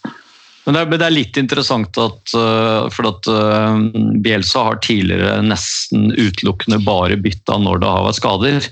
Men 0.65 0.89
det 0.89 0.97
er, 1.03 1.13
litt 1.13 1.37
interessant 1.37 1.99
at, 2.01 2.33
uh, 2.33 2.87
for 2.93 3.11
at 3.11 3.29
uh, 3.29 3.77
Bielsa 4.25 4.63
har 4.71 4.81
tidligere 4.85 5.43
nesten 5.45 6.09
utelukkende 6.17 6.79
bare 6.87 7.19
bytta 7.21 7.59
når 7.61 7.83
det 7.83 7.91
har 7.93 8.07
vært 8.07 8.21
skader. 8.21 8.69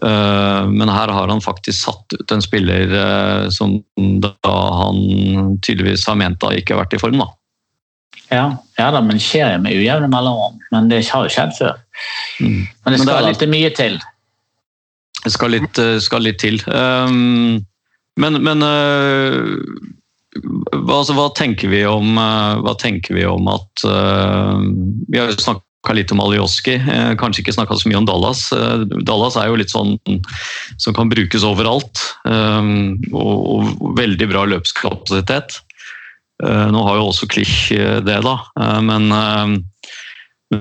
Uh, 0.00 0.64
men 0.72 0.88
her 0.88 1.12
har 1.12 1.28
han 1.28 1.44
faktisk 1.44 1.84
satt 1.84 2.16
ut 2.16 2.32
en 2.34 2.42
spiller 2.42 2.94
som 3.52 3.76
da 4.24 4.54
han 4.80 5.58
tydeligvis 5.64 6.06
har 6.08 6.16
ment 6.18 6.40
da 6.42 6.54
ikke 6.56 6.74
har 6.74 6.86
vært 6.86 6.96
i 6.96 7.02
form. 7.02 7.20
da. 7.20 7.28
Ja, 8.32 8.46
ja 8.80 8.88
da, 8.94 9.02
men 9.04 9.20
skjer 9.20 9.58
med 9.62 9.76
ujevne 9.76 10.08
mellomrom. 10.10 10.56
Men 10.72 10.88
det 10.88 11.02
har 11.10 11.28
jo 11.28 11.34
skjedd 11.36 11.52
før. 11.58 11.76
Mm. 12.40 12.64
Men 12.64 12.64
det 12.64 12.84
Men 12.86 12.96
det 12.96 13.04
skal 13.04 13.20
er 13.20 13.28
litt- 13.28 13.52
mye 13.52 13.70
til. 13.76 14.00
Det 15.24 15.32
skal 15.32 15.54
litt, 15.54 15.78
eh, 15.78 15.98
skal 16.04 16.24
litt 16.24 16.40
til. 16.40 16.58
Men 16.64 18.42
men 18.44 18.62
eh, 18.62 19.36
altså, 20.88 21.14
hva 21.16 21.28
tenker 21.36 21.70
vi 21.72 21.84
om, 21.88 22.16
eh, 22.18 22.56
hva 22.64 22.74
tenker 22.80 23.14
vi 23.18 23.24
om 23.28 23.46
at 23.52 23.84
eh, 23.88 24.64
Vi 25.10 25.20
har 25.20 25.30
jo 25.30 25.38
snakka 25.38 25.94
litt 25.94 26.12
om 26.14 26.22
Alioski, 26.24 26.78
kanskje 27.20 27.42
ikke 27.42 27.56
snakka 27.58 27.76
så 27.76 27.90
mye 27.90 28.00
om 28.00 28.08
Dallas. 28.08 28.46
Eh, 28.56 28.86
Dallas 29.04 29.36
er 29.36 29.50
jo 29.50 29.58
litt 29.60 29.74
sånn 29.74 29.98
som 30.80 30.96
kan 30.96 31.12
brukes 31.12 31.44
overalt. 31.44 32.00
eh, 32.24 32.72
Og, 33.12 33.34
og 33.54 33.94
veldig 34.00 34.30
bra 34.32 34.46
løpskapasitet. 34.48 35.60
Eh, 36.42 36.66
Nå 36.72 36.86
har 36.88 36.98
jo 36.98 37.10
også 37.12 37.28
Klich 37.30 37.70
eh, 37.76 38.00
det, 38.04 38.20
da. 38.24 38.38
Eh, 38.60 38.80
Men 38.82 39.12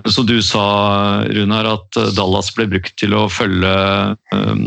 som 0.06 0.26
du 0.26 0.42
sa, 0.42 1.24
Runar, 1.30 1.68
at 1.76 1.98
eh, 2.00 2.12
Dallas 2.18 2.52
ble 2.56 2.68
brukt 2.72 2.96
til 3.00 3.14
å 3.18 3.28
følge 3.32 3.74
eh, 4.34 4.62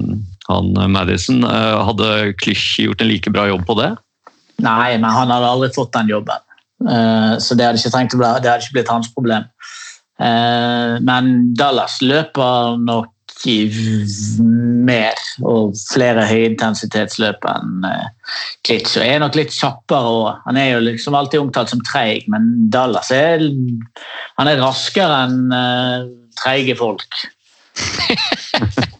han 0.47 0.69
Madison. 0.93 1.43
Eh, 1.45 1.85
Hadde 1.89 2.11
Klich 2.43 2.77
gjort 2.83 3.03
en 3.03 3.11
like 3.11 3.33
bra 3.35 3.49
jobb 3.51 3.67
på 3.67 3.79
det? 3.81 3.93
Nei, 4.65 4.97
men 4.97 5.11
han 5.13 5.33
hadde 5.33 5.51
aldri 5.51 5.73
fått 5.75 5.93
den 5.97 6.09
jobben. 6.13 6.41
Eh, 6.89 7.35
Så 7.39 7.57
det 7.57 7.67
hadde 7.67 7.79
ikke, 7.81 8.17
bli, 8.17 8.31
det 8.41 8.51
hadde 8.51 8.65
ikke 8.65 8.79
blitt 8.79 8.93
hans 8.93 9.13
problem. 9.13 9.45
Eh, 10.21 10.97
Men 11.05 11.55
Dallas 11.55 12.01
løper 12.01 12.79
nok 12.81 13.13
mer 13.47 15.19
og 15.45 15.75
flere 15.93 16.25
høyintensitetsløp 16.25 17.45
enn 17.53 17.85
eh, 17.85 18.07
Klitsch. 18.65 18.97
Og 18.97 19.05
er 19.05 19.21
nok 19.21 19.37
litt 19.37 19.53
kjappere 19.53 20.09
òg. 20.09 20.41
Han 20.47 20.57
er 20.57 20.71
jo 20.73 20.81
liksom 20.87 21.15
alltid 21.15 21.45
omtalt 21.45 21.71
som 21.71 21.85
treig, 21.85 22.25
men 22.33 22.71
Dallas 22.73 23.13
er, 23.15 23.45
han 24.41 24.49
er 24.51 24.63
raskere 24.65 25.25
enn 25.27 26.15
treige 26.41 26.79
folk. 26.81 27.21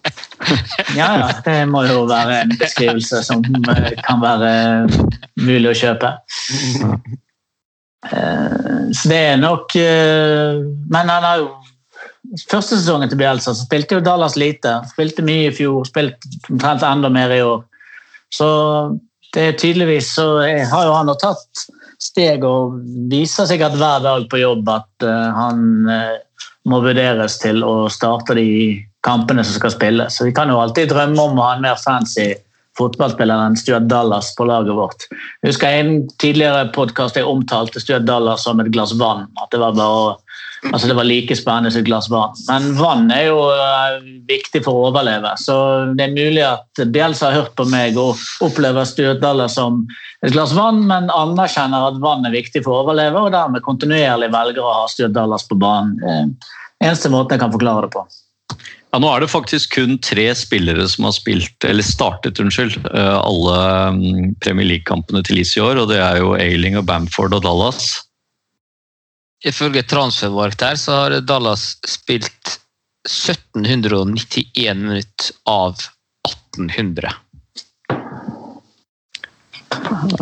Ja, 0.99 1.09
ja, 1.19 1.29
det 1.45 1.59
må 1.71 1.85
jo 1.87 2.05
være 2.09 2.43
en 2.45 2.57
beskrivelse 2.59 3.23
som 3.27 3.45
eh, 3.73 3.93
kan 4.07 4.23
være 4.23 4.51
mulig 5.43 5.73
å 5.73 5.79
kjøpe. 5.83 6.13
Eh, 8.11 8.83
Så 8.95 9.11
det 9.11 9.23
er 9.33 9.41
nok 9.41 9.75
eh, 9.81 10.61
Men 10.93 11.11
han 11.11 11.25
har 11.27 11.41
jo 11.43 11.49
Første 12.51 12.75
sesongen 12.75 13.11
til 13.11 13.21
Bielsa 13.21 13.53
så 13.55 13.65
spilte 13.65 13.97
jo 13.97 14.03
Dallas 14.03 14.35
lite. 14.35 14.73
Spilte 14.91 15.23
mye 15.23 15.47
i 15.47 15.53
fjor, 15.55 15.85
spilte 15.87 16.27
omtrent 16.51 16.83
enda 16.83 17.07
mer 17.13 17.31
i 17.31 17.39
år. 17.39 17.61
Så 18.35 18.49
det 19.31 19.45
er 19.45 19.61
tydeligvis 19.61 20.09
så 20.17 20.25
har 20.43 20.89
jo 20.89 20.97
han 20.97 21.13
tatt 21.23 21.63
steg 22.03 22.43
og 22.45 22.81
viser 23.13 23.47
sikkert 23.47 23.79
hver 23.79 24.03
dag 24.03 24.27
på 24.33 24.41
jobb 24.43 24.67
at 24.75 25.07
han 25.39 25.63
må 26.67 26.83
vurderes 26.83 27.39
til 27.39 27.63
å 27.63 27.87
starte 27.95 28.35
de 28.35 28.49
kampene 29.07 29.45
som 29.47 29.59
skal 29.61 29.75
spilles. 29.75 30.19
Så 30.19 30.27
vi 30.27 30.35
kan 30.37 30.51
jo 30.51 30.59
alltid 30.61 30.91
drømme 30.93 31.31
om 31.31 31.39
å 31.39 31.47
ha 31.47 31.55
en 31.57 31.65
mer 31.65 31.79
fancy 31.81 32.35
fotballspiller 32.77 33.47
enn 33.47 33.57
Stuart 33.57 33.89
Dallas 33.89 34.35
på 34.37 34.47
laget 34.49 34.77
vårt. 34.77 35.09
Jeg 35.41 35.55
husker 35.55 35.81
en 35.81 35.93
tidligere 36.21 36.69
podkast 36.77 37.17
jeg 37.17 37.29
omtalte 37.29 37.81
Stuart 37.81 38.07
Dallas 38.09 38.45
som 38.45 38.61
et 38.61 38.73
glass 38.75 38.95
vann. 39.01 39.27
At 39.43 39.53
det 39.55 39.63
var 39.63 39.77
bare 39.79 40.17
Altså 40.73 40.89
Det 40.89 40.95
var 40.97 41.05
like 41.05 41.37
spennende 41.37 41.71
som 41.71 41.83
et 41.83 41.87
glass 41.87 42.09
vann. 42.11 42.33
Men 42.49 42.73
vann 42.79 43.11
er 43.15 43.27
jo 43.29 43.37
eh, 43.53 43.99
viktig 44.27 44.63
for 44.65 44.75
å 44.75 44.89
overleve. 44.89 45.35
Så 45.39 45.55
det 45.95 46.07
er 46.07 46.17
mulig 46.17 46.43
at 46.43 46.81
Bjelsa 46.91 47.29
har 47.29 47.43
hørt 47.43 47.55
på 47.61 47.69
meg 47.71 47.99
og 48.01 48.19
opplever 48.43 48.89
Stuart 48.89 49.21
Dallas 49.23 49.55
som 49.61 49.85
et 50.25 50.33
glass 50.35 50.57
vann, 50.57 50.81
men 50.89 51.13
anerkjenner 51.13 51.91
at 51.93 52.01
vann 52.03 52.27
er 52.27 52.35
viktig 52.35 52.65
for 52.65 52.73
å 52.73 52.83
overleve, 52.87 53.21
og 53.21 53.35
dermed 53.37 53.63
kontinuerlig 53.69 54.33
velger 54.33 54.65
å 54.65 54.75
ha 54.81 54.85
Stuart 54.91 55.15
Dallas 55.15 55.47
på 55.47 55.61
banen. 55.61 56.35
Eneste 56.83 57.13
måten 57.13 57.37
jeg 57.37 57.45
kan 57.45 57.55
forklare 57.55 57.87
det 57.87 57.95
på. 57.95 58.07
Ja, 58.97 59.01
Nå 59.03 59.11
er 59.13 59.21
det 59.21 59.27
faktisk 59.29 59.75
kun 59.77 59.99
tre 60.01 60.31
spillere 60.33 60.87
som 60.89 61.05
har 61.05 61.13
spilt, 61.13 61.65
eller 61.69 61.85
startet 61.85 62.39
unnskyld, 62.41 62.79
eh, 62.89 63.17
alle 63.19 63.57
mm, 63.93 64.31
Premier 64.41 64.65
League-kampene 64.71 65.21
til 65.21 65.37
Leeds 65.37 65.53
i 65.59 65.61
år. 65.61 65.83
og 65.83 65.91
Det 65.91 65.99
er 66.01 66.23
jo 66.23 66.31
Ailing 66.33 66.79
og 66.81 66.87
Bamford 66.89 67.37
og 67.37 67.45
Dallas. 67.45 67.91
Ifølge 69.45 69.85
Transfermarkt 69.85 70.65
her 70.65 70.81
så 70.81 70.97
har 70.97 71.19
Dallas 71.29 71.75
spilt 71.85 72.57
1791 73.05 74.81
minutter 74.81 75.29
av 75.45 75.77
1800. 76.57 77.13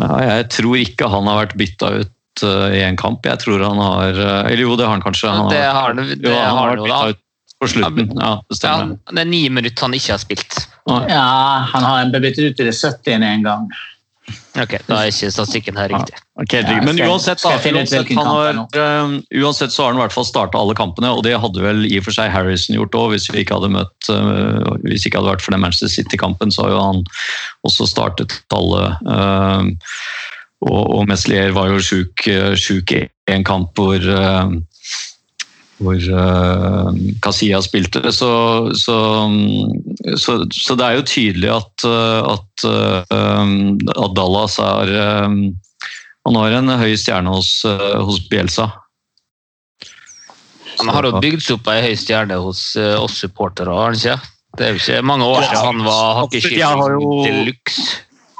Ja, 0.03 0.13
jeg 0.19 0.49
tror 0.51 0.75
ikke 0.83 1.07
han 1.15 1.31
har 1.31 1.45
vært 1.45 1.59
bytta 1.63 1.95
ut 2.01 2.43
eh, 2.43 2.71
i 2.75 2.87
en 2.91 2.99
kamp. 2.99 3.23
Jeg 3.23 3.39
tror 3.39 3.63
han 3.63 3.79
har 3.79 4.19
eh, 4.19 4.39
Eller 4.51 4.67
jo, 4.67 4.75
det 4.75 4.83
har 4.83 4.97
han 4.99 5.05
kanskje. 5.05 5.31
Han 5.31 5.47
Det 5.53 5.63
har, 5.63 5.79
har 5.79 5.95
han, 5.95 6.09
det 6.11 6.27
jo, 6.27 6.35
han 6.35 6.43
har 6.43 6.59
har 6.59 6.75
vært 6.75 6.89
bytta 6.89 7.05
ut 7.15 7.24
på 7.61 7.71
slutten. 7.71 8.11
Ja, 8.19 8.41
det 8.49 8.61
Ja, 8.63 8.77
det 9.11 9.25
er 9.25 9.29
ni 9.29 9.47
minutter 9.49 9.87
han 9.87 9.93
ikke 9.97 10.15
har 10.15 10.21
spilt. 10.23 10.67
Ja, 10.85 11.65
Han 11.71 11.83
har 11.83 12.09
blitt 12.11 12.21
byttet 12.21 12.51
ut 12.51 12.59
i 12.59 12.69
det 12.69 12.75
70. 12.75 13.23
en 13.23 13.43
gang. 13.43 13.69
Ok, 14.57 14.71
Da 14.87 15.01
er 15.03 15.11
ikke 15.11 15.29
statistikken 15.29 15.77
her 15.77 15.89
riktig. 15.91 16.17
Ok, 16.39 16.53
Ja, 16.53 16.81
Men 16.81 16.97
uansett, 16.97 17.41
da, 17.43 17.57
uansett, 17.59 18.09
han 18.15 18.25
har, 18.25 18.49
eh, 18.73 19.41
uansett 19.43 19.71
så 19.71 19.83
har 19.83 19.91
han 19.91 19.99
i 19.99 20.03
hvert 20.03 20.15
fall 20.15 20.25
starta 20.25 20.57
alle 20.57 20.73
kampene, 20.73 21.11
og 21.13 21.23
det 21.23 21.35
hadde 21.39 21.61
vel 21.61 21.85
i 21.85 21.99
og 21.99 22.05
for 22.07 22.15
seg 22.15 22.31
Harrison 22.31 22.75
gjort 22.75 22.95
òg, 22.95 23.11
hvis 23.13 23.29
vi 23.29 23.43
ikke 23.43 23.59
hadde 23.59 23.73
møtt 23.75 24.09
eh, 24.09 24.77
Hvis 24.87 25.05
ikke 25.05 25.19
hadde 25.19 25.33
vært 25.35 25.45
for 25.45 25.51
den 25.51 25.61
Manchester 25.61 25.91
City-kampen, 25.91 26.51
så 26.51 26.65
har 26.65 26.71
jo 26.71 26.81
han 26.81 27.03
også 27.67 27.87
startet 27.87 28.39
alle. 28.55 28.97
eh, 29.05 29.63
og, 30.65 30.95
og 30.95 31.07
Meslier 31.07 31.51
var 31.53 31.69
jo 31.69 31.77
sjuk, 31.83 32.25
i 32.25 33.09
en 33.27 33.43
kamp 33.43 33.75
hvor 33.77 33.99
hvor 35.81 35.99
uh, 35.99 36.91
Kasia 37.23 37.59
spilte. 37.63 38.11
Så, 38.15 38.31
så, 38.79 38.97
så, 40.15 40.37
så 40.51 40.77
det 40.79 40.87
er 40.87 40.99
jo 40.99 41.07
tydelig 41.09 41.51
at, 41.51 41.85
eh, 41.89 42.31
at, 42.35 42.65
eh, 42.69 43.51
at 43.95 44.15
Dallas 44.15 44.57
er 44.63 44.95
eh, 45.01 45.37
Han 46.25 46.39
har 46.39 46.55
en 46.57 46.71
høy 46.79 46.95
stjerne 46.97 47.33
hos, 47.35 47.59
eh, 47.67 47.99
hos 48.01 48.23
Bielsa. 48.31 48.71
Han 50.79 50.89
har 50.91 51.07
jo 51.07 51.19
bygd 51.23 51.43
seg 51.43 51.59
opp 51.59 51.69
ei 51.71 51.83
høy 51.85 51.99
stjerne 51.99 52.39
hos 52.41 52.63
eh, 52.79 52.95
oss 52.99 53.19
supportere, 53.21 53.71
har 53.75 53.91
han 53.93 53.99
ikke? 53.99 54.17
Det 54.55 54.65
er 54.65 54.73
jo 54.73 54.81
ikke 54.81 55.03
mange 55.03 55.27
år 55.27 55.43
siden 55.43 55.65
han 55.67 55.81
var 55.83 56.35
Jeg 56.39 56.63
har 56.63 56.95
til 57.27 57.39
luxe. 57.49 57.85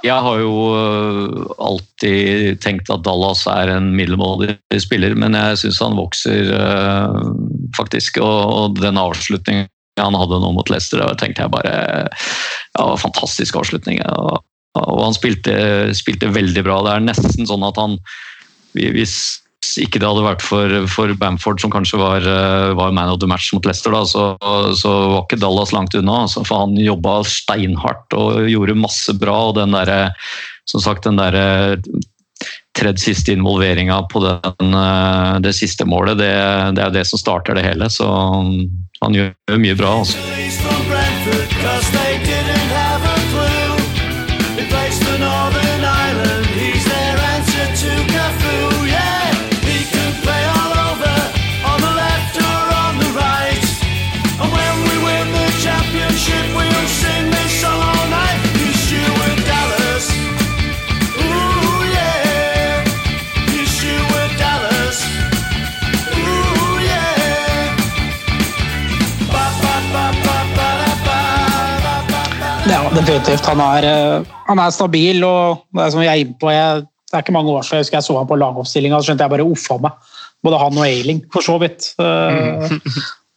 Jeg 0.06 0.22
har 0.22 0.40
jo 0.42 0.56
øh, 0.78 1.46
alltid 1.58 2.60
tenkt 2.62 2.92
at 2.94 3.04
Dallas 3.06 3.46
er 3.50 3.72
en 3.74 3.92
middelmådig 3.98 4.58
spiller, 4.84 5.16
men 5.18 5.38
jeg 5.38 5.62
syns 5.64 5.82
han 5.82 5.98
vokser 5.98 6.52
øh, 6.54 7.32
faktisk. 7.78 8.20
Og, 8.22 8.78
den 8.78 9.00
avslutningen 9.02 9.72
han 10.00 10.18
hadde 10.20 10.42
nå 10.44 10.52
mot 10.52 10.70
Leicester, 10.70 11.02
det 11.02 11.22
tenkte 11.22 11.46
jeg 11.46 11.54
bare 11.54 11.76
ja, 12.06 12.86
Fantastisk 13.00 13.56
avslutning. 13.56 14.02
Og 14.06 15.00
han 15.00 15.16
spilte, 15.16 15.56
spilte 15.96 16.34
veldig 16.36 16.66
bra. 16.68 16.82
Det 16.84 16.94
er 16.94 17.08
nesten 17.08 17.48
sånn 17.48 17.64
at 17.64 17.80
han 17.80 17.96
Hvis 18.76 19.45
ikke 19.82 20.02
det 20.02 20.08
hadde 20.08 20.26
vært 20.26 20.44
for, 20.46 20.74
for 20.92 21.14
Bamford, 21.20 21.62
som 21.62 21.74
kanskje 21.74 22.00
var, 22.02 22.26
øh, 22.26 22.74
var 22.78 22.96
man 22.96 23.12
of 23.12 23.20
the 23.22 23.30
match 23.30 23.52
mot 23.56 23.68
Leicester, 23.68 23.96
da, 23.96 24.04
så, 24.10 24.26
så 24.80 24.92
var 25.12 25.24
ikke 25.24 25.42
Dallas 25.42 25.74
langt 25.76 25.98
unna. 25.98 26.22
Altså, 26.26 26.44
for 26.48 26.66
han 26.66 26.76
jobba 26.80 27.20
steinhardt 27.30 28.18
og 28.18 28.50
gjorde 28.52 28.78
masse 28.80 29.16
bra. 29.22 29.38
Og 29.50 29.56
den 29.60 29.76
der, 29.76 29.88
som 30.70 30.84
sagt, 30.84 31.08
den 31.08 31.22
der 31.22 31.78
tredje 32.76 33.06
siste 33.06 33.32
involveringa 33.32 34.02
på 34.12 34.20
den, 34.26 34.76
det 35.46 35.54
siste 35.56 35.88
målet, 35.88 36.20
det, 36.20 36.34
det 36.76 36.84
er 36.84 36.96
det 36.96 37.06
som 37.08 37.22
starter 37.22 37.56
det 37.56 37.68
hele. 37.68 37.88
Så 37.94 38.10
han 38.10 39.16
gjør 39.16 39.62
mye 39.62 39.78
bra. 39.80 40.00
altså. 40.04 41.95
Definitivt. 73.06 73.46
Han 73.46 73.62
er, 73.62 73.86
eh, 73.86 74.36
han 74.48 74.60
er 74.60 74.74
stabil, 74.74 75.24
og 75.26 75.66
det 75.74 75.84
er 75.84 75.92
som 75.94 76.02
jeg 76.02 76.12
er 76.12 76.24
inne 76.26 76.38
på 76.42 76.52
jeg, 76.54 76.86
Det 77.06 77.20
er 77.20 77.22
ikke 77.22 77.36
mange 77.36 77.52
år 77.54 77.62
siden 77.64 77.78
jeg 77.78 77.86
husker 77.86 77.98
jeg 78.00 78.04
så 78.08 78.16
han 78.18 78.28
på 78.28 78.38
lagoppstillinga, 78.42 78.98
så 78.98 79.06
skjønte 79.08 79.24
jeg 79.24 79.32
bare 79.32 79.46
uffa 79.46 79.78
meg. 79.80 79.92
Både 80.44 80.58
han 80.60 80.80
og 80.80 80.86
Ailing, 80.88 81.22
for 81.32 81.46
så 81.46 81.60
vidt. 81.62 81.94
Eh, 82.02 82.80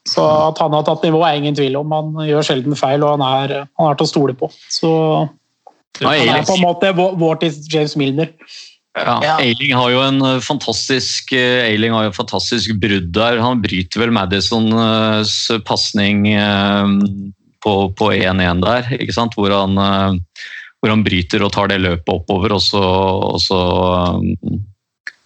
Så 0.08 0.22
at 0.24 0.56
han 0.62 0.72
har 0.72 0.86
tatt 0.86 1.02
nivå, 1.04 1.20
er 1.20 1.36
ingen 1.36 1.54
tvil 1.54 1.74
om. 1.76 1.90
Han 1.92 2.14
gjør 2.24 2.46
sjelden 2.48 2.72
feil, 2.80 3.02
og 3.04 3.18
han 3.18 3.24
er, 3.26 3.66
han 3.76 3.90
er 3.90 3.98
til 3.98 4.06
å 4.06 4.08
stole 4.08 4.32
på. 4.32 4.48
Så 4.72 4.88
han 6.00 6.14
er 6.32 6.46
på 6.48 6.56
en 6.56 6.64
måte 6.64 6.94
vår 6.96 7.36
tids 7.42 7.68
James 7.68 7.92
Milner. 8.00 8.32
Ja, 8.96 9.18
Ja. 9.22 9.34
Ailing 9.36 9.74
har 9.76 9.90
jo 9.92 10.00
en 10.00 10.22
øh, 10.24 10.40
fantastisk 10.40 11.34
Ailing 11.36 11.92
har 11.92 12.06
jo 12.06 12.10
en 12.14 12.16
fantastisk 12.16 12.72
brudd 12.80 13.12
der. 13.12 13.36
Han 13.44 13.60
bryter 13.62 14.00
vel 14.00 14.10
Madisons 14.16 15.36
pasning 15.68 16.24
på 17.68 17.76
på 18.00 18.10
1-1 18.16 18.64
der? 18.64 18.88
Hvor 19.36 19.52
han, 19.52 19.78
øh, 19.84 20.18
hvor 20.80 20.94
han 20.94 21.04
bryter 21.04 21.44
og 21.44 21.52
tar 21.52 21.68
det 21.68 21.82
løpet 21.84 22.14
oppover, 22.16 22.56
og 22.56 22.64
så, 22.64 22.80
og 22.80 23.40
så 23.44 23.62
øh, 24.16 24.58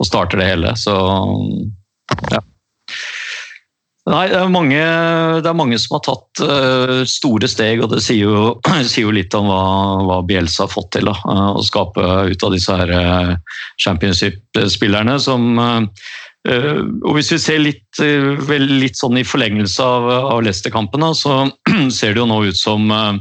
og 0.03 0.09
starter 0.09 0.41
det 0.41 0.51
hele. 0.51 0.75
Så 0.77 0.95
ja. 2.33 2.43
Nei, 4.11 4.25
det 4.33 4.35
er, 4.35 4.49
mange, 4.51 4.79
det 5.39 5.47
er 5.47 5.55
mange 5.55 5.77
som 5.79 5.95
har 5.95 6.03
tatt 6.03 6.41
uh, 6.43 7.03
store 7.07 7.47
steg, 7.47 7.85
og 7.85 7.93
det 7.93 8.01
sier 8.03 8.27
jo, 8.27 8.49
sier 8.91 9.07
jo 9.07 9.15
litt 9.15 9.35
om 9.39 9.47
hva, 9.47 9.63
hva 10.09 10.17
Bielsa 10.27 10.65
har 10.65 10.73
fått 10.73 10.91
til. 10.97 11.07
Da, 11.07 11.15
eh, 11.23 11.51
å 11.55 11.63
skape 11.63 12.09
ut 12.33 12.47
av 12.49 12.57
disse 12.57 12.79
her 12.81 12.91
eh, 12.97 13.31
championship-spillerne 13.85 15.15
som 15.23 15.47
eh, 15.55 15.79
eh, 15.79 16.11
og 16.43 17.13
Hvis 17.15 17.29
vi 17.31 17.39
ser 17.39 17.61
litt, 17.63 18.01
eh, 18.03 18.57
litt 18.59 18.99
sånn 18.99 19.21
i 19.21 19.23
forlengelse 19.23 19.85
av, 19.87 20.09
av 20.35 20.41
Leicester-kampen, 20.43 21.05
så 21.15 21.45
ser 21.99 22.17
det 22.17 22.23
jo 22.23 22.27
nå 22.27 22.41
ut 22.49 22.59
som 22.59 22.91
eh, 22.91 23.21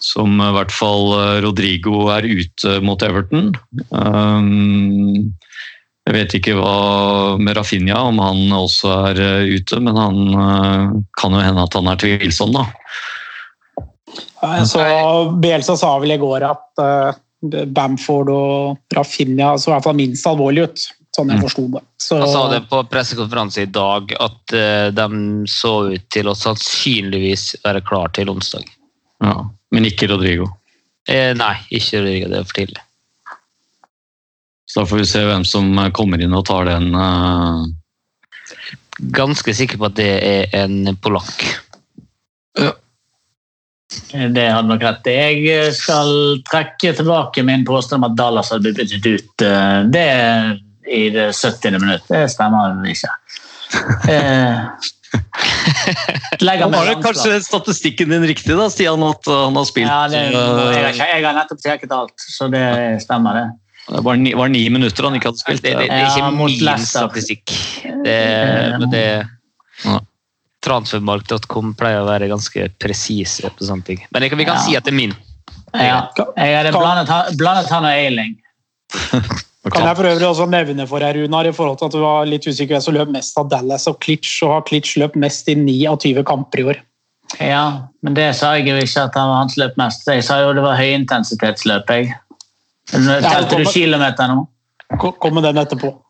som 0.00 0.40
i 0.40 0.52
hvert 0.56 0.72
fall 0.72 1.12
eh, 1.16 1.38
Rodrigo 1.44 2.08
er 2.12 2.24
ute 2.24 2.78
mot 2.84 3.02
Everton. 3.04 3.52
Jeg 6.10 6.16
vet 6.16 6.34
ikke 6.40 6.56
hva 6.58 6.76
med 7.38 7.54
Rafinha, 7.58 8.00
om 8.08 8.18
han 8.18 8.54
også 8.56 8.92
er 9.10 9.20
eh, 9.22 9.56
ute, 9.60 9.80
men 9.84 9.98
han 10.00 10.20
eh, 10.32 10.94
kan 11.20 11.36
jo 11.36 11.42
hende 11.44 11.66
at 11.66 11.76
han 11.76 11.90
er 11.92 12.00
tvilsom, 12.00 12.56
da. 12.56 12.64
Så 14.66 14.80
Bielsa 15.38 15.76
sa 15.78 15.92
vel 16.02 16.16
i 16.16 16.18
går 16.18 16.46
at 16.48 16.82
eh, 16.82 17.20
Bamford 17.70 18.32
og 18.32 18.96
Rafinha 18.96 19.52
så 19.60 19.70
i 19.70 19.74
hvert 19.74 19.86
fall 19.86 20.00
minst 20.00 20.26
alvorlig 20.26 20.66
ut, 20.66 20.86
sånn 21.16 21.28
jeg 21.32 21.38
Mm. 21.38 21.42
forsto 21.42 21.64
det. 21.72 21.82
Så, 21.98 22.18
Han 22.20 22.28
sa 22.28 22.48
det 22.50 22.68
på 22.70 22.82
pressekonferanse 22.90 23.62
i 23.62 23.66
dag 23.66 24.12
at 24.20 24.52
eh, 24.52 24.90
de 24.90 25.46
så 25.46 25.92
ut 25.94 26.04
til 26.10 26.28
å 26.30 26.34
sannsynligvis 26.38 27.56
være 27.64 27.82
klar 27.82 28.08
til 28.14 28.30
onsdag. 28.30 28.64
Ja. 29.20 29.48
Men 29.72 29.84
ikke 29.84 30.08
Rodrigo. 30.08 30.46
Eh, 31.08 31.34
nei, 31.34 31.56
ikke 31.70 32.00
Rodrigo, 32.00 32.28
det 32.28 32.38
er 32.38 32.44
for 32.44 32.60
tidlig. 32.60 32.82
Så 34.70 34.80
da 34.80 34.86
får 34.86 34.98
vi 35.02 35.04
se 35.10 35.24
hvem 35.26 35.44
som 35.44 35.90
kommer 35.92 36.20
inn 36.22 36.34
og 36.34 36.46
tar 36.46 36.64
den. 36.70 36.94
Uh... 36.94 37.66
Ganske 39.10 39.54
sikker 39.54 39.78
på 39.80 39.88
at 39.88 39.96
det 39.98 40.10
er 40.22 40.54
en 40.62 40.94
polakk. 41.02 41.42
Det 44.10 44.44
hadde 44.46 44.68
nok 44.68 44.82
rett. 44.84 45.08
Jeg 45.10 45.72
skal 45.74 46.38
trekke 46.46 46.92
tilbake 46.94 47.42
min 47.46 47.64
påstand 47.66 48.04
om 48.04 48.10
at 48.12 48.18
Dallas 48.18 48.50
hadde 48.54 48.70
blitt 48.70 48.78
byttet 48.78 49.06
ut. 49.06 49.42
eh, 49.42 49.82
Det 49.90 50.04
i 50.86 51.10
det 51.10 51.32
70. 51.36 51.78
minutt. 51.80 52.08
Det 52.08 52.24
stemmer 52.32 52.80
ikke. 52.90 53.12
Eh, 54.10 54.58
legger 56.40 56.64
Han 56.64 56.74
har 56.74 57.02
kanskje 57.02 57.40
statistikken 57.44 58.10
din 58.10 58.26
riktig, 58.26 58.56
da, 58.58 58.66
Stian, 58.70 59.02
at 59.06 59.28
uh, 59.30 59.44
han 59.44 59.56
har 59.58 59.66
spilt 59.68 59.86
ja, 59.86 60.08
det, 60.10 60.22
jeg, 60.24 60.36
har, 60.36 60.90
uh, 60.90 60.98
jeg 60.98 61.24
har 61.24 61.36
nettopp 61.36 61.62
tjekket 61.62 61.94
alt, 61.94 62.14
så 62.34 62.48
det 62.50 62.64
stemmer, 63.04 63.38
det. 63.38 63.46
Det 63.90 64.02
var 64.06 64.18
ni, 64.20 64.34
var 64.38 64.50
ni 64.52 64.62
minutter 64.70 65.06
han 65.06 65.16
ikke 65.18 65.30
hadde 65.32 65.42
spilt. 65.42 65.64
det, 65.64 65.74
det 65.80 65.88
er 65.90 66.06
ikke 66.06 66.22
ja, 66.22 66.30
min 66.36 66.86
statistikk. 66.86 67.56
Det, 68.04 68.20
men 68.78 68.90
det 68.92 69.04
Ja. 69.84 69.98
Transfermark.com 70.60 71.70
pleier 71.78 72.02
å 72.02 72.08
være 72.10 72.26
ganske 72.28 72.66
presise 72.76 73.48
på 73.56 73.64
sånne 73.64 73.86
ting. 73.86 74.02
Men 74.12 74.26
jeg, 74.26 74.36
vi 74.36 74.44
kan 74.44 74.58
Ja. 74.58 74.64
si 74.66 74.76
at 74.76 74.84
det 74.84 74.92
er 74.92 74.98
min. 74.98 75.14
Ja, 75.72 76.10
jeg 76.36 76.56
hadde 76.58 76.74
blandet, 76.74 77.08
han- 77.08 77.36
blandet 77.40 77.70
han 77.72 77.86
og 77.88 77.94
Eiling. 77.94 78.36
Kan 79.68 79.84
jeg 79.84 79.96
for 79.98 80.08
øvrig 80.08 80.24
også 80.24 80.46
nevne 80.48 80.86
for 80.88 81.04
deg, 81.04 81.18
Runar, 81.18 81.44
i 81.44 81.52
forhold 81.52 81.76
til 81.78 81.90
at 81.90 81.92
du 81.92 82.00
var 82.00 82.28
litt 82.28 82.46
usikker 82.48 82.78
hvem 82.78 82.84
som 82.84 82.94
løp 82.96 83.10
mest 83.12 83.36
av 83.36 83.50
Dallas 83.52 83.84
og 83.90 83.98
Klitsch, 84.00 84.38
og 84.46 84.54
har 84.54 84.62
Klitsch 84.70 84.96
løpt 85.00 85.18
mest 85.20 85.50
i 85.52 85.56
9 85.58 85.74
av 85.90 85.98
20 86.00 86.24
kamper 86.30 86.62
i 86.62 86.64
år. 86.72 86.80
Ja, 87.38 87.64
men 88.02 88.16
det 88.16 88.30
sa 88.38 88.54
jeg 88.56 88.70
jo 88.70 88.78
ikke 88.80 89.04
at 89.04 89.18
han 89.20 89.28
var 89.28 89.42
hans 89.42 89.58
løp 89.60 89.76
mest. 89.78 90.08
Jeg 90.08 90.24
sa 90.26 90.40
jo 90.40 90.54
det 90.56 90.64
var 90.64 90.80
høyintensitetsløp. 90.80 91.92
jeg. 91.92 92.14
Telte 92.90 93.60
du 93.60 93.68
kilometer 93.68 94.32
nå? 94.32 94.46
Kom 94.98 95.12
kom 95.20 95.36
med 95.36 95.44
den 95.46 95.60
etterpå. 95.62 95.92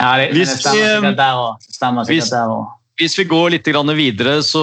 Ja, 0.00 0.16
det, 0.16 0.30
det 0.32 0.46
stemmer 0.48 2.04
sikkert 2.08 2.30
der 2.30 2.52
òg. 2.52 2.68
Hvis- 3.00 3.16
vi 3.16 3.24
går 3.24 3.50
litt 3.50 3.64
videre, 3.64 4.42
så 4.44 4.60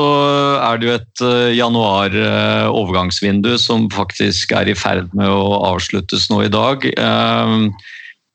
er 0.62 0.78
det 0.78 0.86
jo 0.86 0.94
et 0.94 1.22
eh, 1.26 1.58
januar-overgangsvindu 1.58 3.58
som 3.58 3.90
faktisk 3.90 4.52
er 4.54 4.70
i 4.70 4.76
ferd 4.76 5.10
med 5.18 5.28
å 5.28 5.74
avsluttes 5.74 6.30
nå 6.30 6.44
i 6.46 6.50
dag. 6.50 6.86
Eh, 6.86 7.70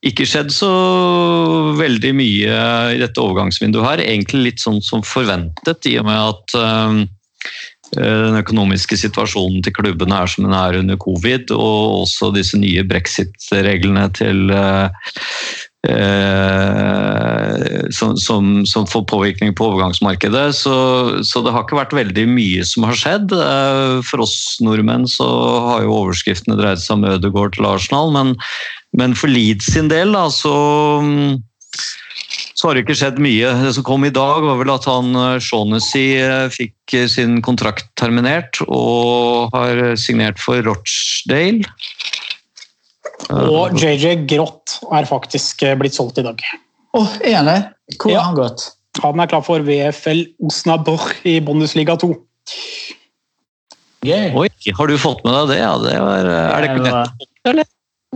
Ikke 0.03 0.27
skjedd 0.27 0.51
så 0.51 0.67
veldig 1.79 2.11
mye 2.19 2.51
i 2.91 2.99
dette 2.99 3.23
overgangsvinduet 3.23 3.87
her. 3.87 4.03
Egentlig 4.03 4.43
litt 4.43 4.59
sånn 4.59 4.83
som 4.83 5.01
forventet, 5.07 5.87
i 5.87 5.95
og 6.01 6.07
med 6.07 6.19
at 6.19 6.55
eh, 6.59 7.07
den 7.95 8.35
økonomiske 8.43 8.97
situasjonen 8.99 9.63
til 9.63 9.73
klubbene 9.73 10.23
er 10.25 10.27
som 10.27 10.43
den 10.43 10.55
er 10.59 10.75
under 10.81 10.97
covid, 10.97 11.53
og 11.55 12.03
også 12.03 12.33
disse 12.35 12.59
nye 12.59 12.83
brexit-reglene 12.83 14.11
til 14.19 14.51
eh, 15.89 17.53
som, 17.91 18.17
som, 18.17 18.67
som 18.67 18.87
får 18.87 19.05
påvirkning 19.11 19.55
på 19.55 19.67
overgangsmarkedet. 19.71 20.55
Så, 20.57 20.75
så 21.27 21.43
det 21.45 21.53
har 21.55 21.63
ikke 21.67 21.81
vært 21.81 21.97
veldig 21.97 22.27
mye 22.31 22.65
som 22.69 22.87
har 22.89 22.99
skjedd. 22.99 23.33
Eh, 23.37 24.01
For 24.09 24.25
oss 24.25 24.37
nordmenn 24.65 25.07
så 25.11 25.29
har 25.69 25.87
jo 25.87 25.97
overskriftene 26.03 26.59
dreid 26.61 26.81
seg 26.83 26.99
om 26.99 27.09
Ødegaard 27.15 27.53
til 27.57 27.69
Arsenal, 27.69 28.13
men, 28.15 28.37
men 28.99 29.17
for 29.19 29.29
Leeds 29.33 29.73
sin 29.75 29.89
del 29.93 30.15
da, 30.17 30.29
så 30.33 30.55
så 32.63 32.69
har 32.69 32.77
det 32.79 32.85
ikke 32.85 32.95
skjedd 32.95 33.17
mye. 33.19 33.49
Det 33.65 33.73
som 33.75 33.83
kom 33.83 34.05
i 34.07 34.13
dag, 34.15 34.45
var 34.47 34.61
vel 34.61 34.71
at 34.71 34.85
han 34.87 35.17
Shaunessy 35.43 36.05
eh, 36.23 36.47
fikk 36.53 36.95
eh, 36.95 37.09
sin 37.11 37.41
kontrakt 37.43 37.89
terminert 37.99 38.61
og 38.69 39.51
har 39.57 39.97
signert 39.99 40.39
for 40.39 40.63
Rochdale. 40.63 41.67
Og 43.31 43.77
JJ 43.79 44.25
Grått 44.31 44.79
er 44.91 45.07
faktisk 45.09 45.63
eh, 45.67 45.77
blitt 45.79 45.95
solgt 45.95 46.19
i 46.19 46.25
dag. 46.27 46.43
Å, 46.97 47.03
er 47.23 47.39
han 47.39 47.51
det? 47.51 47.59
Hvor 47.99 48.13
Ja. 48.13 48.21
har 48.21 48.33
han 48.33 48.39
gått? 48.41 48.65
Han 49.03 49.21
er 49.23 49.31
klar 49.31 49.45
for 49.47 49.63
VFL 49.65 50.25
Osnaborg 50.45 51.15
i 51.29 51.39
Bundesliga 51.41 51.97
2. 51.97 52.11
Yeah. 54.05 54.35
Oi, 54.37 54.49
har 54.75 54.91
du 54.91 54.99
fått 54.99 55.23
med 55.25 55.33
deg 55.33 55.53
det? 55.55 55.59
Ja, 55.63 55.77
det 55.79 55.95
var, 56.03 56.27
er 56.27 56.65
det 56.65 56.71
ikke 56.73 56.85
nettopp, 56.89 57.29
eller? 57.53 57.69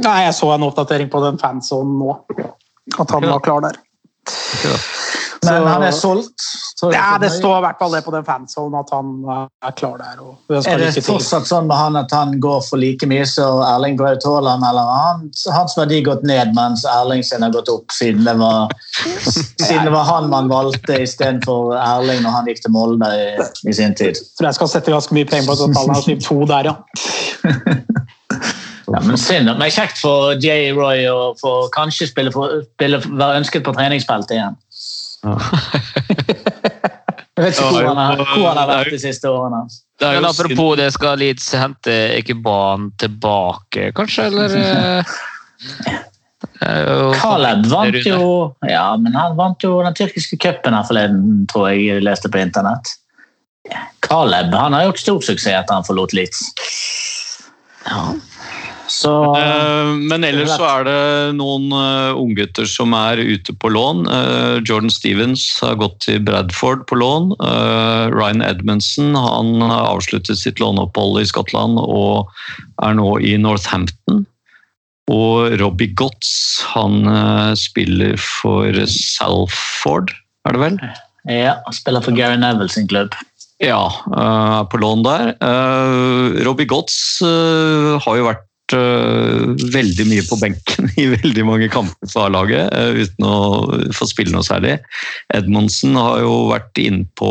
Nei, 0.02 0.16
jeg 0.26 0.34
så 0.36 0.50
en 0.52 0.66
oppdatering 0.66 1.08
på 1.12 1.22
den 1.24 1.38
fansonen 1.40 1.94
nå. 2.02 2.16
At 3.00 3.14
han 3.14 3.24
var 3.24 3.40
klar 3.44 3.62
der. 3.64 3.78
Men 5.44 5.66
han 5.66 5.82
er 5.82 5.90
solgt? 5.92 6.40
så- 6.76 6.92
Ja, 6.92 7.18
det 7.18 7.30
står 7.32 7.58
i 7.58 7.60
hvert 7.64 7.78
fall 7.78 7.90
det 7.92 8.04
på 8.04 8.10
den 8.12 8.24
fansonen 8.24 8.78
at 8.78 8.90
han 8.92 9.24
er 9.62 9.72
klar 9.72 9.96
der. 9.98 10.20
Er 10.66 10.78
det 10.78 11.04
fortsatt 11.04 11.46
sånn 11.46 11.66
med 11.66 11.76
han 11.76 11.96
at 11.96 12.10
han 12.12 12.38
går 12.40 12.60
for 12.68 12.76
like 12.76 13.06
mye 13.06 13.26
som 13.26 13.60
Erling 13.62 13.96
Braut 13.96 14.24
Haaland, 14.24 14.62
eller 14.68 14.82
har 14.82 15.06
han, 15.12 15.30
hans 15.52 15.76
verdi 15.76 16.02
gått 16.02 16.22
ned 16.24 16.54
mens 16.54 16.84
Erling 16.84 17.22
sin 17.24 17.42
har 17.42 17.50
gått 17.50 17.68
opp, 17.68 17.90
siden 17.92 18.24
det 18.24 18.36
var, 18.38 18.68
siden 18.94 19.84
det 19.84 19.92
var 19.92 20.04
han 20.04 20.28
man 20.30 20.48
valgte 20.48 21.00
istedenfor 21.02 21.74
Erling 21.76 22.22
når 22.22 22.30
han 22.30 22.46
gikk 22.46 22.62
til 22.62 22.70
Molde 22.72 23.06
i, 23.06 23.68
i 23.68 23.72
sin 23.72 23.94
tid? 23.94 24.16
For 24.36 24.44
jeg 24.50 24.54
skal 24.54 24.68
sette 24.68 24.90
ganske 24.92 25.12
mye 25.16 25.24
penger 25.28 25.46
på 25.46 25.52
at 25.52 25.58
han 25.64 25.74
har 25.74 25.82
alternativ 25.96 26.20
to 26.22 26.44
der, 26.46 26.64
ja. 26.72 26.76
Ja, 28.86 29.00
men 29.02 29.16
synd. 29.18 29.48
Men 29.58 29.70
kjekt 29.74 29.98
for 29.98 30.36
J. 30.38 30.70
Roy 30.76 31.00
å 31.10 31.32
få 31.40 31.52
kanskje 31.74 32.06
spille 32.06 32.30
for, 32.30 32.60
spille, 32.76 33.00
være 33.18 33.40
ønsket 33.40 33.64
på 33.66 33.72
treningsfeltet 33.74 34.36
igjen. 34.36 34.54
Jeg 37.36 37.44
vet 37.44 37.58
ikke 37.58 37.68
hvor 37.68 37.84
han, 37.90 37.98
har, 38.00 38.20
hvor 38.32 38.46
han 38.48 38.58
har 38.62 38.68
vært 38.70 38.94
de 38.94 39.00
siste 39.02 39.28
årene. 39.28 39.66
Det 40.00 40.06
er 40.08 40.14
Men 40.16 40.24
jo 40.24 40.30
apropos 40.30 40.70
det, 40.80 40.88
skal 40.94 41.18
Leeds 41.20 41.48
hente 41.56 41.96
Ekeban 42.16 42.90
tilbake, 43.00 43.90
kanskje? 43.96 44.28
Eller 44.30 44.56
eh, 44.60 45.16
det 46.56 46.68
er 46.68 47.12
Caleb 47.20 47.66
vant 47.68 47.98
jo 48.08 48.54
ja, 48.64 48.86
men 49.00 49.16
han 49.16 49.36
vant 49.36 49.64
jo 49.64 49.82
den 49.84 49.96
tyrkiske 49.96 50.38
cupen 50.40 50.76
her 50.76 50.86
forleden, 50.88 51.44
tror 51.52 51.68
jeg 51.70 51.84
jeg 51.84 52.06
leste 52.06 52.32
på 52.32 52.40
internett. 52.40 52.94
Caleb 54.06 54.54
han 54.54 54.76
har 54.76 54.88
gjort 54.88 55.02
stor 55.02 55.20
suksess 55.28 55.52
etter 55.52 55.76
han 55.76 55.86
forlot 55.86 56.16
Leeds. 56.16 56.40
Så 58.88 59.12
Eh, 59.36 59.94
Men 60.10 60.24
ellers 60.24 60.52
så 60.54 60.66
er 60.68 60.84
det 60.86 61.00
noen 61.38 61.68
uh, 61.74 62.14
unggutter 62.18 62.68
som 62.70 62.94
er 62.96 63.18
ute 63.18 63.54
på 63.54 63.70
lån. 63.72 64.06
Eh, 64.06 64.54
Jordan 64.66 64.92
Stevens 64.92 65.44
har 65.62 65.78
gått 65.80 65.98
til 66.06 66.22
Bradford 66.24 66.86
på 66.86 66.98
lån. 67.00 67.32
Eh, 67.40 68.04
Ryan 68.14 68.44
Edmondson 68.46 69.14
han 69.18 69.60
har 69.64 69.90
avsluttet 69.90 70.38
sitt 70.38 70.62
låneopphold 70.62 71.20
i 71.22 71.26
Skottland 71.28 71.80
og 71.82 72.30
er 72.82 72.96
nå 72.98 73.18
i 73.18 73.36
Northampton. 73.40 74.24
Og 75.12 75.54
Robbie 75.60 75.94
Gotts 75.94 76.62
han 76.72 77.06
eh, 77.06 77.52
spiller 77.58 78.16
for 78.18 78.74
Salford, 78.90 80.14
er 80.46 80.56
det 80.56 80.62
vel? 80.62 80.80
ja, 81.26 81.56
spiller 81.74 82.02
for 82.02 82.14
Gary 82.14 82.38
Neville 82.38 82.70
sin 82.70 82.86
klubb. 82.90 83.14
Ja, 83.62 83.86
eh, 84.12 84.58
er 84.60 84.66
på 84.68 84.78
lån 84.82 85.02
der. 85.06 85.30
Eh, 85.40 86.42
Robbie 86.44 86.68
Gotts 86.68 87.22
eh, 87.24 87.96
har 88.04 88.18
jo 88.18 88.26
vært 88.26 88.44
eh, 88.44 88.45
veldig 88.74 90.06
mye 90.10 90.24
på 90.26 90.38
benken 90.40 90.90
i 91.02 91.06
veldig 91.12 91.44
mange 91.46 91.68
kamper 91.72 92.08
for 92.10 92.26
A-laget, 92.26 92.72
eh, 92.74 93.02
uten 93.04 93.26
å 93.28 93.36
få 93.94 94.08
spille 94.10 94.32
noe 94.34 94.42
særlig. 94.46 94.78
Edmondsen 95.36 95.94
har 95.98 96.22
jo 96.24 96.48
vært 96.50 96.80
innpå 96.82 97.30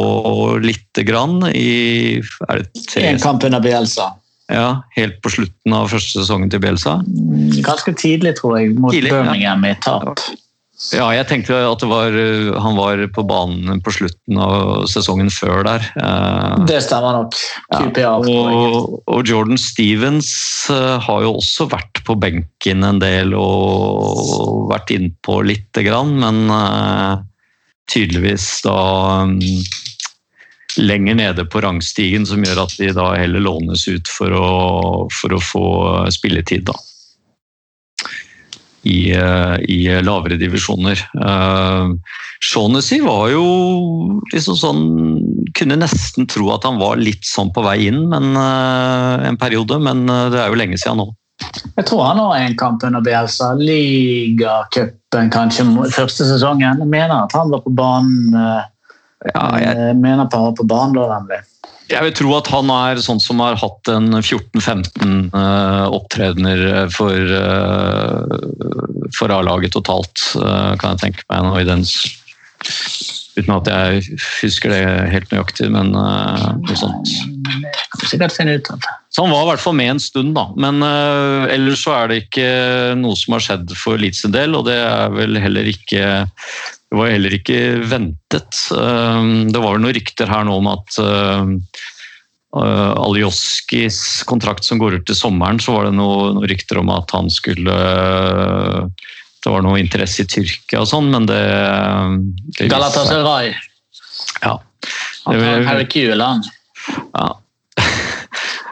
lite 0.63 1.03
grann 1.07 1.41
i 1.51 2.21
er 2.49 2.61
det 2.63 2.86
tre, 2.88 3.07
En 3.11 3.19
kamp 3.19 3.43
under 3.43 3.59
Bielsa. 3.63 4.13
ja, 4.51 4.81
helt 4.95 5.21
på 5.25 5.29
slutten 5.33 5.73
av 5.73 5.89
første 5.89 6.21
sesongen 6.21 6.49
til 6.53 6.61
Bielsa. 6.63 6.99
Mm, 7.03 7.61
Ganske 7.65 7.93
tidlig, 7.97 8.36
tror 8.39 8.59
jeg, 8.59 8.75
mot 8.77 8.93
Tidlig. 8.93 9.11
Birmingham 9.11 9.65
i 9.65 9.75
tap. 9.81 10.15
Ja, 10.21 10.36
jeg 10.76 11.28
tenkte 11.30 11.55
at 11.55 11.80
det 11.80 11.88
var, 11.88 12.15
eh, 12.19 12.51
han 12.59 12.76
var 12.76 12.99
på 13.15 13.23
banen 13.23 13.80
på 13.82 13.93
slutten 13.95 14.39
av 14.43 14.84
sesongen 14.91 15.30
før 15.32 15.63
der. 15.63 15.86
Eh, 15.95 16.65
Det 16.67 16.82
stemmer 16.84 17.15
nok. 17.15 17.38
QPA. 17.71 18.11
og, 18.19 18.99
og 19.07 19.23
Jordan 19.23 19.57
Stevens 19.57 20.67
eh, 20.69 20.99
har 20.99 21.23
jo 21.23 21.38
også 21.39 21.69
vært 21.71 22.03
på 22.03 22.17
benken 22.19 22.84
en 22.84 22.99
del 22.99 23.34
og 23.39 24.67
vært 24.71 24.91
innpå 24.91 25.39
lite 25.47 25.86
grann, 25.86 26.11
men 26.19 27.23
tydeligvis 27.91 28.61
da 28.65 29.23
mm, 29.30 29.63
lenger 30.84 31.15
nede 31.15 31.45
på 31.47 31.61
rangstigen, 31.63 32.26
som 32.28 32.43
gjør 32.43 32.65
at 32.65 32.76
de 32.82 32.91
da 32.91 33.13
heller 33.15 33.39
lånes 33.39 33.88
ut 33.88 34.11
for 34.11 34.36
å, 34.36 34.49
for 35.13 35.38
å 35.38 35.39
få 35.39 35.65
spilletid, 36.11 36.67
da. 36.67 36.76
I, 38.86 38.99
eh, 39.17 39.55
i 39.71 39.79
lavere 40.05 40.38
divisjoner. 40.38 40.99
Uh, 41.17 41.95
Shaughnessy 42.45 42.99
var 43.01 43.29
jo 43.31 43.45
liksom 44.33 44.57
sånn 44.59 44.81
Kunne 45.55 45.77
nesten 45.79 46.27
tro 46.29 46.51
at 46.53 46.65
han 46.67 46.79
var 46.81 46.99
litt 46.99 47.25
sånn 47.25 47.51
på 47.55 47.63
vei 47.65 47.88
inn 47.88 48.03
men, 48.11 48.33
eh, 48.36 49.27
en 49.29 49.38
periode, 49.39 49.79
men 49.79 50.03
eh, 50.09 50.27
det 50.33 50.41
er 50.41 50.51
jo 50.51 50.59
lenge 50.59 50.79
siden 50.81 50.99
nå. 50.99 51.07
Jeg 51.75 51.88
tror 51.88 52.03
han 52.09 52.19
har 52.19 52.36
en 52.39 52.57
kamp 52.59 52.83
under 52.88 53.03
Bielsa. 53.03 53.53
Ligacupen 53.59 55.31
kanskje 55.33 55.65
første 55.95 56.27
sesongen. 56.27 56.83
Jeg 56.83 56.91
mener 56.91 57.15
at 57.23 57.36
han 57.36 57.51
var 57.53 57.63
på 57.63 57.73
banen 57.75 58.36
eh, 58.36 58.67
Ja, 59.24 59.43
jeg, 59.61 59.76
jeg 59.80 59.97
mener 60.01 60.28
på, 60.30 60.41
han 60.43 60.57
på 60.57 60.66
banen 60.68 60.95
da, 60.97 61.05
nemlig. 61.16 61.39
jeg 61.89 62.03
vil 62.03 62.16
tro 62.20 62.34
at 62.38 62.49
han 62.51 62.72
er 62.74 63.01
sånn 63.01 63.22
som 63.24 63.41
har 63.41 63.57
hatt 63.61 63.91
en 63.93 64.20
14-15 64.20 65.32
uh, 65.32 65.88
opptredener 65.95 66.91
for, 66.93 67.16
uh, 67.16 69.09
for 69.16 69.34
A-laget 69.34 69.74
totalt, 69.78 70.28
uh, 70.38 70.76
kan 70.82 70.93
jeg 70.95 71.05
tenke 71.07 71.28
meg. 71.32 71.47
nå 71.47 71.59
i 71.61 71.68
den 71.70 71.86
Uten 73.36 73.51
at 73.51 73.68
jeg 73.68 74.20
husker 74.39 74.72
det 74.72 74.84
helt 75.11 75.34
nøyaktig, 75.34 75.68
men 75.68 75.89
eh, 75.99 76.45
noe 76.55 76.78
sånt. 76.80 77.09
Sikkert 78.07 78.32
finne 78.32 78.53
ut 78.55 78.70
av. 78.72 78.86
Så 79.11 79.26
han 79.26 79.34
var 79.36 79.43
i 79.43 79.49
hvert 79.49 79.61
fall 79.61 79.76
med 79.76 79.91
en 79.91 79.99
stund, 79.99 80.32
da. 80.38 80.45
Men 80.55 80.80
ellers 81.51 81.84
så 81.84 81.97
er 81.97 82.09
det 82.09 82.22
ikke 82.24 82.47
noe 82.95 83.20
som 83.20 83.36
har 83.36 83.43
skjedd 83.43 83.76
for 83.76 83.99
Leeds 83.99 84.24
del, 84.32 84.55
og 84.55 84.63
det 84.70 84.78
er 84.80 85.11
vel 85.13 85.36
heller 85.43 85.68
ikke 85.68 86.07
Det 86.95 87.01
var 87.01 87.09
heller 87.11 87.33
ikke 87.35 87.59
ventet. 87.91 88.55
Uh, 88.71 89.43
det 89.51 89.59
var 89.59 89.73
vel 89.75 89.81
noen 89.83 89.95
rykter 89.97 90.29
her 90.31 90.45
nå 90.47 90.53
om 90.61 90.69
at 90.71 90.95
uh, 91.03 91.49
uh, 92.55 92.93
Alioskis 93.03 93.97
kontrakt 94.23 94.63
som 94.63 94.79
går 94.79 94.95
ut 94.95 95.03
til 95.09 95.17
sommeren, 95.19 95.59
så 95.59 95.75
var 95.75 95.89
det 95.89 95.97
noen 95.97 96.39
noe 96.39 96.47
rykter 96.47 96.79
om 96.79 96.93
at 96.95 97.11
han 97.11 97.27
skulle 97.27 97.75
uh, 97.75 98.87
Det 99.43 99.51
var 99.51 99.65
noe 99.67 99.81
interesse 99.83 100.23
i 100.23 100.29
Tyrkia 100.37 100.85
og 100.85 100.87
sånn, 100.87 101.11
men 101.11 101.27
det, 101.27 101.41
det 102.55 102.71
Galatasaray. 102.71 103.51
Ja. 104.39 104.55
Det 105.27 105.51
Harry 105.67 105.91
Kueland. 105.91 106.47
ja. 107.11 107.27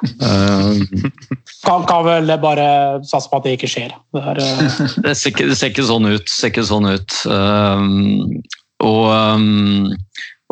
Uh, 1.81 1.85
Kan, 1.89 2.05
vel 2.07 2.33
bare 2.41 2.67
satse 3.07 3.29
på 3.31 3.39
at 3.39 3.47
det 3.47 3.57
ikke 3.57 3.71
skjer. 3.71 3.95
Det 4.15 4.23
er, 4.33 4.41
uh... 4.41 4.81
Det 5.05 5.15
ser 5.17 5.33
ikke, 5.33 5.47
det 5.49 5.57
ser 5.59 5.73
ikke 5.73 5.87
sånn 5.89 6.09
ut. 6.09 6.29
Ser 6.31 6.53
ikke 6.53 6.65
sånn 6.67 6.89
ut. 6.89 7.17
Um, 7.27 8.41
og, 8.83 9.05
um, 9.09 9.93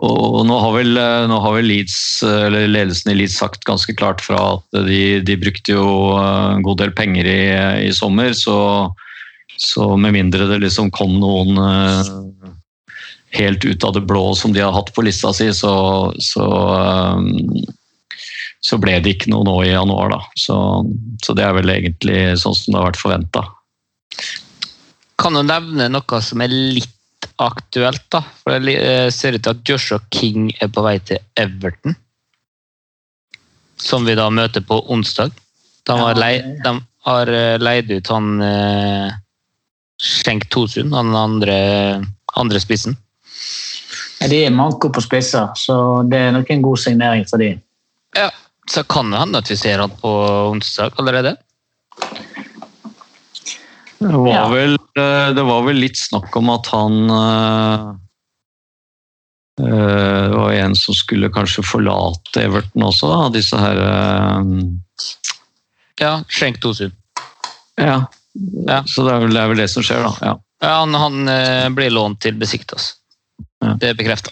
og 0.02 0.42
nå 0.48 0.58
har 0.64 0.76
vel, 0.80 0.98
nå 1.30 1.40
har 1.44 1.58
vel 1.58 1.68
Leeds, 1.70 1.98
eller 2.26 2.70
ledelsen 2.72 3.14
i 3.14 3.18
Leeds 3.20 3.38
sagt 3.42 3.68
ganske 3.68 3.94
klart 4.00 4.24
fra 4.26 4.40
at 4.56 4.82
de, 4.88 5.20
de 5.26 5.38
brukte 5.38 5.76
jo 5.76 6.16
en 6.18 6.66
god 6.66 6.82
del 6.82 6.96
penger 6.98 7.28
i, 7.30 7.42
i 7.86 7.92
sommer, 7.94 8.34
så, 8.34 8.56
så 9.62 9.92
med 10.02 10.16
mindre 10.18 10.48
det 10.50 10.62
liksom 10.64 10.90
kom 10.96 11.20
noen 11.22 11.60
helt 13.32 13.66
ut 13.66 13.84
av 13.84 13.94
det 13.94 14.02
blå 14.08 14.24
som 14.36 14.54
de 14.54 14.64
har 14.64 14.74
hatt 14.76 14.92
på 14.96 15.06
lista 15.06 15.32
si, 15.36 15.52
så, 15.56 15.74
så, 16.20 16.48
um, 17.16 17.30
så 18.62 18.78
ble 18.78 19.00
det 19.02 19.16
ikke 19.16 19.32
noe 19.34 19.46
nå 19.48 19.56
i 19.66 19.72
januar. 19.72 20.14
Da. 20.14 20.22
Så, 20.38 20.56
så 21.26 21.36
det 21.38 21.46
er 21.46 21.56
vel 21.58 21.74
egentlig 21.74 22.20
sånn 22.42 22.56
som 22.58 22.72
det 22.72 22.80
har 22.80 22.90
vært 22.92 23.02
forventa. 23.02 23.46
Kan 25.22 25.38
du 25.38 25.42
nevne 25.46 25.90
noe 25.90 26.22
som 26.22 26.44
er 26.46 26.54
litt 26.54 26.98
aktuelt, 27.42 28.06
da? 28.14 28.22
For 28.44 28.62
det 28.62 28.78
eh, 28.78 29.08
ser 29.14 29.38
ut 29.38 29.44
til 29.46 29.56
at 29.56 29.66
Joshua 29.66 30.02
King 30.14 30.52
er 30.62 30.70
på 30.74 30.84
vei 30.86 30.98
til 31.06 31.22
Everton. 31.42 31.98
Som 33.82 34.06
vi 34.06 34.14
da 34.18 34.30
møter 34.30 34.62
på 34.66 34.78
onsdag. 34.94 35.34
De 35.90 35.98
har, 35.98 36.14
Ja, 36.14 36.22
lei, 36.22 36.34
de 36.62 36.76
har 37.08 37.34
eh, 37.34 37.58
leid 37.62 37.90
ut 37.90 38.14
han 38.14 38.36
eh, 38.46 39.10
Schenk 40.02 40.46
Tosund, 40.54 40.94
han 40.94 41.16
andre, 41.18 41.58
andre 42.38 42.62
spissen. 42.62 42.98
Ja, 44.22 44.30
De 44.30 44.44
er 44.46 44.54
manko 44.54 44.92
på 44.94 45.02
spisser, 45.02 45.50
så 45.58 45.76
det 46.06 46.20
er 46.28 46.34
nok 46.36 46.50
en 46.54 46.62
god 46.62 46.78
signering 46.78 47.26
for 47.30 47.42
dem. 47.42 47.58
Ja, 48.18 48.30
så 48.72 48.84
kan 48.88 49.12
det 49.12 49.20
hende 49.20 49.40
at 49.42 49.50
vi 49.52 49.58
ser 49.60 49.82
han 49.84 49.92
på 50.02 50.12
onsdag 50.52 50.96
allerede. 51.02 51.36
Det 54.00 54.08
var, 54.18 54.28
Ja. 54.28 54.48
vel, 54.50 54.74
eh, 54.98 55.34
det 55.36 55.44
var 55.46 55.62
vel 55.68 55.76
litt 55.78 55.98
snakk 56.00 56.36
om 56.40 56.50
at 56.50 56.68
han 56.74 56.96
eh, 57.14 57.84
eh, 59.62 60.30
Det 60.32 60.38
var 60.38 60.54
en 60.58 60.76
som 60.76 60.96
skulle 60.98 61.30
kanskje 61.30 61.64
forlate 61.68 62.42
Everton 62.42 62.88
også, 62.88 63.12
da, 63.12 63.30
disse 63.36 63.60
her 63.62 63.82
Ja, 66.02 66.24
Schenk 66.30 66.58
Tosund. 66.64 66.96
Ja. 67.78 68.08
Ja. 68.66 68.82
Så 68.88 69.04
det 69.06 69.14
er, 69.14 69.20
vel, 69.22 69.36
det 69.36 69.42
er 69.44 69.52
vel 69.52 69.62
det 69.62 69.70
som 69.70 69.84
skjer, 69.86 70.02
da. 70.08 70.16
Ja. 70.22 70.34
Ja, 70.64 70.74
han, 70.86 71.28
han 71.28 71.76
blir 71.76 71.92
lånt 71.94 72.22
til 72.24 72.34
Besiktas. 72.42 72.96
Ja. 73.62 73.76
Det 73.78 73.92
er 73.92 73.98
bekrefta. 74.00 74.32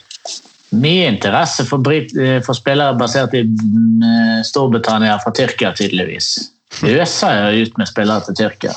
Mye 0.72 1.08
interesse 1.10 1.66
for, 1.66 1.82
Brit 1.82 2.12
eh, 2.18 2.40
for 2.46 2.54
spillere 2.58 2.94
basert 3.00 3.34
i 3.34 3.44
mm, 3.48 4.44
Storbritannia 4.46 5.16
fra 5.24 5.32
Tyrkia, 5.34 5.72
tydeligvis. 5.78 6.34
USA 6.86 7.32
er 7.34 7.56
jo 7.58 7.66
ut 7.70 7.80
med 7.82 7.90
spillere 7.90 8.22
til 8.28 8.38
Tyrkia. 8.44 8.76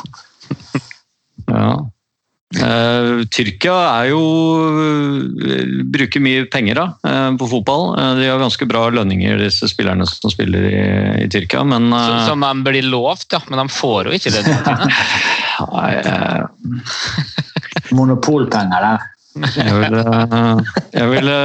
Ja. 1.51 1.73
Uh, 2.53 3.23
Tyrkia 3.33 3.73
er 4.03 4.11
jo 4.11 4.19
uh, 4.61 5.85
bruker 5.89 6.21
mye 6.21 6.43
penger 6.53 6.77
da, 6.77 6.85
uh, 7.09 7.31
på 7.41 7.49
fotball. 7.49 7.87
Eh, 7.97 8.11
de 8.21 8.27
har 8.29 8.41
ganske 8.43 8.67
bra 8.69 8.83
lønninger, 8.93 9.41
disse 9.41 9.69
spillerne 9.73 10.05
som 10.09 10.33
spiller 10.33 10.67
i, 10.69 10.83
i 11.25 11.29
Tyrkia. 11.33 11.63
Men 11.65 11.89
Så- 11.93 12.13
eh, 12.19 12.27
Som 12.29 12.45
de 12.45 12.53
blir 12.69 12.85
lovt, 12.93 13.29
ja. 13.33 13.41
Men 13.49 13.63
de 13.63 13.73
får 13.73 14.11
jo 14.11 14.19
ikke 14.19 14.35
det. 14.37 14.45
eh, 15.81 16.45
Monopolpenger 17.97 18.81
der. 18.85 19.09
Jeg 19.33 19.73
ville, 19.73 20.01
jeg 20.93 21.09
ville 21.09 21.37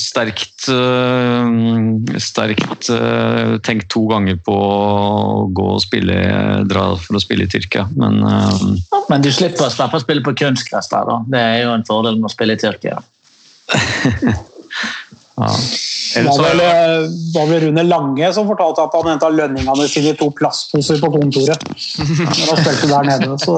sterkt, 0.00 0.68
øh, 0.72 2.14
sterkt 2.22 2.88
tenkt 3.66 3.90
to 3.92 4.06
ganger 4.08 4.38
på 4.40 4.56
å 4.56 5.42
gå 5.52 5.66
og 5.74 5.82
spille, 5.84 6.16
dra 6.70 6.86
for 7.02 7.18
å 7.18 7.20
spille 7.20 7.44
i 7.44 7.52
Tyrkia, 7.52 7.84
men 8.00 8.24
Men 9.10 9.22
du 9.22 9.28
slipper 9.28 9.68
å 9.68 9.70
slippe 9.72 10.00
å 10.00 10.04
spille 10.06 10.24
på 10.24 10.34
kunstgress 10.40 10.88
der, 10.92 11.04
da. 11.10 11.20
Det 11.28 11.42
er 11.42 11.58
jo 11.66 11.76
en 11.76 11.84
fordel 11.86 12.16
med 12.16 12.30
å 12.30 12.32
spille 12.32 12.56
i 12.56 12.62
Tyrkia. 12.64 13.02
ja. 15.36 15.52
var 16.26 16.42
vel, 16.42 16.60
eh, 16.64 17.06
var 17.34 17.46
vel 17.50 17.60
Rune 17.66 17.84
Lange 17.86 18.32
som 18.34 18.48
fortalte 18.48 18.86
at 18.86 18.96
han 18.96 19.12
henta 19.12 19.30
lønningene 19.32 19.88
sine 19.90 20.14
i 20.14 20.18
to 20.18 20.30
plastposer 20.36 21.00
på 21.02 21.12
kontoret. 21.18 21.68
Når 22.00 22.46
han 22.52 22.62
spilte 22.64 22.90
der 22.92 23.04
nede, 23.12 23.36
så 23.42 23.54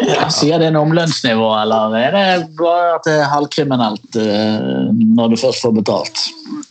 Ja, 0.00 0.24
sier 0.32 0.56
det 0.62 0.70
noe 0.72 0.86
om 0.86 0.94
lønnsnivået, 0.96 1.66
eller 1.66 1.94
er 2.00 2.14
det 2.16 2.28
bare 2.56 2.94
at 2.96 3.04
det 3.04 3.16
er 3.20 3.28
halvkriminelt 3.28 4.16
eh, 4.16 4.88
når 5.18 5.34
du 5.34 5.36
først 5.36 5.60
får 5.66 5.74
betalt? 5.76 6.22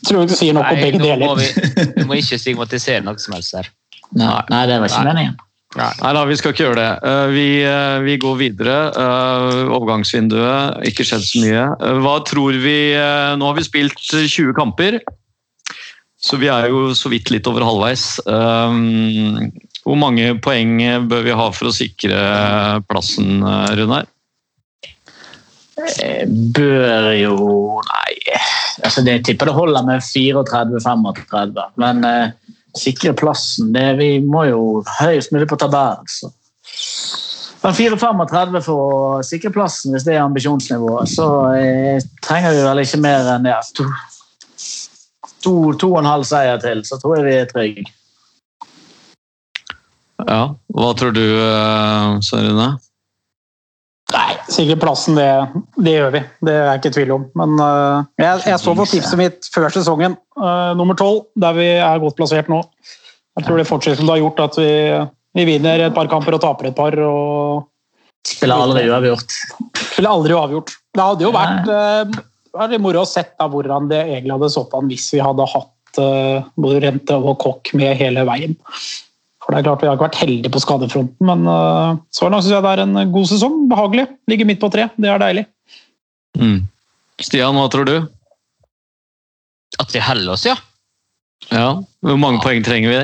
tror 0.02 0.24
du 0.24 0.26
ikke 0.26 0.38
sier 0.40 0.56
noe 0.56 0.66
om 0.66 0.80
begge 0.82 0.98
deler. 0.98 1.22
må 1.30 1.36
vi, 1.38 1.46
vi 2.00 2.06
må 2.08 2.18
ikke 2.18 2.38
stigmatisere 2.42 3.04
noe 3.06 3.22
som 3.22 3.36
helst 3.36 3.54
her. 3.54 3.70
Nei, 4.18 4.34
nei 4.50 4.62
det 4.68 4.80
var 4.82 4.90
ikke 4.90 5.04
Nei. 5.06 5.12
meningen. 5.12 5.38
nei 5.78 6.12
da, 6.18 6.24
vi 6.28 6.36
skal 6.40 6.52
ikke 6.52 6.64
gjøre 6.66 6.80
det. 6.80 6.90
Eh, 7.12 7.24
Vi, 7.36 7.46
eh, 7.70 7.98
vi 8.08 8.18
går 8.26 8.36
videre. 8.42 8.76
Overgangsvinduet, 9.78 10.82
ikke 10.90 11.06
skjedd 11.06 11.24
så 11.28 11.44
mye. 11.46 11.64
Hva 12.02 12.18
tror 12.26 12.58
vi 12.66 12.76
Nå 13.38 13.52
har 13.52 13.58
vi 13.60 13.68
spilt 13.70 14.02
20 14.02 14.50
kamper, 14.58 14.98
så 16.22 16.42
vi 16.42 16.50
er 16.50 16.68
jo 16.74 16.90
så 16.98 17.10
vidt 17.14 17.30
litt 17.34 17.46
over 17.50 17.64
halvveis. 17.70 18.18
Hvor 19.82 19.98
mange 19.98 20.36
poeng 20.38 20.76
bør 21.10 21.24
vi 21.26 21.36
ha 21.36 21.46
for 21.50 21.70
å 21.70 21.74
sikre 21.74 22.18
plassen, 22.86 23.42
Runar? 23.78 24.06
Eh, 26.02 26.26
Bør 26.28 27.12
jo 27.16 27.36
Nei, 27.88 28.36
altså 28.84 29.02
det, 29.06 29.22
tipper 29.26 29.48
det 29.48 29.56
holder 29.56 29.86
med 29.86 30.04
34-35. 30.04 31.62
Men 31.80 32.04
eh, 32.06 32.54
sikre 32.78 33.14
plassen 33.18 33.72
det, 33.74 33.88
Vi 34.00 34.12
må 34.24 34.46
jo 34.50 34.62
høyest 35.00 35.32
mulig 35.34 35.48
på 35.50 35.58
tabellen. 35.60 36.06
Så. 36.08 36.30
Men 37.62 37.76
4-35 37.78 38.60
for 38.66 38.78
å 38.82 39.24
sikre 39.26 39.52
plassen, 39.54 39.94
hvis 39.94 40.06
det 40.06 40.16
er 40.16 40.24
ambisjonsnivået, 40.24 41.10
så 41.10 41.28
eh, 41.56 42.02
trenger 42.24 42.56
vi 42.56 42.64
vel 42.66 42.82
ikke 42.82 43.02
mer 43.02 43.28
enn 43.36 43.46
ja, 43.46 43.60
to, 43.76 43.86
to, 45.44 45.54
to 45.78 45.92
og 45.92 46.00
en 46.02 46.10
halv 46.10 46.26
seier 46.26 46.58
til, 46.62 46.82
så 46.86 46.98
tror 47.02 47.20
jeg 47.20 47.28
vi 47.28 47.36
er 47.38 47.50
trygge. 47.50 47.86
Ja, 50.28 50.42
hva 50.76 50.94
tror 50.98 51.14
du, 51.16 51.22
eh, 51.22 52.16
Søren 52.24 52.50
Rune? 52.52 52.72
sikkert 54.52 54.82
plassen, 54.82 55.16
det, 55.16 55.28
det 55.80 55.94
gjør 55.96 56.10
vi. 56.12 56.20
Det 56.44 56.52
er 56.52 56.66
jeg 56.66 56.80
ikke 56.80 56.90
i 56.90 56.94
tvil 56.98 57.12
om. 57.14 57.24
Men 57.38 57.54
uh, 57.56 58.04
jeg, 58.20 58.42
jeg 58.50 58.60
så 58.60 58.74
på 58.76 58.86
tipset 58.90 59.20
mitt 59.20 59.48
før 59.54 59.72
sesongen, 59.72 60.16
uh, 60.36 60.72
nummer 60.78 60.98
tolv, 60.98 61.24
der 61.40 61.56
vi 61.56 61.68
er 61.78 62.02
godt 62.02 62.18
plassert 62.18 62.50
nå. 62.52 62.60
Jeg 63.38 63.46
tror 63.46 63.60
det 63.60 63.68
fortsettelsen 63.68 64.10
har 64.12 64.20
gjort 64.20 64.42
at 64.44 64.58
vi, 64.60 64.72
vi 65.38 65.46
vinner 65.48 65.86
et 65.86 65.96
par 65.96 66.10
kamper 66.12 66.36
og 66.36 66.42
taper 66.44 66.68
et 66.68 66.76
par. 66.76 66.96
og 67.00 67.68
Spiller 68.28 68.66
aldri 68.66 68.84
uavgjort. 68.90 69.38
Spiller 69.78 70.12
aldri 70.12 70.36
uavgjort. 70.36 70.74
Det 70.92 71.06
hadde 71.06 71.26
jo 71.26 71.32
vært 71.34 71.70
uh, 71.72 72.18
vært 72.52 72.82
moro 72.84 73.06
å 73.06 73.08
se 73.08 73.24
hvordan 73.40 73.88
det 73.92 74.02
egentlig 74.02 74.36
hadde 74.36 74.52
stått 74.52 74.74
an 74.76 74.90
hvis 74.90 75.08
vi 75.14 75.22
hadde 75.24 75.48
hatt 75.54 76.02
uh, 76.02 76.50
både 76.60 76.82
Rente 76.84 77.16
og 77.16 77.38
Kokk 77.42 77.72
med 77.78 77.96
hele 78.00 78.26
veien. 78.28 78.58
For 79.52 79.58
det 79.58 79.66
er 79.66 79.68
klart 79.68 79.82
Vi 79.82 79.88
har 79.90 79.96
ikke 79.98 80.06
vært 80.06 80.20
heldige 80.22 80.50
på 80.54 80.60
skadefronten, 80.62 81.26
men 81.28 81.42
uh, 81.44 81.98
så 82.08 82.30
langt 82.32 82.46
syns 82.46 82.54
jeg 82.54 82.64
det 82.64 82.70
er 82.72 82.82
en 82.86 83.12
god 83.12 83.26
sesong. 83.28 83.58
Behagelig. 83.68 84.06
Ligger 84.32 84.48
midt 84.48 84.62
på 84.62 84.70
tre. 84.72 84.86
Det 84.96 85.10
er 85.12 85.20
deilig. 85.20 85.42
Mm. 86.40 86.62
Stian, 87.20 87.58
hva 87.60 87.66
tror 87.68 87.84
du? 87.84 87.96
At 89.82 89.92
vi 89.92 90.00
holder 90.00 90.32
oss, 90.32 90.46
ja. 90.48 90.56
Ja, 91.52 91.82
Hvor 92.00 92.16
mange 92.16 92.40
poeng 92.40 92.64
trenger 92.64 92.94
vi? 92.94 93.02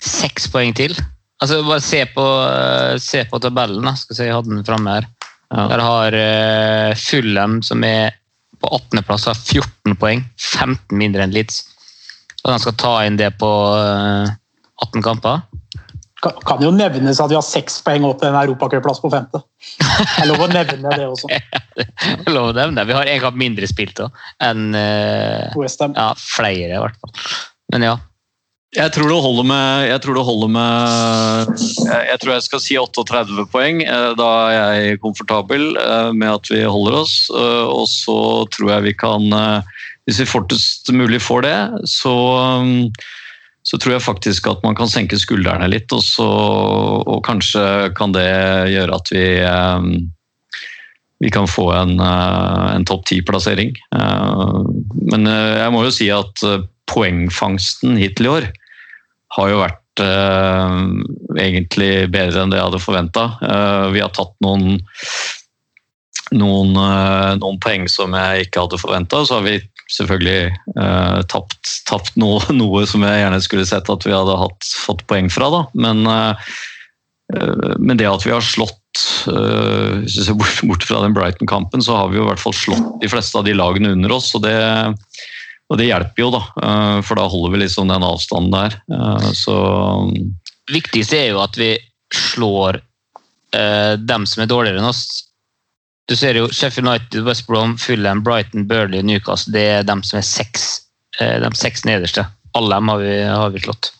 Seks 0.00 0.48
poeng 0.48 0.72
til. 0.78 0.96
Altså, 1.42 1.60
Bare 1.68 1.84
se 1.84 2.00
på, 2.14 2.24
eh, 2.48 2.96
se 2.96 3.26
på 3.28 3.44
tabellen. 3.44 3.84
da. 3.84 3.92
Skal 3.92 4.16
se, 4.16 4.24
Jeg 4.24 4.38
hadde 4.38 4.54
den 4.56 4.64
framme 4.64 4.96
her. 4.96 5.08
Ja. 5.52 5.68
Der 5.68 5.84
har 5.84 6.16
uh, 6.16 6.94
Fulham, 6.96 7.60
som 7.62 7.84
er 7.84 8.16
på 8.60 8.72
18.-plass, 8.72 9.28
har 9.28 9.36
14 9.36 9.96
poeng. 10.00 10.24
15 10.40 10.96
mindre 10.96 11.28
enn 11.28 11.36
Leeds. 11.36 11.67
Og 12.44 12.52
han 12.54 12.62
skal 12.62 12.76
ta 12.80 12.92
inn 13.06 13.18
det 13.18 13.32
på 13.40 13.48
uh, 13.74 14.28
18 14.86 15.02
kamper. 15.04 15.42
Kan, 16.22 16.34
kan 16.46 16.62
jo 16.64 16.72
nevnes 16.74 17.20
at 17.22 17.30
vi 17.30 17.36
har 17.38 17.44
seks 17.46 17.76
poeng 17.86 18.02
opp 18.08 18.18
til 18.18 18.30
en 18.32 18.38
europacupplass 18.40 18.98
på 19.02 19.10
femte. 19.12 19.38
Det 19.68 20.24
er 20.24 20.30
lov 20.32 20.42
å 20.46 20.50
nevne 20.50 20.94
det 20.96 21.06
også. 21.06 21.30
Lov 22.34 22.48
å 22.50 22.56
nevne. 22.56 22.82
Vi 22.88 22.96
har 22.96 23.06
en 23.06 23.20
kamp 23.22 23.38
mindre 23.38 23.68
spilt 23.70 24.00
òg 24.02 24.10
enn 24.42 24.72
Ham. 24.74 25.94
ja, 25.94 26.08
flere, 26.18 26.72
i 26.74 26.80
hvert 26.82 26.98
fall. 26.98 27.14
Men 27.74 27.86
ja. 27.86 27.96
Jeg 28.76 28.92
tror 28.92 29.08
det 29.08 29.20
holder 29.24 29.46
med 29.48 29.86
Jeg 29.88 30.00
tror 30.04 30.16
det 30.18 30.22
holder 30.28 30.50
med 30.52 31.52
Jeg, 31.56 32.00
jeg 32.10 32.18
tror 32.20 32.32
jeg 32.34 32.44
skal 32.44 32.60
si 32.60 32.74
38 32.76 33.46
poeng. 33.48 33.78
eh, 33.80 34.10
Da 34.18 34.26
er 34.52 34.74
jeg 34.76 34.98
komfortabel 35.00 35.70
eh, 35.80 36.10
med 36.12 36.34
at 36.34 36.50
vi 36.52 36.60
holder 36.66 36.98
oss. 36.98 37.14
eh, 37.32 37.64
Og 37.64 37.86
så 37.88 38.18
tror 38.52 38.74
jeg 38.74 38.90
vi 38.90 38.92
kan 39.00 39.24
eh, 39.32 39.78
Hvis 40.08 40.22
vi 40.22 40.30
fortest 40.30 40.88
mulig 40.96 41.20
får 41.20 41.44
det, 41.44 41.56
så 41.92 42.14
så 43.68 43.76
tror 43.76 43.96
jeg 43.96 44.04
faktisk 44.04 44.46
at 44.48 44.62
man 44.64 44.76
kan 44.78 44.88
senke 44.88 45.18
skuldrene 45.20 45.68
litt, 45.68 45.92
og, 45.92 46.00
så, 46.04 46.28
og 47.04 47.20
kanskje 47.26 47.64
kan 47.98 48.14
det 48.16 48.28
gjøre 48.72 48.96
at 48.96 49.10
vi 49.12 49.24
eh, 49.44 49.88
vi 51.18 51.32
kan 51.34 51.48
få 51.50 51.66
en, 51.74 51.96
eh, 51.98 52.68
en 52.76 52.86
topp 52.88 53.04
ti-plassering. 53.10 53.74
Eh, 53.98 54.58
Men 55.10 55.28
jeg 55.28 55.72
må 55.72 55.82
jo 55.84 55.92
si 55.92 56.08
at 56.12 56.44
poengfangsten 56.88 57.98
hittil 58.00 58.28
i 58.28 58.32
år 58.32 58.48
har 59.36 59.52
jo 59.52 59.60
vært 59.64 59.84
egentlig 59.98 62.06
bedre 62.12 62.44
enn 62.44 62.52
det 62.52 62.60
jeg 62.60 62.68
hadde 62.68 62.80
forventa. 62.84 63.24
vi 63.90 64.02
har 64.04 64.12
tatt 64.14 64.30
noen, 64.44 64.76
noen, 66.36 66.76
eh, 66.76 67.34
noen 67.40 67.58
poeng 67.62 67.88
som 67.90 68.14
jeg 68.16 68.48
ikke 68.48 68.64
hadde 68.66 68.80
forventa. 68.80 69.24
Så 69.26 69.38
har 69.38 69.46
vi 69.46 69.58
selvfølgelig 69.88 70.40
eh, 70.52 71.20
tapt, 71.32 71.60
tapt 71.88 72.18
noe, 72.20 72.42
noe 72.62 72.84
som 72.88 73.04
jeg 73.06 73.22
gjerne 73.22 73.40
skulle 73.44 73.68
sett 73.68 73.88
at 73.92 74.06
vi 74.06 74.14
hadde 74.14 74.40
hatt, 74.40 74.72
fått 74.84 75.06
poeng 75.10 75.30
fra. 75.32 75.50
Da. 75.54 75.62
Men, 75.78 76.04
eh, 76.12 76.52
eh, 77.36 77.72
men 77.78 78.00
det 78.00 78.10
at 78.10 78.26
vi 78.26 78.34
har 78.34 78.44
slått 78.44 78.76
eh, 79.32 80.04
hvis 80.04 80.18
vi 80.20 80.26
ser 80.28 80.38
bort, 80.38 80.62
bort 80.68 80.86
fra 80.88 81.02
den 81.04 81.16
Brighton-kampen, 81.16 81.84
så 81.84 81.96
har 81.96 82.12
vi 82.12 82.20
jo 82.20 82.26
i 82.26 82.30
hvert 82.30 82.42
fall 82.42 82.56
slått 82.56 82.98
de 83.02 83.10
fleste 83.10 83.40
av 83.40 83.48
de 83.48 83.56
lagene 83.56 83.94
under 83.96 84.18
oss. 84.20 84.34
og 84.36 84.46
det 84.46 84.58
og 85.68 85.76
det 85.76 85.90
hjelper 85.90 86.22
jo, 86.22 86.28
da, 86.32 86.38
eh, 86.64 86.98
for 87.04 87.20
da 87.20 87.26
holder 87.28 87.52
vi 87.52 87.58
liksom 87.60 87.90
den 87.90 88.04
avstanden 88.06 88.54
der. 88.54 88.76
Så 89.36 89.52
viktigste 90.72 91.18
er 91.18 91.34
jo 91.34 91.42
at 91.42 91.58
vi 91.60 91.74
slår 92.08 92.80
dem 94.08 94.24
som 94.28 94.42
er 94.44 94.48
dårligere 94.48 94.80
enn 94.80 94.88
oss. 94.88 95.27
Du 96.08 96.16
ser 96.16 96.38
jo 96.38 96.46
Sheffield 96.48 96.88
United, 96.88 97.24
West 97.26 97.46
Brom, 97.46 97.76
Fulham, 97.78 98.22
Brighton, 98.24 98.64
Burnley, 98.68 99.02
Newcastle. 99.04 99.52
Det 99.52 99.64
er 99.76 99.82
dem 99.88 100.02
som 100.06 100.20
er 100.20 100.24
seks, 100.24 100.80
eh, 101.20 101.36
de 101.42 101.50
seks 101.56 101.84
nederste. 101.84 102.24
Alle 102.56 102.78
dem 102.78 102.88
har 102.88 103.02
vi, 103.02 103.14
har 103.28 103.50
vi 103.52 103.60
slått. 103.60 103.92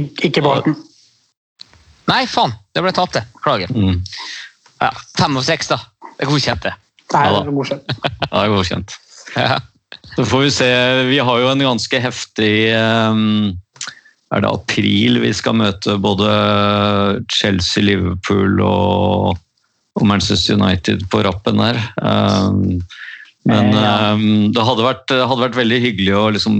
Ik 0.00 0.22
ikke 0.24 0.40
Barton. 0.42 0.76
Nei, 2.08 2.24
faen! 2.26 2.54
Det 2.74 2.82
ble 2.82 2.92
tapt, 2.96 3.18
det. 3.18 3.26
Beklager. 3.36 3.68
mm, 3.74 4.00
Ja, 4.80 4.88
fem 5.18 5.36
av 5.36 5.44
seks, 5.44 5.68
da. 5.68 5.76
Det 6.16 6.24
er 6.24 6.30
godkjent, 6.30 6.64
det. 6.64 6.72
Nei, 7.12 7.26
det 7.28 7.42
er 7.42 7.52
godkjent. 7.52 7.92
ja, 8.00 8.30
det 8.32 8.40
er 8.40 8.54
godkjent. 8.54 8.96
Ja. 9.36 9.58
Så 10.16 10.24
får 10.30 10.42
vi 10.46 10.50
se. 10.56 10.70
Vi 11.10 11.18
har 11.20 11.42
jo 11.42 11.50
en 11.52 11.62
ganske 11.62 12.00
heftig 12.00 12.54
um, 12.74 13.52
Er 14.32 14.42
det 14.42 14.50
april 14.50 15.20
vi 15.22 15.30
skal 15.36 15.58
møte 15.60 15.98
både 16.00 16.32
Chelsea, 17.34 17.84
Liverpool 17.84 18.60
og, 18.64 19.38
og 20.00 20.10
Manchester 20.10 20.58
United 20.58 21.06
på 21.12 21.22
rappen 21.26 21.60
der. 21.60 21.80
Eh, 22.02 22.50
Men 23.48 23.70
eh, 23.72 24.24
det 24.52 24.64
hadde 24.68 24.84
vært, 24.84 25.12
hadde 25.12 25.44
vært 25.46 25.56
veldig 25.56 25.78
hyggelig 25.80 26.16
å 26.16 26.24
liksom 26.34 26.56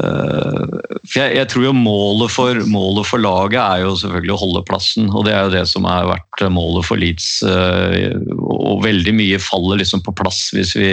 eh, 0.00 0.72
for 1.02 1.18
jeg, 1.20 1.36
jeg 1.36 1.48
tror 1.52 1.66
jo 1.68 1.74
målet 1.76 2.32
for, 2.34 2.58
målet 2.70 3.06
for 3.06 3.22
laget 3.22 3.60
er 3.60 3.84
jo 3.84 3.92
selvfølgelig 4.00 4.34
å 4.34 4.40
holde 4.40 4.64
plassen, 4.66 5.10
og 5.12 5.26
det 5.26 5.36
er 5.36 5.46
jo 5.46 5.54
det 5.54 5.64
som 5.70 5.86
har 5.86 6.08
vært 6.10 6.44
målet 6.54 6.86
for 6.88 6.98
Leeds. 6.98 7.28
eh, 7.46 8.16
Og 8.38 8.82
veldig 8.86 9.14
mye 9.18 9.38
faller 9.42 9.82
liksom 9.82 10.02
på 10.06 10.14
plass 10.18 10.48
hvis 10.56 10.74
vi, 10.78 10.92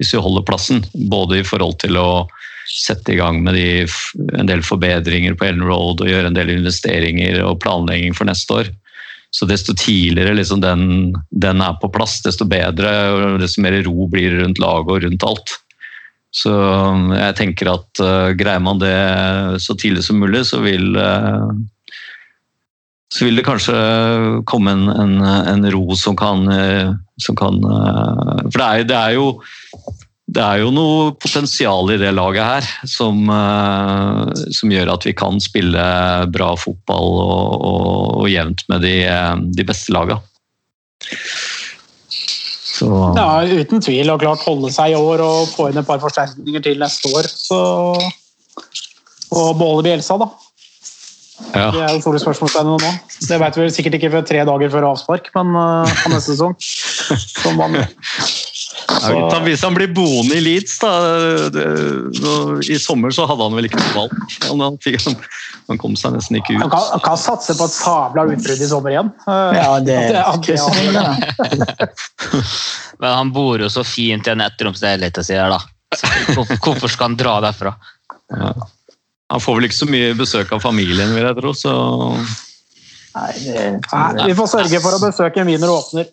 hvis 0.00 0.12
vi 0.12 0.22
holder 0.24 0.44
plassen. 0.48 0.84
Både 1.12 1.40
i 1.40 1.46
forhold 1.46 1.78
til 1.84 1.96
å 2.00 2.26
sette 2.72 3.12
i 3.12 3.18
gang 3.18 3.42
med 3.44 3.56
de, 3.58 3.84
en 4.38 4.48
del 4.48 4.62
forbedringer 4.64 5.34
på 5.36 5.48
Ellen 5.48 5.64
Road 5.66 6.00
og 6.00 6.08
gjøre 6.08 6.30
en 6.30 6.36
del 6.36 6.52
investeringer 6.54 7.42
og 7.44 7.60
planlegging 7.64 8.16
for 8.16 8.28
neste 8.28 8.60
år. 8.60 8.70
Så 9.32 9.48
desto 9.48 9.72
tidligere 9.72 10.36
liksom 10.36 10.60
den, 10.60 11.14
den 11.30 11.62
er 11.64 11.78
på 11.80 11.88
plass, 11.92 12.18
desto 12.24 12.44
bedre 12.48 12.90
og 13.16 13.38
desto 13.40 13.62
mer 13.64 13.78
ro 13.86 14.08
blir 14.12 14.34
det 14.34 14.42
rundt 14.42 14.60
laget 14.60 14.92
og 14.92 15.06
rundt 15.06 15.28
alt. 15.28 15.54
Så 16.32 16.52
jeg 17.12 17.36
tenker 17.36 17.70
at 17.72 18.00
uh, 18.00 18.32
greier 18.36 18.60
man 18.64 18.80
det 18.80 18.92
så 19.60 19.76
tidlig 19.76 20.04
som 20.04 20.20
mulig, 20.20 20.44
så 20.48 20.60
vil 20.64 20.96
uh, 20.96 21.48
så 23.12 23.26
vil 23.26 23.36
det 23.36 23.44
kanskje 23.44 23.76
komme 24.48 24.72
en, 24.72 24.86
en, 24.88 25.18
en 25.24 25.66
ro 25.74 25.96
som 26.00 26.16
kan, 26.16 26.46
uh, 26.48 26.94
som 27.20 27.36
kan 27.36 27.58
uh, 27.60 28.38
For 28.48 28.56
det 28.56 28.68
er, 28.68 28.86
det, 28.88 28.96
er 28.96 29.18
jo, 29.18 29.26
det 30.32 30.42
er 30.42 30.60
jo 30.62 30.70
noe 30.72 31.12
potensial 31.20 31.90
i 31.92 31.98
det 32.00 32.12
laget 32.14 32.46
her 32.46 32.68
som, 32.88 33.24
uh, 33.28 34.30
som 34.54 34.72
gjør 34.72 34.94
at 34.94 35.04
vi 35.08 35.14
kan 35.16 35.40
spille 35.42 35.82
bra 36.32 36.52
fotball 36.56 37.18
og, 37.20 37.64
og, 37.68 38.06
og 38.22 38.28
jevnt 38.30 38.64
med 38.72 38.84
de, 38.86 38.94
uh, 39.08 39.34
de 39.52 39.66
beste 39.68 39.92
lagene. 39.94 40.22
Så 42.72 42.88
Ja, 43.18 43.42
uten 43.44 43.82
tvil. 43.84 44.10
Og 44.12 44.22
klart 44.22 44.46
holde 44.46 44.70
seg 44.74 44.94
i 44.94 44.98
år 44.98 45.22
og 45.24 45.50
få 45.52 45.68
inn 45.70 45.80
et 45.82 45.88
par 45.88 46.00
forsterkninger 46.02 46.64
til 46.64 46.80
neste 46.80 47.10
år. 47.12 47.28
Så 47.28 47.58
Og 49.32 49.58
beholde 49.58 49.84
Bjelsa, 49.86 50.16
da. 50.20 50.28
ja. 51.56 51.68
Det 51.72 51.82
er 51.82 51.92
jo 51.92 52.00
store 52.04 52.22
spørsmålstegn 52.22 52.72
nå. 52.72 52.94
Det 53.28 53.38
vet 53.40 53.60
vi 53.60 53.68
sikkert 53.74 53.98
ikke 53.98 54.12
før 54.16 54.26
tre 54.28 54.46
dager 54.48 54.72
før 54.72 54.88
avspark, 54.92 55.30
men 55.36 55.54
uh, 55.56 56.08
neste 56.12 56.34
sesong. 56.34 56.56
Som 57.42 57.60
vanlig. 57.60 57.86
Ja, 58.88 58.98
hvis 59.08 59.32
han- 59.34 59.44
hvis 59.46 59.62
han 59.62 59.74
blir 59.76 59.90
boende 59.94 60.36
i 60.36 60.40
Leeds, 60.42 60.78
da 60.78 60.90
I 62.72 62.78
sommer 62.78 63.10
så 63.14 63.26
hadde 63.28 63.42
han 63.46 63.54
vel 63.56 63.66
ikke 63.68 63.80
noe 63.80 63.94
valg. 63.96 64.12
Han, 64.48 64.60
han, 64.60 64.78
han 65.68 65.78
kom 65.78 65.96
seg 65.96 66.12
nesten 66.16 66.36
ikke 66.40 66.56
Han 66.58 66.66
ut. 66.68 66.72
kan, 66.72 66.86
han 66.92 67.00
kan 67.04 67.16
satse 67.20 67.56
på 67.58 67.64
et 67.68 67.74
sabla 67.76 68.24
utbrudd 68.32 68.60
i 68.64 68.68
sommer 68.70 68.90
igjen. 68.94 69.10
Ja, 69.26 69.80
det 69.80 69.98
det, 70.12 70.22
det-. 70.46 71.88
Men 73.02 73.14
han 73.18 73.32
bor 73.34 73.58
jo 73.62 73.68
så 73.72 73.84
fint 73.86 74.26
i 74.28 74.30
en 74.34 74.44
ettromsleilighet 74.44 75.22
si 75.26 75.34
her, 75.34 75.50
da. 75.52 75.60
Hvorfor, 76.62 76.88
skal 76.88 77.10
han 77.10 77.16
dra 77.20 77.36
derfra? 77.44 77.74
Han 79.32 79.40
får 79.40 79.56
vel 79.58 79.64
ikke 79.68 79.80
så 79.82 79.88
mye 79.90 80.14
besøk 80.16 80.52
av 80.52 80.60
familien, 80.64 81.12
vil 81.16 81.24
jeg 81.26 81.36
tro. 81.40 81.52
Så 81.56 81.72
Nei, 83.12 83.32
det, 83.44 83.64
Nei, 83.92 84.26
vi 84.30 84.34
får 84.36 84.48
sørge 84.54 84.80
for 84.84 84.96
å 84.96 85.00
besøke 85.02 85.44
Wiener 85.44 85.72
åpner. 85.72 86.08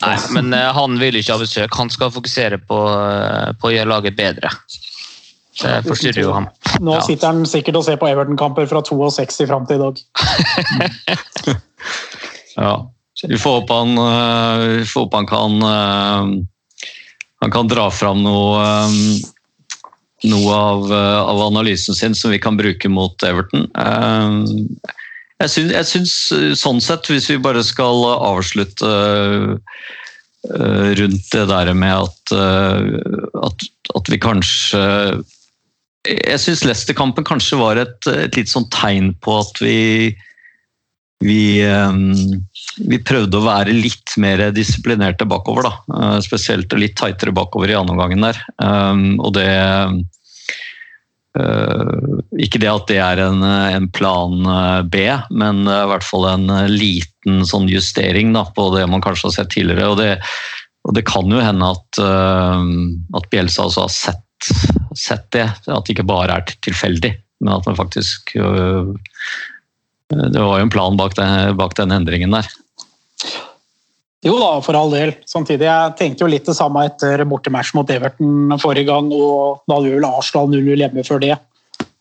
Nei, 0.00 0.16
men 0.34 0.54
eh, 0.56 0.70
han 0.74 0.96
vil 1.00 1.18
ikke 1.20 1.36
ha 1.36 1.42
besøk. 1.42 1.74
Han 1.78 1.90
skal 1.92 2.12
fokusere 2.14 2.60
på, 2.64 2.78
eh, 2.96 3.50
på 3.60 3.68
å 3.68 3.72
gjøre 3.74 3.90
laget 3.90 4.16
bedre. 4.18 4.52
Det 5.60 5.74
forstyrrer 5.84 6.22
jo 6.22 6.32
ham. 6.32 6.46
Nå 6.80 6.94
Ja. 6.96 7.02
sitter 7.04 7.34
han 7.34 7.44
sikkert 7.44 7.76
og 7.76 7.84
ser 7.84 7.98
på 8.00 8.08
Everton-kamper 8.08 8.68
fra 8.70 8.80
62 8.86 9.46
fram 9.50 9.66
til 9.68 9.76
i 9.76 9.82
dag. 9.82 10.00
ja. 12.56 12.72
Vi 13.20 13.36
får 13.36 13.58
håpe 13.58 13.76
han, 13.76 13.98
øh, 14.00 14.62
vi 14.78 14.86
får 14.88 15.04
håpe 15.04 15.20
han 15.20 15.28
kan 15.28 16.46
Han 17.40 17.52
kan 17.52 17.68
dra 17.68 17.90
fram 17.90 18.22
noe 18.24 18.64
noe 20.28 20.52
av, 20.52 20.90
av 20.92 21.38
analysen 21.46 21.96
sin 21.96 22.14
som 22.14 22.30
vi 22.30 22.38
kan 22.38 22.56
bruke 22.56 22.88
mot 22.92 23.22
Everton. 23.24 23.64
Eh, 25.40 25.46
Jeg 25.46 25.50
syns, 25.50 25.72
jeg 25.72 25.88
syns 25.88 26.14
eh, 26.36 26.54
sånn 26.58 26.80
sett, 26.84 27.08
hvis 27.10 27.30
vi 27.32 27.38
bare 27.42 27.62
skal 27.64 28.04
avslutte 28.12 28.90
eh, 30.50 30.88
rundt 31.00 31.28
det 31.32 31.46
der 31.50 31.72
med 31.74 32.06
at, 32.06 32.32
eh, 32.36 33.20
at, 33.44 33.68
at 33.96 34.08
vi 34.12 34.18
kanskje 34.20 34.82
Jeg 36.08 36.40
syns 36.40 36.64
Leicester-kampen 36.64 37.24
kanskje 37.28 37.58
var 37.60 37.76
et, 37.76 38.06
et 38.08 38.36
litt 38.38 38.48
sånn 38.48 38.68
tegn 38.72 39.14
på 39.20 39.40
at 39.42 39.60
vi 39.60 40.14
vi, 41.20 41.60
eh, 41.60 41.92
vi 42.88 42.96
prøvde 43.04 43.36
å 43.36 43.44
være 43.44 43.74
litt 43.76 44.14
mer 44.16 44.40
disiplinerte 44.56 45.26
bakover. 45.28 45.66
Da. 45.68 45.72
Eh, 45.92 46.20
Spesielt 46.24 46.72
litt 46.80 46.96
tightere 46.96 47.34
bakover 47.36 47.68
i 47.68 47.76
andre 47.76 47.92
omgangen 47.92 48.24
der. 48.24 48.38
Eh, 48.56 49.02
Og 49.20 49.34
det 49.36 49.44
eh, 49.44 49.92
Ikke 52.40 52.58
det 52.58 52.70
at 52.70 52.88
det 52.90 52.98
er 53.02 53.20
en, 53.22 53.42
en 53.44 53.86
plan 53.94 54.32
eh, 54.50 54.80
B, 54.90 55.04
men 55.30 55.62
i 55.62 55.82
hvert 55.90 56.06
fall 56.06 56.26
en 56.30 56.48
eh, 56.50 56.70
liten 56.70 57.44
sånn 57.46 57.68
justering 57.70 58.32
da, 58.34 58.44
på 58.56 58.68
det 58.74 58.86
man 58.90 59.02
kanskje 59.04 59.28
har 59.28 59.36
sett 59.36 59.52
tidligere. 59.54 59.90
Og 59.92 59.98
det, 60.00 60.10
og 60.88 60.96
det 60.96 61.04
kan 61.06 61.30
jo 61.30 61.42
hende 61.42 61.70
at, 61.74 62.00
eh, 62.02 62.64
at 63.18 63.28
Bjelsa 63.34 63.68
også 63.68 63.86
har 63.86 63.94
sett, 63.94 64.50
sett 64.98 65.28
det. 65.36 65.46
At 65.66 65.86
det 65.86 65.94
ikke 65.94 66.08
bare 66.10 66.40
er 66.40 66.54
tilfeldig, 66.66 67.12
men 67.44 67.54
at 67.54 67.68
man 67.68 67.78
faktisk 67.78 68.34
Det 70.10 70.40
var 70.42 70.58
jo 70.58 70.64
en 70.64 70.72
plan 70.72 70.96
bak, 70.98 71.14
det, 71.14 71.54
bak 71.60 71.76
den 71.78 71.94
endringen 71.94 72.34
der. 72.34 72.48
Jo 74.26 74.34
da, 74.36 74.48
for 74.60 74.76
all 74.76 74.90
del. 74.92 75.14
Samtidig, 75.28 75.64
jeg 75.64 75.94
tenkte 75.96 76.26
jo 76.26 76.28
litt 76.28 76.48
det 76.48 76.56
samme 76.58 76.82
etter 76.90 77.22
bortematch 77.28 77.72
mot 77.76 77.88
Everton 77.88 78.52
forrige 78.60 78.90
gang, 78.90 79.08
og 79.16 79.62
da 79.64 79.78
hadde 79.78 79.88
vi 79.88 79.94
vel 79.96 80.08
Arsenal 80.10 80.50
0-0 80.52 80.82
hjemme 80.82 81.04
før 81.06 81.22
det. 81.24 81.38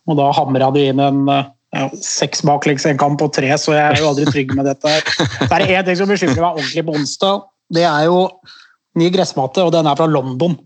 Og 0.09 0.17
da 0.19 0.27
hamra 0.35 0.67
de 0.75 0.83
inn 0.89 0.99
en 0.99 1.21
ja, 1.29 1.85
seks 2.03 2.43
baklengs 2.43 2.85
en 2.89 2.99
kamp 2.99 3.21
på 3.21 3.29
tre, 3.31 3.53
så 3.61 3.75
jeg 3.77 3.85
er 3.85 4.01
jo 4.01 4.09
aldri 4.11 4.25
trygg 4.27 4.55
med 4.57 4.67
dette. 4.67 4.97
Det 5.45 5.47
er 5.47 5.63
det 5.63 5.77
én 5.77 5.87
ting 5.87 5.99
som 6.01 6.11
bekymrer 6.11 6.41
meg 6.41 6.59
ordentlig 6.59 6.85
på 6.89 6.97
onsdag. 6.99 7.45
Det 7.77 7.85
er 7.87 8.09
jo 8.09 8.25
ny 8.99 9.07
gressmatte, 9.13 9.63
og 9.63 9.71
den 9.77 9.87
er 9.87 9.95
fra 9.99 10.09
London. 10.09 10.57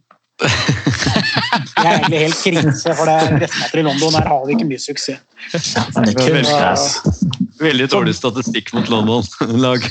Det 0.41 1.83
er 1.83 1.99
egentlig 1.99 2.21
helt 2.23 2.39
krise, 2.39 2.95
for 2.97 3.05
det 3.05 3.41
gressmatter 3.43 3.81
i 3.81 3.85
London 3.85 4.15
her 4.17 4.29
har 4.31 4.45
vi 4.47 4.55
ikke 4.55 4.69
mye 4.71 4.81
suksess. 4.81 5.21
Er. 5.53 6.83
Veldig 7.61 7.87
dårlig 7.91 8.15
statistikk 8.17 8.73
mot 8.73 8.89
London-lag. 8.89 9.85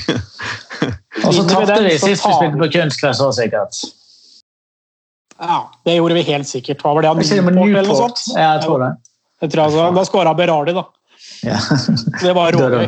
Og 1.23 1.35
så 1.35 1.43
tapte 1.47 1.77
så 1.77 2.09
sist 2.09 2.25
vi 2.27 2.33
spilte 2.35 2.59
på 2.59 2.69
kunstgress 2.77 3.21
òg, 3.23 3.33
sikkert. 3.37 3.79
Ja, 5.43 5.59
det 5.85 5.95
gjorde 5.97 6.17
vi 6.19 6.25
helt 6.27 6.47
sikkert. 6.47 6.83
Hva 6.83 6.93
var 6.95 7.05
det? 7.05 7.13
han 7.13 7.27
sier 7.27 7.45
med 7.45 7.57
Newport 7.57 7.79
eller 7.79 7.89
noe 7.89 8.01
sånt? 8.01 8.25
Ja, 8.35 8.53
jeg 8.55 8.65
tror 8.67 8.83
det. 8.83 8.91
Jeg 9.43 9.53
tror 9.53 9.63
altså, 9.65 9.87
da 9.95 10.03
skåra 10.07 10.35
Berardi, 10.37 10.75
da. 10.77 10.85
Ja. 11.43 11.57
Det 12.21 12.35
var 12.35 12.55
da. 12.75 12.83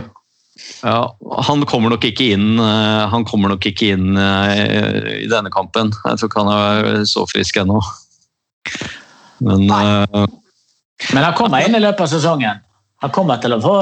Ja, 0.85 0.99
han 1.43 1.65
kommer 1.67 1.91
nok 1.91 2.05
ikke 2.07 2.29
inn, 2.35 2.55
eh, 2.63 3.01
han 3.11 3.25
kommer 3.27 3.51
nok 3.51 3.65
ikke 3.67 3.91
inn 3.95 4.15
eh, 4.19 5.09
i 5.25 5.27
denne 5.31 5.51
kampen. 5.51 5.91
Jeg 5.91 6.21
tror 6.21 6.31
ikke 6.31 6.45
han 6.45 6.53
er 6.55 7.01
så 7.09 7.25
frisk 7.27 7.59
ennå. 7.59 7.81
Men 9.43 9.67
uh, 9.67 10.23
Men 11.11 11.25
han 11.25 11.35
kommer 11.35 11.65
inn 11.65 11.75
i 11.75 11.81
løpet 11.83 12.05
av 12.05 12.13
sesongen. 12.13 12.61
Han 13.05 13.13
kommer 13.13 13.37
til 13.41 13.53
å 13.53 13.59
få, 13.61 13.75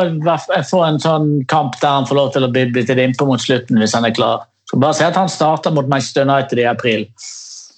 få 0.67 0.81
en 0.83 0.99
sånn 0.99 1.29
kamp 1.51 1.77
der 1.79 2.01
han 2.01 2.07
får 2.09 2.19
lov 2.19 2.33
til 2.35 2.43
å 2.43 2.51
bli 2.51 2.67
litt 2.75 2.91
innpå 2.91 3.27
mot 3.29 3.39
slutten 3.39 3.79
hvis 3.79 3.95
han 3.95 4.07
er 4.07 4.15
klar. 4.15 4.43
Så 4.67 4.79
bare 4.81 4.97
si 4.97 5.05
at 5.07 5.15
han 5.19 5.31
starter 5.31 5.71
mot 5.71 5.87
Manchester 5.87 6.27
United 6.27 6.59
i 6.59 6.67
april. 6.67 7.07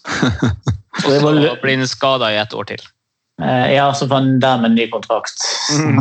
Og 1.05 1.11
Så 1.11 1.31
blir 1.61 1.77
han 1.77 1.89
skada 1.89 2.31
i 2.33 2.39
et 2.41 2.53
år 2.55 2.69
til. 2.69 2.83
eh, 3.43 3.73
ja, 3.75 3.89
så 3.93 4.07
får 4.07 4.15
han 4.15 4.39
dermed 4.39 4.71
en 4.71 4.77
ny 4.79 4.87
kontrakt. 4.89 5.43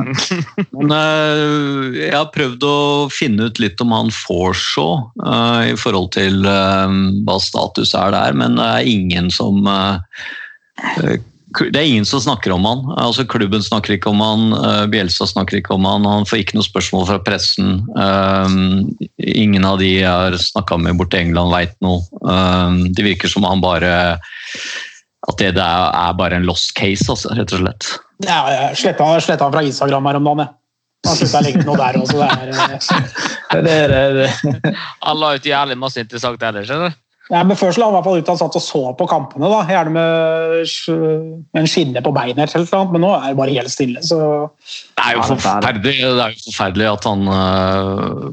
Men 0.77 0.95
eh, 0.95 1.99
jeg 1.99 2.15
har 2.15 2.31
prøvd 2.33 2.67
å 2.69 2.79
finne 3.13 3.51
ut 3.51 3.61
litt 3.61 3.83
om 3.83 3.93
han 3.97 4.13
Forshaw 4.15 5.03
så 5.19 5.67
i 5.67 5.75
forhold 5.81 6.13
til 6.17 6.47
eh, 6.47 6.97
hva 7.27 7.39
status 7.43 7.93
er 7.99 8.15
der, 8.15 8.39
men 8.39 8.57
det 8.61 8.71
er 8.71 8.93
ingen 8.95 9.33
som 9.35 9.67
eh, 9.67 10.23
eh, 11.03 11.19
det 11.61 11.79
er 11.81 11.87
ingen 11.87 12.07
som 12.09 12.21
snakker 12.25 12.53
om 12.55 12.65
han. 12.67 12.81
Altså, 12.99 13.25
klubben 13.31 13.63
snakker 13.63 13.95
ikke 13.97 14.11
om 14.11 14.21
han, 14.25 14.47
eh, 14.59 14.87
Bielsa 14.93 15.27
snakker 15.31 15.61
ikke 15.61 15.75
om 15.77 15.85
han, 15.89 16.07
han 16.09 16.27
får 16.27 16.41
ikke 16.43 16.57
noe 16.59 16.67
spørsmål 16.67 17.07
fra 17.11 17.19
pressen. 17.23 17.77
Um, 17.95 18.91
ingen 19.23 19.65
av 19.69 19.79
de 19.83 19.93
jeg 20.01 20.09
har 20.11 20.35
snakka 20.41 20.79
med 20.83 20.99
borte 20.99 21.21
i 21.21 21.27
England, 21.29 21.53
veit 21.55 21.77
noe. 21.85 22.03
Um, 22.27 22.81
det 22.95 23.07
virker 23.07 23.31
som 23.31 23.47
han 23.47 23.63
bare 23.65 23.93
At 25.25 25.39
det, 25.41 25.55
det 25.57 25.63
er, 25.65 25.87
er 25.95 26.17
bare 26.19 26.37
en 26.37 26.45
lost 26.45 26.75
case, 26.77 27.07
altså, 27.09 27.31
rett 27.39 27.55
og 27.57 27.63
slett. 27.63 27.87
Ja, 28.27 28.43
jeg 28.75 28.77
sletta, 28.83 29.07
han 29.47 29.55
fra 29.55 29.63
Instagram 29.65 30.11
her 30.11 30.19
om 30.21 30.27
dagen. 30.29 30.45
jeg. 30.45 30.55
Han 31.05 31.17
slutta 31.21 31.41
å 31.41 31.45
legge 31.45 31.63
noe 31.65 31.77
der 31.81 31.97
også. 32.01 32.19
Det 32.21 32.29
er, 32.33 32.53
eh, 32.53 33.15
Det, 33.65 33.73
er- 33.73 33.89
det, 33.95 34.03
er- 34.03 34.19
det. 34.65 34.75
Han 35.05 35.19
la 35.21 35.35
ut 35.37 35.49
jævlig 35.49 35.77
masse 35.81 36.01
interessant 36.01 36.43
ellers. 36.43 36.69
skjønner 36.69 36.93
du? 36.93 37.01
Ja, 37.33 37.41
men 37.41 37.57
Før 37.57 37.73
så 37.73 37.81
la 37.81 37.87
han 37.89 37.95
i 37.95 37.97
hvert 37.97 38.05
fall 38.05 38.19
ut 38.21 38.31
han 38.35 38.39
satt 38.41 38.57
og 38.59 38.63
så 38.63 38.81
på 38.99 39.07
kampene, 39.09 39.49
da. 39.49 39.63
gjerne 39.65 39.93
med, 39.95 40.73
med 41.57 41.61
en 41.63 41.69
skinne 41.71 42.03
på 42.05 42.13
beinet, 42.13 42.57
men 42.93 43.01
nå 43.01 43.13
er 43.17 43.31
det 43.31 43.39
bare 43.39 43.55
helt 43.57 43.73
stille. 43.73 44.03
så... 44.05 44.19
Det 44.93 45.07
er 45.07 45.17
jo 45.17 45.23
er 45.23 45.31
forferdelig, 45.31 45.95
det 46.05 46.25
er 46.27 46.35
jo 46.35 46.43
forferdelig 46.51 46.91
at 46.91 47.09
han 47.09 47.31
øh, 47.39 48.27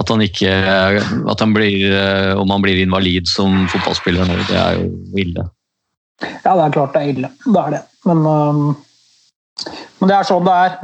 At 0.00 0.08
han 0.08 0.22
ikke 0.24 0.52
At 1.28 1.40
han 1.44 1.52
blir 1.52 1.92
øh, 1.92 2.40
Om 2.40 2.50
han 2.54 2.62
blir 2.64 2.80
invalid 2.80 3.28
som 3.28 3.66
fotballspiller 3.68 4.28
nå, 4.28 4.36
det 4.48 4.56
er 4.56 4.78
jo 4.80 4.88
ille. 5.20 5.44
Ja, 6.22 6.54
det 6.54 6.64
er 6.64 6.74
klart 6.76 6.94
det 6.94 7.02
er 7.02 7.12
ille. 7.12 7.30
Det 7.44 7.62
er 7.62 7.76
det. 7.76 7.82
Men, 8.08 8.22
men 9.98 10.10
det 10.10 10.16
er 10.16 10.28
sånn 10.28 10.44
det 10.46 10.54
er. 10.64 10.76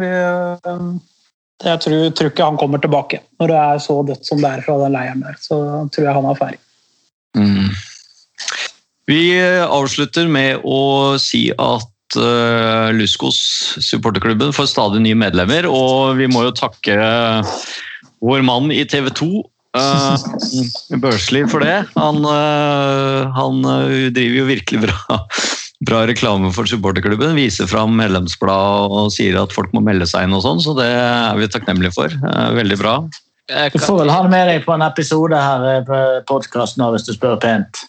Jeg 1.64 1.82
tror, 1.82 2.08
tror 2.14 2.30
ikke 2.30 2.48
han 2.48 2.58
kommer 2.58 2.82
tilbake. 2.82 3.20
Når 3.40 3.52
det 3.52 3.58
er 3.60 3.82
så 3.82 4.00
dødt 4.06 4.26
som 4.26 4.40
det 4.42 4.50
er 4.50 4.64
fra 4.66 4.76
den 4.82 4.94
leiren 4.94 5.22
der, 5.24 5.38
så 5.42 5.60
tror 5.94 6.08
jeg 6.08 6.16
han 6.18 6.28
er 6.30 6.38
ferdig. 6.38 6.60
Mm. 7.36 7.68
Vi 9.08 9.20
avslutter 9.64 10.28
med 10.28 10.64
å 10.68 11.16
si 11.20 11.48
at 11.52 12.18
uh, 12.20 12.88
Luskos, 12.92 13.38
supporterklubben, 13.80 14.52
får 14.52 14.68
stadig 14.72 15.02
nye 15.04 15.18
medlemmer. 15.18 15.68
Og 15.68 16.18
vi 16.20 16.28
må 16.30 16.44
jo 16.46 16.56
takke 16.56 16.96
vår 18.24 18.44
mann 18.46 18.72
i 18.74 18.82
TV 18.88 19.10
2, 19.16 19.28
uh, 19.78 20.98
Børsli, 21.00 21.44
for 21.50 21.64
det. 21.64 21.78
Han, 21.96 22.20
uh, 22.24 23.28
han 23.36 23.62
uh, 23.64 24.10
driver 24.14 24.42
jo 24.42 24.48
virkelig 24.48 24.82
bra, 24.86 25.20
bra 25.88 26.02
reklame 26.10 26.52
for 26.56 26.68
supporterklubben. 26.68 27.36
Viser 27.38 27.70
fram 27.70 27.96
medlemsblad 27.98 28.92
og 28.92 29.14
sier 29.14 29.40
at 29.40 29.54
folk 29.56 29.72
må 29.76 29.84
melde 29.84 30.08
seg 30.10 30.28
inn 30.28 30.36
og 30.36 30.44
sånn, 30.46 30.62
så 30.64 30.76
det 30.78 30.90
er 30.90 31.40
vi 31.40 31.50
takknemlige 31.52 31.96
for. 31.96 32.20
Veldig 32.58 32.80
bra. 32.80 32.98
Du 33.48 33.78
får 33.80 34.02
vel 34.02 34.10
ha 34.12 34.22
det 34.24 34.32
med 34.32 34.48
deg 34.50 34.64
på 34.66 34.74
en 34.74 34.84
episode 34.84 35.38
her 35.40 35.66
eh, 35.70 35.80
på 35.86 35.98
podkasten 36.28 36.84
hvis 36.92 37.06
du 37.08 37.14
spør 37.16 37.38
pent. 37.40 37.84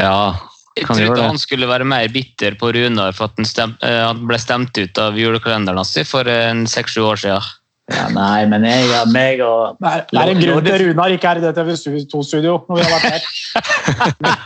Ja, 0.00 0.34
Jeg 0.78 0.88
trodde 0.88 1.26
han 1.26 1.40
skulle 1.40 1.68
være 1.68 1.84
mer 1.84 2.08
bitter 2.12 2.56
på 2.56 2.70
Runar 2.72 3.12
for 3.12 3.28
at 3.28 3.36
han, 3.36 3.48
stem, 3.48 3.74
eh, 3.84 4.00
han 4.06 4.22
ble 4.28 4.38
stemt 4.40 4.78
ut 4.78 5.00
av 5.02 5.18
julekalenderen 5.20 5.82
hans 5.82 5.98
for 6.08 6.28
en 6.32 6.64
seks-sju 6.70 7.02
år 7.04 7.20
siden. 7.20 7.50
Ja, 7.92 8.06
nei, 8.14 8.46
men 8.48 8.62
jeg 8.64 8.86
og 8.94 9.08
meg 9.12 9.40
og 9.44 9.76
Det 9.82 9.90
er, 9.90 10.02
det 10.08 10.20
er 10.20 10.30
en 10.30 10.40
grunn 10.40 10.64
til 10.64 10.84
Runar 10.86 11.12
ikke 11.12 11.32
er 11.32 11.40
i 11.40 11.44
dette 11.44 11.64
TV2-studio 11.66 12.54
når 12.68 12.78
vi 12.78 12.84
har 12.86 12.92
vært 12.94 13.08
her. 13.12 13.22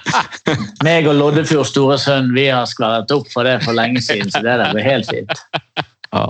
meg 0.87 1.07
og 1.07 1.19
Loddefjord 1.21 1.69
store 1.69 1.99
sønn 2.01 2.33
vi 2.35 2.49
har 2.49 2.67
skværet 2.67 3.13
opp 3.15 3.29
for 3.31 3.47
det 3.47 3.61
for 3.63 3.77
lenge 3.77 4.03
siden, 4.03 4.33
så 4.33 4.43
det 4.43 4.57
der 4.63 4.73
blir 4.75 4.89
helt 4.89 5.11
fint. 5.13 5.45
Ja. 6.11 6.27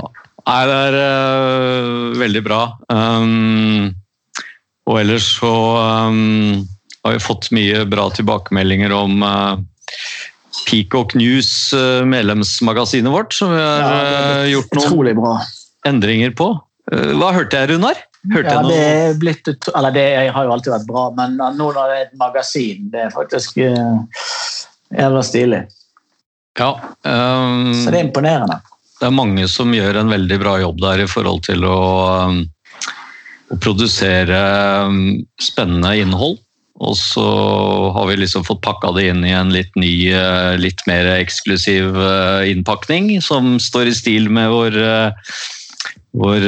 Nei, 0.46 0.60
det 0.68 0.74
er 0.90 0.96
uh, 0.98 2.18
veldig 2.20 2.42
bra. 2.46 2.60
Um, 2.92 3.94
og 4.86 5.00
ellers 5.00 5.28
så 5.38 5.52
um, 6.08 6.62
har 7.04 7.16
vi 7.16 7.22
fått 7.22 7.50
mye 7.54 7.84
bra 7.90 8.08
tilbakemeldinger 8.14 8.94
om 8.94 9.22
uh, 9.26 9.56
Peacock 10.70 11.14
News, 11.18 11.50
uh, 11.74 12.04
medlemsmagasinet 12.06 13.12
vårt, 13.12 13.34
som 13.34 13.54
vi 13.54 13.62
har 13.62 14.42
uh, 14.42 14.50
gjort 14.50 14.78
noen 14.78 15.20
bra. 15.20 15.38
endringer 15.90 16.34
på. 16.38 16.52
Uh, 16.92 17.12
hva 17.18 17.32
hørte 17.34 17.58
jeg, 17.58 17.74
Runar? 17.74 17.98
Hørte 18.32 18.54
Ja, 18.54 18.62
det 18.66 18.78
er 18.82 19.18
blitt 19.20 19.48
Eller 19.74 19.94
det 19.94 20.06
har 20.34 20.46
jo 20.46 20.54
alltid 20.54 20.72
vært 20.74 20.88
bra, 20.88 21.08
men 21.16 21.36
nå 21.38 21.50
når 21.58 21.76
det 21.76 21.98
er 21.98 22.06
et 22.08 22.16
magasin, 22.18 22.88
det 22.90 23.04
er 23.06 23.12
faktisk 23.14 23.58
eh, 23.62 24.22
jævla 24.96 25.22
stilig. 25.26 25.62
Ja, 26.58 26.70
um, 27.04 27.70
Så 27.76 27.92
det 27.92 28.00
er 28.00 28.06
imponerende. 28.06 28.58
det 29.00 29.06
er 29.06 29.14
mange 29.14 29.46
som 29.52 29.74
gjør 29.76 30.00
en 30.00 30.10
veldig 30.10 30.38
bra 30.40 30.56
jobb 30.62 30.80
der 30.80 31.04
i 31.04 31.08
forhold 31.10 31.44
til 31.46 31.66
å, 31.68 31.78
um, 32.30 32.40
å 33.52 33.58
produsere 33.62 34.40
um, 34.86 35.22
spennende 35.42 35.94
innhold. 36.02 36.40
Og 36.76 36.92
så 36.98 37.24
har 37.96 38.08
vi 38.10 38.18
liksom 38.20 38.44
fått 38.44 38.60
pakka 38.66 38.90
det 38.98 39.06
inn 39.08 39.22
i 39.24 39.32
en 39.32 39.52
litt 39.54 39.72
ny, 39.80 39.92
uh, 40.12 40.56
litt 40.60 40.82
mer 40.88 41.08
eksklusiv 41.14 41.96
uh, 41.96 42.44
innpakning, 42.48 43.14
som 43.24 43.56
står 43.62 43.92
i 43.92 43.94
stil 43.96 44.28
med 44.32 44.50
vår, 44.52 44.76
uh, 44.76 45.38
vår 46.16 46.44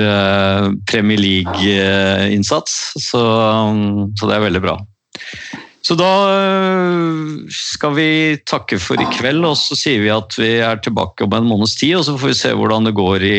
Premier 0.91 1.23
League-innsats. 1.23 2.77
Så, 3.09 3.23
um, 3.23 4.11
så 4.19 4.29
det 4.29 4.37
er 4.37 4.45
veldig 4.49 4.65
bra. 4.67 4.77
Så 5.89 5.95
da 5.97 6.11
skal 7.55 7.95
vi 7.97 8.11
takke 8.45 8.77
for 8.83 9.01
i 9.01 9.07
kveld, 9.15 9.41
og 9.47 9.55
så 9.57 9.79
sier 9.79 10.03
vi 10.03 10.11
at 10.13 10.35
vi 10.37 10.51
er 10.61 10.83
tilbake 10.85 11.25
om 11.25 11.33
en 11.33 11.49
måneds 11.49 11.79
tid. 11.81 11.95
Og 11.97 12.05
så 12.05 12.19
får 12.19 12.35
vi 12.35 12.37
se 12.43 12.51
hvordan 12.59 12.91
det 12.91 12.93
går 12.99 13.25
i, 13.25 13.39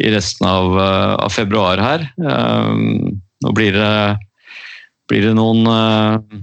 i 0.00 0.12
resten 0.14 0.48
av, 0.48 0.78
eh, 0.80 1.14
av 1.26 1.34
februar 1.34 1.80
her. 1.82 2.06
Eh, 2.20 2.70
nå 3.44 3.52
blir 3.56 3.76
det, 3.76 3.92
blir 5.10 5.28
det 5.28 5.34
noen 5.38 5.66
eh, 5.70 6.40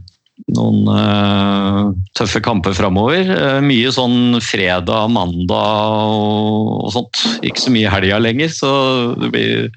noen 0.55 0.87
eh, 0.93 1.81
tøffe 2.15 2.39
kamper 2.45 2.75
framover. 2.77 3.33
Mye 3.65 3.91
sånn 3.91 4.39
fredag, 4.43 5.09
mandag 5.11 5.97
og, 6.07 6.71
og 6.87 6.93
sånt. 6.95 7.23
Ikke 7.43 7.65
så 7.65 7.73
mye 7.73 7.91
helga 7.91 8.21
lenger, 8.21 8.53
så 8.53 8.71
det 9.19 9.31
blir, 9.33 9.67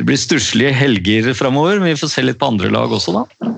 det 0.00 0.08
blir 0.08 0.20
stusslige 0.20 0.74
helger 0.76 1.32
framover. 1.38 1.80
Men 1.80 1.94
vi 1.94 2.00
får 2.02 2.12
se 2.12 2.26
litt 2.26 2.40
på 2.40 2.50
andre 2.52 2.72
lag 2.74 2.92
også, 2.92 3.22
da. 3.22 3.54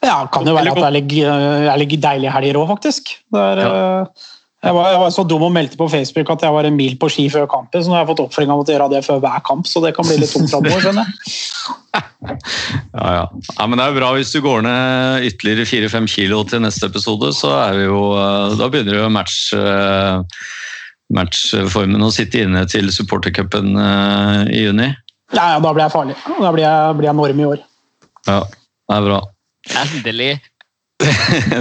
Ja, 0.00 0.22
kan 0.32 0.46
jo 0.48 0.54
være 0.56 0.72
at 0.72 0.78
det 0.78 0.86
er 0.86 0.96
litt, 0.96 1.16
er 1.20 1.80
litt 1.80 1.96
deilige 2.00 2.32
helger 2.32 2.60
òg, 2.62 2.70
faktisk. 2.70 3.10
Det 3.32 3.48
er, 3.52 3.64
eh, 3.66 4.28
jeg, 4.60 4.74
var, 4.76 4.90
jeg 4.92 5.00
var 5.00 5.12
så 5.14 5.22
dum 5.24 5.44
og 5.46 5.52
meldte 5.54 5.78
på 5.80 5.86
Facebook 5.88 6.30
at 6.34 6.42
jeg 6.44 6.52
var 6.52 6.66
en 6.68 6.76
mil 6.76 6.96
på 7.00 7.08
ski 7.12 7.24
før 7.32 7.46
kampen, 7.48 7.80
så 7.80 7.88
nå 7.88 7.96
har 7.96 8.02
jeg 8.02 8.10
fått 8.10 8.22
oppfølging 8.26 8.52
av 8.52 8.60
å 8.60 8.66
gjøre 8.68 8.88
det 8.92 9.00
før 9.06 9.22
hver 9.22 9.40
kamp, 9.46 9.68
så 9.68 9.80
det 9.80 9.94
kan 9.96 10.04
bli 10.04 10.18
litt 10.20 10.34
tungt 10.34 10.52
framover, 10.52 10.84
skjønner 10.84 11.08
jeg. 11.08 11.16
Ja, 12.20 13.06
ja. 13.16 13.22
ja, 13.32 13.64
men 13.66 13.80
det 13.80 13.84
er 13.86 13.94
bra 13.96 14.10
hvis 14.14 14.30
du 14.30 14.42
går 14.44 14.60
ned 14.62 15.24
ytterligere 15.26 15.64
4-5 15.66 16.08
kilo 16.12 16.42
til 16.46 16.60
neste 16.62 16.86
episode, 16.90 17.32
så 17.34 17.50
er 17.56 17.78
vi 17.78 17.86
jo 17.86 18.02
eh, 18.14 18.52
Da 18.60 18.68
begynner 18.70 18.98
jo 18.98 19.08
match, 19.10 19.38
eh, 19.56 20.44
matchformen 21.16 22.04
å 22.04 22.12
sitte 22.14 22.44
inne 22.44 22.62
til 22.70 22.92
supportercupen 22.94 23.72
eh, 23.80 24.52
i 24.52 24.62
juni. 24.68 24.90
Ja, 25.32 25.56
ja, 25.56 25.58
da 25.64 25.72
blir 25.72 25.86
jeg 25.86 25.94
farlig. 25.96 26.18
Da 26.28 26.52
blir 26.54 26.66
jeg, 26.66 26.94
blir 27.00 27.10
jeg 27.10 27.18
norm 27.18 27.42
i 27.42 27.50
år. 27.54 27.66
Ja, 28.28 28.38
det 28.44 29.00
er 29.00 29.08
bra. 29.08 29.20
Endelig. 29.80 30.30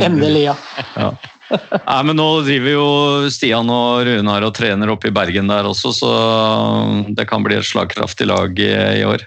Endelig, 0.09 0.45
ja. 0.49 0.57
Ja. 0.99 1.13
Nei, 1.49 2.01
men 2.05 2.17
nå 2.19 2.27
driver 2.45 2.73
jo 2.75 2.87
Stian 3.33 3.69
og 3.73 4.03
Runar 4.05 4.45
og 4.45 4.53
trener 4.57 4.91
oppe 4.93 5.09
i 5.09 5.13
Bergen 5.15 5.49
der 5.49 5.69
også, 5.69 5.93
så 5.95 6.11
det 7.15 7.25
kan 7.29 7.45
bli 7.45 7.57
et 7.57 7.67
slagkraftig 7.67 8.29
lag 8.29 8.59
i, 8.61 8.69
i 9.01 9.05
år. 9.07 9.25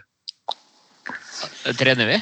Trener 1.78 2.08
vi? 2.10 2.20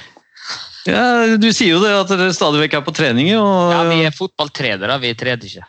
Ja, 0.88 1.36
Du 1.36 1.50
sier 1.52 1.74
jo 1.74 1.82
det 1.82 1.92
at 1.92 2.08
dere 2.12 2.32
stadig 2.36 2.62
vekk 2.64 2.78
er 2.78 2.86
på 2.86 2.94
trening. 2.96 3.28
Og... 3.36 3.74
Ja, 3.74 3.82
vi 3.90 4.00
er 4.08 4.16
fotballtrenere, 4.16 4.96
vi 5.02 5.12
trener 5.18 5.50
ikke. 5.50 5.66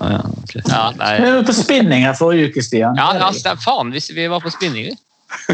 Ah, 0.00 0.16
ja, 0.16 0.22
okay. 0.42 0.62
Ja, 0.66 0.84
nei. 0.98 1.12
Vi 1.20 1.32
var 1.36 1.44
på 1.46 1.54
spinning 1.54 2.06
her 2.08 2.16
forrige 2.18 2.50
uke, 2.50 2.64
Stian. 2.64 2.96
Ja, 2.98 3.12
ja, 3.18 3.28
det 3.30 3.52
er 3.52 3.60
faen 3.62 3.92
hvis 3.94 4.08
vi 4.16 4.26
var 4.32 4.42
på 4.42 4.52
spinning. 4.52 4.90
vi. 4.90 4.96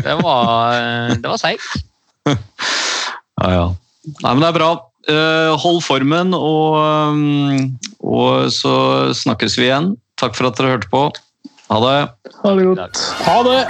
Det 0.00 0.14
var, 0.22 0.76
eh, 0.76 1.16
det 1.18 1.26
var 1.28 1.40
seigt. 1.40 1.66
Ja, 3.40 3.46
ja. 3.54 3.68
Nei, 4.20 4.32
men 4.34 4.42
det 4.42 4.48
er 4.50 4.56
bra. 4.58 4.66
Eh, 5.10 5.52
hold 5.58 5.80
formen, 5.82 6.34
og, 6.36 6.76
um, 6.78 7.78
og 8.00 8.50
så 8.54 8.74
snakkes 9.16 9.58
vi 9.58 9.66
igjen. 9.66 9.94
Takk 10.20 10.36
for 10.38 10.50
at 10.50 10.60
dere 10.60 10.76
hørte 10.76 10.92
på. 10.92 11.08
Ha 11.70 11.80
det. 11.86 11.98
Ha 12.42 12.54
det 12.58 12.68
godt. 12.70 13.02
Ha 13.26 13.40
det! 13.48 13.62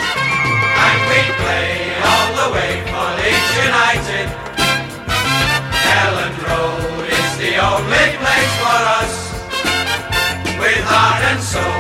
All 11.53 11.80